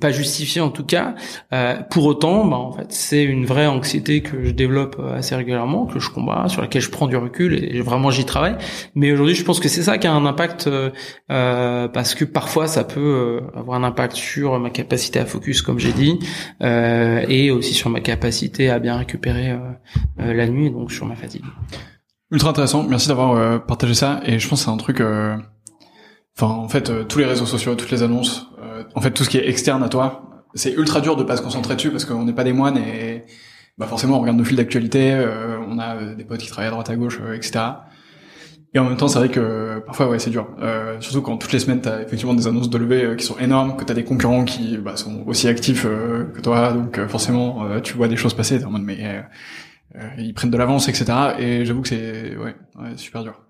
pas 0.00 0.10
justifié 0.10 0.60
en 0.60 0.70
tout 0.70 0.84
cas. 0.84 1.14
Euh, 1.52 1.76
pour 1.90 2.06
autant, 2.06 2.44
bah, 2.44 2.56
en 2.56 2.72
fait, 2.72 2.86
c'est 2.90 3.24
une 3.24 3.46
vraie 3.46 3.66
anxiété 3.66 4.22
que 4.22 4.44
je 4.44 4.50
développe 4.50 4.96
euh, 4.98 5.16
assez 5.16 5.34
régulièrement, 5.34 5.86
que 5.86 5.98
je 5.98 6.10
combats, 6.10 6.46
sur 6.48 6.62
laquelle 6.62 6.82
je 6.82 6.90
prends 6.90 7.06
du 7.06 7.16
recul 7.16 7.54
et 7.54 7.80
vraiment 7.80 8.10
j'y 8.10 8.24
travaille. 8.24 8.56
Mais 8.94 9.12
aujourd'hui, 9.12 9.34
je 9.34 9.44
pense 9.44 9.60
que 9.60 9.68
c'est 9.68 9.82
ça 9.82 9.98
qui 9.98 10.06
a 10.06 10.12
un 10.12 10.26
impact 10.26 10.66
euh, 10.66 10.90
euh 11.30 11.88
parce 11.88 12.14
que 12.14 12.24
parfois 12.24 12.66
ça 12.66 12.84
peut 12.84 13.40
avoir 13.54 13.78
un 13.78 13.84
impact 13.84 14.14
sur 14.14 14.58
ma 14.58 14.70
capacité 14.70 15.18
à 15.18 15.26
focus, 15.26 15.62
comme 15.62 15.78
j'ai 15.78 15.92
dit, 15.92 16.18
euh, 16.62 17.24
et 17.28 17.50
aussi 17.50 17.74
sur 17.74 17.90
ma 17.90 18.00
capacité 18.00 18.70
à 18.70 18.78
bien 18.78 18.96
récupérer 18.96 19.56
la 20.18 20.46
nuit, 20.46 20.70
donc 20.70 20.92
sur 20.92 21.06
ma 21.06 21.16
fatigue. 21.16 21.44
Ultra 22.30 22.50
intéressant. 22.50 22.84
Merci 22.84 23.08
d'avoir 23.08 23.64
partagé 23.66 23.94
ça. 23.94 24.20
Et 24.24 24.38
je 24.38 24.48
pense 24.48 24.60
que 24.60 24.64
c'est 24.64 24.70
un 24.70 24.76
truc. 24.76 25.02
Enfin, 26.36 26.52
en 26.54 26.68
fait, 26.68 27.06
tous 27.08 27.18
les 27.18 27.26
réseaux 27.26 27.46
sociaux, 27.46 27.74
toutes 27.74 27.90
les 27.90 28.02
annonces, 28.02 28.48
en 28.94 29.00
fait, 29.00 29.10
tout 29.10 29.24
ce 29.24 29.28
qui 29.28 29.38
est 29.38 29.48
externe 29.48 29.82
à 29.82 29.88
toi, 29.88 30.32
c'est 30.54 30.72
ultra 30.72 31.00
dur 31.00 31.16
de 31.16 31.24
pas 31.24 31.36
se 31.36 31.42
concentrer 31.42 31.76
dessus 31.76 31.90
parce 31.90 32.04
qu'on 32.04 32.24
n'est 32.24 32.32
pas 32.32 32.44
des 32.44 32.52
moines 32.52 32.76
et 32.76 33.24
bah 33.78 33.86
forcément 33.86 34.18
on 34.18 34.20
regarde 34.20 34.36
nos 34.36 34.44
fils 34.44 34.56
d'actualité, 34.56 35.12
euh, 35.12 35.58
on 35.66 35.78
a 35.78 35.96
euh, 35.96 36.14
des 36.14 36.24
potes 36.24 36.40
qui 36.40 36.48
travaillent 36.48 36.68
à 36.68 36.72
droite 36.72 36.90
à 36.90 36.96
gauche, 36.96 37.20
euh, 37.22 37.34
etc. 37.34 37.60
Et 38.74 38.78
en 38.78 38.84
même 38.84 38.96
temps, 38.96 39.08
c'est 39.08 39.18
vrai 39.18 39.28
que 39.28 39.82
parfois, 39.84 40.08
ouais, 40.08 40.18
c'est 40.18 40.30
dur. 40.30 40.48
surtout 41.00 41.20
quand 41.20 41.36
toutes 41.36 41.52
les 41.52 41.58
semaines, 41.58 41.82
t'as 41.82 42.00
effectivement 42.00 42.32
des 42.32 42.46
annonces 42.46 42.70
de 42.70 42.78
levée 42.78 43.16
qui 43.18 43.24
sont 43.26 43.36
énormes, 43.38 43.76
que 43.76 43.84
t'as 43.84 43.92
des 43.92 44.04
concurrents 44.04 44.46
qui 44.46 44.78
bah, 44.78 44.96
sont 44.96 45.24
aussi 45.26 45.46
actifs 45.46 45.82
que 45.82 46.40
toi, 46.40 46.72
donc 46.72 46.98
forcément, 47.06 47.66
tu 47.82 47.98
vois 47.98 48.08
des 48.08 48.16
choses 48.16 48.32
passer. 48.32 48.58
T'es 48.58 48.64
en 48.64 48.70
mode, 48.70 48.80
mais 48.80 49.24
ils 50.16 50.32
prennent 50.32 50.50
de 50.50 50.56
l'avance, 50.56 50.88
etc. 50.88 51.04
Et 51.38 51.66
j'avoue 51.66 51.82
que 51.82 51.88
c'est 51.88 52.34
ouais, 52.34 52.56
ouais, 52.76 52.96
super 52.96 53.22
dur. 53.22 53.42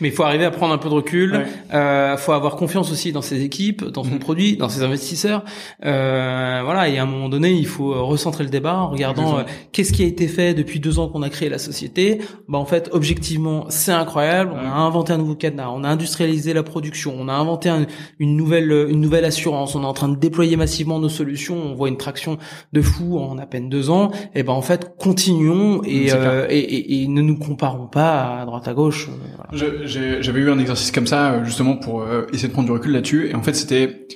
Mais 0.00 0.08
il 0.08 0.14
faut 0.14 0.22
arriver 0.22 0.44
à 0.44 0.50
prendre 0.50 0.72
un 0.72 0.78
peu 0.78 0.88
de 0.88 0.94
recul. 0.94 1.46
Il 1.68 1.74
euh, 1.74 2.16
faut 2.16 2.32
avoir 2.32 2.56
confiance 2.56 2.90
aussi 2.90 3.12
dans 3.12 3.22
ses 3.22 3.42
équipes, 3.42 3.84
dans 3.84 4.04
son 4.04 4.12
mhm. 4.12 4.18
produit, 4.18 4.56
dans 4.56 4.68
ses 4.68 4.82
investisseurs. 4.82 5.44
Euh, 5.84 6.60
voilà. 6.64 6.88
Et 6.88 6.98
à 6.98 7.02
un 7.02 7.06
moment 7.06 7.28
donné, 7.28 7.52
il 7.52 7.66
faut 7.66 7.92
euh, 7.92 8.00
recentrer 8.00 8.44
le 8.44 8.50
débat 8.50 8.76
en 8.76 8.90
regardant 8.90 9.38
euh, 9.38 9.42
qu'est-ce 9.72 9.92
qui 9.92 10.02
a 10.02 10.06
été 10.06 10.28
fait 10.28 10.54
depuis 10.54 10.80
deux 10.80 10.98
ans 10.98 11.08
qu'on 11.08 11.22
a 11.22 11.30
créé 11.30 11.48
la 11.48 11.58
société. 11.58 12.20
Bah 12.48 12.58
en 12.58 12.64
fait, 12.64 12.88
objectivement, 12.92 13.66
c'est 13.68 13.92
incroyable. 13.92 14.52
On 14.54 14.66
a 14.66 14.70
inventé 14.70 15.12
un 15.12 15.18
nouveau 15.18 15.34
cadenas, 15.34 15.70
on 15.70 15.84
a 15.84 15.88
industrialisé 15.88 16.52
la 16.52 16.62
production, 16.62 17.14
on 17.18 17.28
a 17.28 17.32
inventé 17.32 17.70
une 18.18 18.36
nouvelle 18.36 18.70
une 18.88 19.00
nouvelle 19.00 19.24
assurance. 19.24 19.74
On 19.74 19.82
est 19.82 19.86
en 19.86 19.92
train 19.92 20.08
de 20.08 20.16
déployer 20.16 20.56
massivement 20.56 20.98
nos 20.98 21.08
solutions. 21.08 21.56
On 21.56 21.74
voit 21.74 21.88
une 21.88 21.96
traction 21.96 22.38
de 22.72 22.82
fou 22.82 23.18
en 23.18 23.38
à 23.38 23.46
peine 23.46 23.68
deux 23.68 23.90
ans. 23.90 24.10
Et 24.34 24.42
ben 24.42 24.52
en 24.52 24.62
fait, 24.62 24.96
continuons 24.98 25.82
et, 25.84 26.12
euh, 26.12 26.46
et, 26.48 26.58
et, 26.58 27.02
et, 27.02 27.08
ne 27.08 27.22
nous 27.22 27.36
comparons 27.36 27.86
pas 27.86 28.40
à 28.40 28.44
droite 28.44 28.68
à 28.68 28.74
gauche. 28.74 29.08
Voilà 29.50 29.59
j'avais 29.84 30.40
eu 30.40 30.50
un 30.50 30.58
exercice 30.58 30.90
comme 30.90 31.06
ça 31.06 31.32
euh, 31.32 31.44
justement 31.44 31.76
pour 31.76 32.02
euh, 32.02 32.26
essayer 32.32 32.48
de 32.48 32.52
prendre 32.52 32.66
du 32.66 32.72
recul 32.72 32.92
là-dessus. 32.92 33.28
Et 33.28 33.34
en 33.34 33.42
fait, 33.42 33.54
c'était 33.54 34.06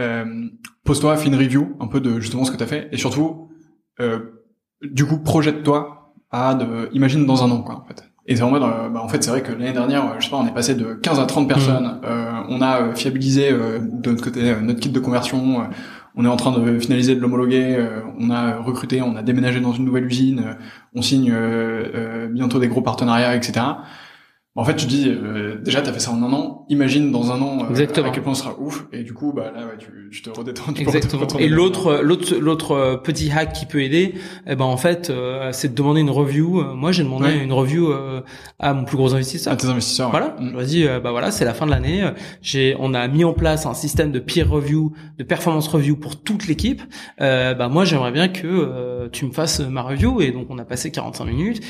euh, 0.00 0.24
pose-toi, 0.84 1.16
fais 1.16 1.28
une 1.28 1.36
review 1.36 1.76
un 1.80 1.86
peu 1.86 2.00
de 2.00 2.20
justement 2.20 2.44
ce 2.44 2.50
que 2.50 2.56
tu 2.56 2.62
as 2.62 2.66
fait, 2.66 2.88
et 2.92 2.96
surtout, 2.96 3.48
euh, 4.00 4.18
du 4.82 5.04
coup, 5.06 5.18
projette-toi 5.18 6.14
à 6.30 6.54
de, 6.54 6.88
imagine 6.92 7.24
dans 7.26 7.44
un 7.44 7.50
an 7.50 7.62
quoi 7.62 7.76
en 7.76 7.84
fait. 7.84 8.04
Et 8.28 8.34
c'est 8.34 8.42
en 8.42 8.50
mode, 8.50 8.62
bah, 8.62 9.00
en 9.00 9.08
fait, 9.08 9.22
c'est 9.22 9.30
vrai 9.30 9.42
que 9.42 9.52
l'année 9.52 9.72
dernière, 9.72 10.16
je 10.18 10.24
sais 10.24 10.30
pas, 10.30 10.36
on 10.36 10.46
est 10.46 10.54
passé 10.54 10.74
de 10.74 10.94
15 10.94 11.20
à 11.20 11.26
30 11.26 11.46
personnes. 11.46 12.00
Mmh. 12.02 12.46
on 12.48 12.60
a 12.60 12.92
fiabilisé 12.94 13.52
de 13.52 14.10
notre 14.10 14.24
côté 14.24 14.52
notre 14.60 14.80
kit 14.80 14.88
de 14.88 14.98
conversion. 14.98 15.68
on 16.16 16.24
est 16.24 16.28
en 16.28 16.36
train 16.36 16.58
de 16.58 16.80
finaliser 16.80 17.14
de 17.14 17.20
l'homologuer. 17.20 17.78
on 18.18 18.30
a 18.30 18.56
recruté, 18.56 19.00
on 19.00 19.14
a 19.14 19.22
déménagé 19.22 19.60
dans 19.60 19.72
une 19.72 19.84
nouvelle 19.84 20.06
usine. 20.06 20.56
on 20.96 21.02
signe 21.02 21.32
bientôt 22.30 22.58
des 22.58 22.66
gros 22.66 22.82
partenariats, 22.82 23.36
etc 23.36 23.60
en 24.56 24.64
fait, 24.64 24.74
tu 24.74 24.86
dis 24.86 25.08
euh, 25.08 25.56
déjà 25.62 25.82
t'as 25.82 25.92
fait 25.92 26.00
ça 26.00 26.12
en 26.12 26.22
un 26.22 26.32
an. 26.32 26.64
Imagine 26.70 27.12
dans 27.12 27.30
un 27.30 27.42
an 27.42 27.58
euh, 27.70 28.04
à 28.04 28.10
quel 28.10 28.22
point 28.22 28.34
ce 28.34 28.42
sera 28.42 28.58
ouf. 28.58 28.86
Et 28.90 29.02
du 29.02 29.12
coup, 29.12 29.32
bah 29.34 29.52
là, 29.54 29.66
ouais, 29.66 29.76
tu, 29.78 30.08
tu 30.10 30.22
te 30.22 30.30
redétends. 30.30 30.72
Tu 30.72 30.82
Exactement. 30.82 31.26
et 31.38 31.48
l'autre, 31.48 32.00
l'autre, 32.02 32.34
l'autre 32.36 32.72
euh, 32.72 32.96
petit 32.96 33.30
hack 33.30 33.52
qui 33.52 33.66
peut 33.66 33.82
aider, 33.82 34.14
eh 34.46 34.56
ben 34.56 34.64
en 34.64 34.78
fait, 34.78 35.10
euh, 35.10 35.50
c'est 35.52 35.68
de 35.68 35.74
demander 35.74 36.00
une 36.00 36.10
review. 36.10 36.64
Moi, 36.74 36.90
j'ai 36.90 37.02
demandé 37.02 37.34
une 37.34 37.52
review 37.52 37.92
à 38.58 38.72
mon 38.72 38.84
plus 38.84 38.96
gros 38.96 39.14
investisseur. 39.14 39.52
À 39.52 39.56
tes 39.56 39.66
investisseurs. 39.66 40.10
Voilà. 40.10 40.36
Ouais. 40.40 40.52
Je 40.60 40.64
dit, 40.64 40.86
bah 41.02 41.10
voilà, 41.10 41.30
c'est 41.30 41.44
la 41.44 41.54
fin 41.54 41.66
de 41.66 41.70
l'année. 41.70 42.10
J'ai, 42.40 42.76
on 42.78 42.94
a 42.94 43.06
mis 43.08 43.24
en 43.24 43.34
place 43.34 43.66
un 43.66 43.74
système 43.74 44.10
de 44.10 44.18
peer 44.18 44.48
review, 44.48 44.92
de 45.18 45.24
performance 45.24 45.68
review 45.68 45.96
pour 45.96 46.22
toute 46.22 46.46
l'équipe. 46.46 46.82
bah 47.18 47.68
moi, 47.68 47.84
j'aimerais 47.84 48.12
bien 48.12 48.28
que 48.28 49.08
tu 49.12 49.26
me 49.26 49.32
fasses 49.32 49.60
ma 49.60 49.82
review. 49.82 50.20
Et 50.22 50.32
donc, 50.32 50.46
on 50.48 50.58
a 50.58 50.64
passé 50.64 50.90
45 50.90 51.24
minutes. 51.26 51.62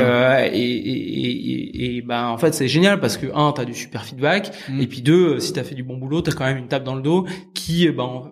Ah, 0.00 0.46
et, 0.46 0.58
et, 0.58 0.60
et, 0.60 1.92
et, 1.92 1.96
et, 1.96 2.02
ben 2.02 2.33
en 2.34 2.38
fait, 2.38 2.52
c'est 2.52 2.68
génial 2.68 3.00
parce 3.00 3.16
que 3.16 3.26
un, 3.34 3.52
t'as 3.52 3.64
du 3.64 3.74
super 3.74 4.04
feedback, 4.04 4.52
mm. 4.68 4.80
et 4.80 4.86
puis 4.86 5.02
deux, 5.02 5.40
si 5.40 5.52
t'as 5.52 5.64
fait 5.64 5.74
du 5.74 5.82
bon 5.82 5.96
boulot, 5.96 6.20
t'as 6.20 6.32
quand 6.32 6.44
même 6.44 6.58
une 6.58 6.68
tape 6.68 6.84
dans 6.84 6.94
le 6.94 7.02
dos 7.02 7.26
qui, 7.54 7.88
ben, 7.90 8.30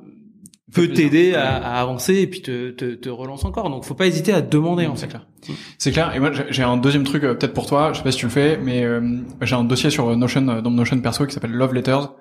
peut 0.73 0.89
t'aider 0.89 1.35
à, 1.35 1.57
à, 1.57 1.81
avancer 1.81 2.15
et 2.15 2.27
puis 2.27 2.43
te, 2.43 2.71
te, 2.71 2.95
te, 2.95 3.09
relance 3.09 3.45
encore. 3.45 3.71
Donc, 3.71 3.85
faut 3.85 3.95
pas 3.95 4.07
hésiter 4.07 4.33
à 4.33 4.41
demander, 4.41 4.87
en 4.87 4.97
fait. 4.97 5.07
Clair. 5.07 5.27
C'est 5.79 5.93
clair. 5.93 6.15
Et 6.15 6.21
moi, 6.21 6.31
j'ai 6.49 6.63
un 6.63 6.77
deuxième 6.77 7.05
truc 7.05 7.25
euh, 7.25 7.35
peut-être 7.35 7.53
pour 7.53 7.67
toi. 7.67 7.93
Je 7.93 7.99
sais 7.99 8.05
pas 8.05 8.13
si 8.13 8.19
tu 8.19 8.27
le 8.27 8.33
fais, 8.33 8.57
mais 8.57 8.85
euh, 8.85 9.01
j'ai 9.43 9.55
un 9.55 9.65
dossier 9.65 9.91
sur 9.91 10.17
Notion 10.17 10.49
euh, 10.49 10.61
dans 10.61 10.71
Notion 10.71 11.01
perso 11.01 11.27
qui 11.27 11.35
s'appelle 11.35 11.53
Love 11.53 11.75
Letters. 11.75 12.15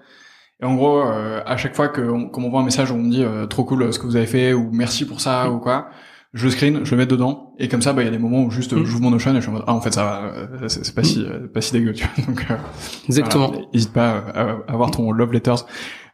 Et 0.62 0.66
en 0.66 0.76
gros, 0.76 1.02
à 1.02 1.58
chaque 1.58 1.76
fois 1.76 1.88
que 1.88 2.02
on, 2.02 2.30
qu'on 2.30 2.42
m'envoie 2.42 2.62
un 2.62 2.66
message 2.66 2.92
où 2.92 2.94
on 2.94 3.00
me 3.00 3.10
dit 3.10 3.26
trop 3.50 3.64
cool 3.64 3.92
ce 3.92 3.98
que 3.98 4.06
vous 4.06 4.16
avez 4.16 4.28
fait 4.28 4.54
ou 4.54 4.70
merci 4.72 5.08
pour 5.08 5.20
ça 5.20 5.46
mm. 5.46 5.56
ou 5.56 5.60
quoi, 5.60 5.90
je 6.34 6.48
screen, 6.48 6.86
je 6.86 6.92
le 6.92 6.98
mets 6.98 7.06
dedans, 7.06 7.54
et 7.60 7.68
comme 7.68 7.82
ça, 7.82 7.92
bah, 7.92 8.04
il 8.04 8.06
y 8.06 8.08
a 8.08 8.12
des 8.12 8.18
moments 8.18 8.44
où 8.44 8.52
juste, 8.52 8.74
mm. 8.74 8.86
j'ouvre 8.86 9.02
mon 9.02 9.12
Notion 9.12 9.32
et 9.32 9.36
je 9.36 9.42
suis 9.42 9.50
en 9.50 9.54
mode, 9.54 9.64
ah, 9.68 9.74
en 9.74 9.82
fait, 9.82 9.94
ça 9.94 10.04
va, 10.04 10.22
euh, 10.24 10.68
c'est 10.68 10.96
pas 10.96 11.04
si, 11.04 11.26
euh, 11.26 11.48
pas 11.48 11.62
si 11.62 11.74
dégueu, 11.74 11.94
tu 11.94 12.06
vois. 12.06 12.26
Donc, 12.28 12.46
euh, 12.50 12.56
Exactement. 13.08 13.52
N'hésite 13.74 13.92
pas 13.92 14.12
à, 14.34 14.72
avoir 14.72 14.92
ton 14.92 15.12
love 15.12 15.34
letters. 15.34 15.66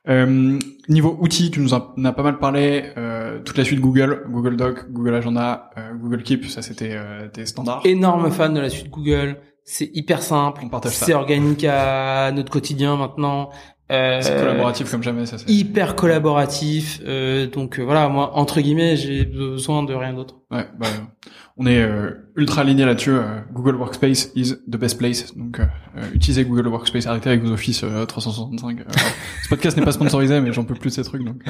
Euh, 0.10 0.58
niveau 0.90 1.18
outils, 1.20 1.52
tu 1.52 1.60
nous 1.60 1.74
en 1.74 1.94
as 2.04 2.14
pas 2.14 2.24
mal 2.24 2.40
parlé, 2.40 2.86
euh, 2.98 3.40
toute 3.44 3.58
la 3.58 3.64
suite 3.64 3.80
Google, 3.80 4.24
Google 4.30 4.56
Doc, 4.56 4.90
Google 4.90 5.16
Agenda, 5.16 5.70
Google 6.02 6.24
Keep, 6.24 6.46
ça 6.46 6.62
c'était 6.62 6.98
tes 7.34 7.46
standards. 7.46 7.82
Énorme 7.84 8.32
fan 8.32 8.54
de 8.54 8.62
la 8.62 8.70
suite 8.70 8.90
Google, 8.90 9.38
c'est 9.66 9.92
hyper 9.94 10.22
simple, 10.24 10.62
c'est 10.86 11.14
organique 11.14 11.66
à 11.66 12.32
notre 12.32 12.50
quotidien 12.50 12.96
maintenant. 12.96 13.50
Euh, 13.90 14.20
c'est 14.22 14.36
collaboratif 14.36 14.92
comme 14.92 15.04
jamais, 15.04 15.26
ça. 15.26 15.38
Hyper 15.48 15.96
collaboratif. 15.96 17.00
Euh, 17.06 17.48
donc 17.48 17.80
euh, 17.80 17.84
voilà, 17.84 18.10
moi 18.10 18.36
entre 18.36 18.60
guillemets, 18.60 18.98
j'ai 18.98 19.24
besoin 19.26 19.84
de 19.84 19.94
rien 19.94 20.14
d'autre. 20.14 20.36
Ouais, 20.52 20.68
bah, 20.78 20.88
on 21.56 21.66
est 21.66 21.82
euh, 21.82 22.12
ultra 22.36 22.62
aligné 22.62 22.86
là-dessus. 22.86 23.16
Google 23.54 23.76
Workspace 23.76 24.32
is 24.36 24.56
the 24.70 24.76
best 24.78 24.98
place. 24.98 25.36
Donc 25.38 25.62
utilisez 26.14 26.44
Google 26.44 26.68
Workspace, 26.68 27.08
arrêtez 27.08 27.30
avec 27.30 27.44
vos 27.44 27.54
Office 27.54 27.86
365. 28.08 28.80
ce 29.44 29.50
podcast 29.50 29.78
n'est 29.78 29.86
pas 29.86 29.94
sponsorisé, 29.94 30.42
mais 30.42 30.52
j'en 30.52 30.66
peux 30.66 30.76
plus 30.76 30.90
de 30.90 30.96
ces 30.96 31.04
trucs. 31.04 31.24
Donc, 31.24 31.42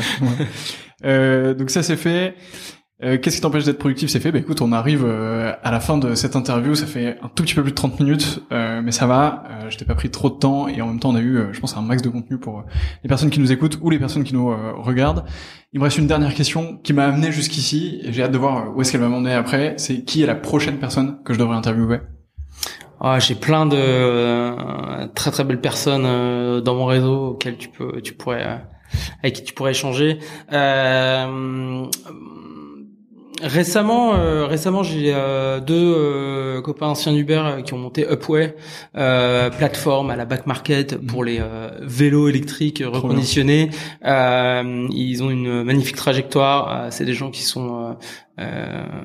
donc 1.57 1.69
ça 1.71 1.81
c'est 1.81 1.97
fait. 1.97 2.35
Euh, 3.03 3.19
qu'est-ce 3.19 3.35
qui 3.35 3.41
t'empêche 3.43 3.63
d'être 3.63 3.77
productif 3.77 4.09
C'est 4.09 4.19
fait. 4.19 4.31
Bah 4.31 4.39
écoute, 4.39 4.59
on 4.61 4.71
arrive 4.71 5.05
euh, 5.05 5.53
à 5.61 5.69
la 5.69 5.79
fin 5.79 5.99
de 5.99 6.15
cette 6.15 6.35
interview. 6.35 6.73
Ça 6.73 6.87
fait 6.87 7.17
un 7.21 7.27
tout 7.27 7.43
petit 7.43 7.53
peu 7.53 7.61
plus 7.61 7.71
de 7.71 7.75
30 7.75 7.99
minutes, 7.99 8.41
euh, 8.51 8.81
mais 8.83 8.91
ça 8.91 9.05
va. 9.05 9.43
je 9.69 9.77
t'ai 9.77 9.85
pas 9.85 9.93
pris 9.93 10.09
trop 10.09 10.31
de 10.31 10.35
temps 10.35 10.67
et 10.67 10.81
en 10.81 10.87
même 10.87 10.99
temps, 10.99 11.11
on 11.11 11.15
a 11.15 11.21
eu, 11.21 11.39
je 11.51 11.59
pense, 11.59 11.77
un 11.77 11.81
max 11.81 12.01
de 12.01 12.09
contenu 12.09 12.39
pour 12.39 12.63
les 13.03 13.07
personnes 13.07 13.29
qui 13.29 13.39
nous 13.39 13.51
écoutent 13.51 13.77
ou 13.81 13.91
les 13.91 13.99
personnes 13.99 14.23
qui 14.23 14.33
nous 14.33 14.51
regardent. 14.81 15.25
Il 15.73 15.79
me 15.79 15.83
reste 15.83 15.99
une 15.99 16.07
dernière 16.07 16.33
question 16.33 16.77
qui 16.77 16.93
m'a 16.93 17.05
amené 17.05 17.31
jusqu'ici 17.31 18.01
et 18.03 18.13
j'ai 18.13 18.23
hâte 18.23 18.31
de 18.31 18.37
voir 18.37 18.75
où 18.75 18.81
est-ce 18.81 18.91
qu'elle 18.91 19.01
va 19.01 19.09
m'emmener 19.09 19.33
après. 19.33 19.75
C'est 19.77 20.03
qui 20.03 20.23
est 20.23 20.25
la 20.25 20.35
prochaine 20.35 20.77
personne 20.77 21.19
que 21.23 21.33
je 21.33 21.39
devrais 21.39 21.55
interviewer? 21.55 21.99
Ah, 22.99 23.19
j'ai 23.19 23.35
plein 23.35 23.67
de 23.67 25.07
très 25.13 25.29
très 25.29 25.43
belles 25.43 25.61
personnes 25.61 26.61
dans 26.61 26.75
mon 26.75 26.85
réseau 26.85 27.27
auxquelles 27.27 27.57
tu 27.57 27.69
peux, 27.69 28.01
tu 28.01 28.15
pourrais, 28.15 28.63
avec 29.21 29.35
qui 29.35 29.43
tu 29.43 29.53
pourrais 29.53 29.71
échanger. 29.71 30.17
Euh, 30.51 31.85
Récemment, 33.41 34.15
euh, 34.15 34.45
récemment, 34.47 34.83
j'ai 34.83 35.11
euh, 35.13 35.59
deux 35.59 35.93
euh, 35.95 36.61
copains 36.61 36.87
anciens 36.87 37.13
d'Uber 37.13 37.61
qui 37.63 37.73
ont 37.73 37.77
monté 37.77 38.05
Upway, 38.09 38.55
plateforme 38.93 40.09
à 40.09 40.15
la 40.15 40.25
back 40.25 40.47
market 40.47 40.97
pour 41.05 41.23
les 41.23 41.41
vélos 41.81 42.29
électriques 42.29 42.83
reconditionnés. 42.85 43.69
ils 44.03 45.23
ont 45.23 45.29
une 45.29 45.63
magnifique 45.63 45.95
trajectoire. 45.95 46.87
C'est 46.91 47.05
des 47.05 47.13
gens 47.13 47.29
qui 47.29 47.43
sont 47.43 47.97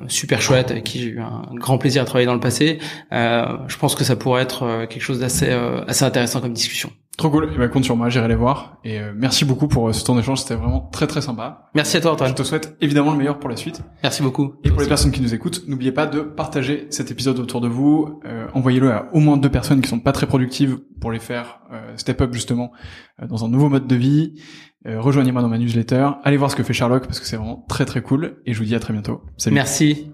super 0.07 0.41
chouettes, 0.41 0.71
avec 0.71 0.83
qui 0.83 0.99
j'ai 0.99 1.09
eu 1.09 1.19
un 1.19 1.43
grand 1.55 1.77
plaisir 1.77 2.01
à 2.01 2.05
travailler 2.05 2.27
dans 2.27 2.33
le 2.33 2.39
passé. 2.39 2.79
je 3.11 3.77
pense 3.77 3.95
que 3.95 4.03
ça 4.03 4.15
pourrait 4.15 4.43
être 4.43 4.85
quelque 4.89 5.03
chose 5.03 5.19
d'assez 5.19 5.49
assez 5.87 6.05
intéressant 6.05 6.41
comme 6.41 6.53
discussion. 6.53 6.91
Trop 7.17 7.29
cool. 7.29 7.45
Et 7.45 7.49
eh 7.53 7.57
ben, 7.59 7.69
compte 7.69 7.83
sur 7.83 7.95
moi, 7.95 8.09
j'irai 8.09 8.27
les 8.27 8.35
voir. 8.35 8.79
Et 8.83 8.99
euh, 8.99 9.13
merci 9.15 9.45
beaucoup 9.45 9.67
pour 9.67 9.87
euh, 9.87 9.93
ce 9.93 10.03
temps 10.03 10.15
d'échange. 10.15 10.39
C'était 10.39 10.55
vraiment 10.55 10.89
très 10.91 11.05
très 11.05 11.21
sympa. 11.21 11.69
Merci 11.75 11.97
à 11.97 12.01
toi, 12.01 12.13
Antoine. 12.13 12.31
Je 12.31 12.35
te 12.35 12.43
souhaite 12.43 12.75
évidemment 12.81 13.11
le 13.11 13.17
meilleur 13.17 13.37
pour 13.37 13.49
la 13.49 13.55
suite. 13.55 13.81
Merci 14.01 14.23
beaucoup. 14.23 14.55
Et 14.63 14.71
pour 14.71 14.81
les 14.81 14.87
personnes 14.87 15.11
qui 15.11 15.21
nous 15.21 15.33
écoutent, 15.33 15.67
n'oubliez 15.67 15.91
pas 15.91 16.07
de 16.07 16.21
partager 16.21 16.87
cet 16.89 17.11
épisode 17.11 17.39
autour 17.39 17.61
de 17.61 17.67
vous. 17.67 18.19
Euh, 18.25 18.47
envoyez-le 18.55 18.91
à 18.91 19.09
au 19.13 19.19
moins 19.19 19.37
deux 19.37 19.49
personnes 19.49 19.81
qui 19.81 19.89
sont 19.89 19.99
pas 19.99 20.11
très 20.11 20.25
productives 20.25 20.79
pour 20.99 21.11
les 21.11 21.19
faire 21.19 21.59
step 21.97 22.21
up 22.21 22.33
justement 22.33 22.71
dans 23.27 23.43
un 23.43 23.49
nouveau 23.49 23.67
mode 23.67 23.87
de 23.87 23.95
vie. 23.95 24.35
Rejoignez-moi 24.85 25.41
dans 25.41 25.49
ma 25.49 25.57
newsletter. 25.57 26.11
Allez 26.23 26.37
voir 26.37 26.49
ce 26.49 26.55
que 26.55 26.63
fait 26.63 26.73
Sherlock 26.73 27.05
parce 27.05 27.19
que 27.19 27.25
c'est 27.25 27.35
vraiment 27.35 27.65
très 27.67 27.85
très 27.85 28.01
cool. 28.01 28.41
Et 28.45 28.53
je 28.53 28.59
vous 28.59 28.65
dis 28.65 28.75
à 28.75 28.79
très 28.79 28.93
bientôt. 28.93 29.21
Salut. 29.37 29.55
Merci. 29.55 30.11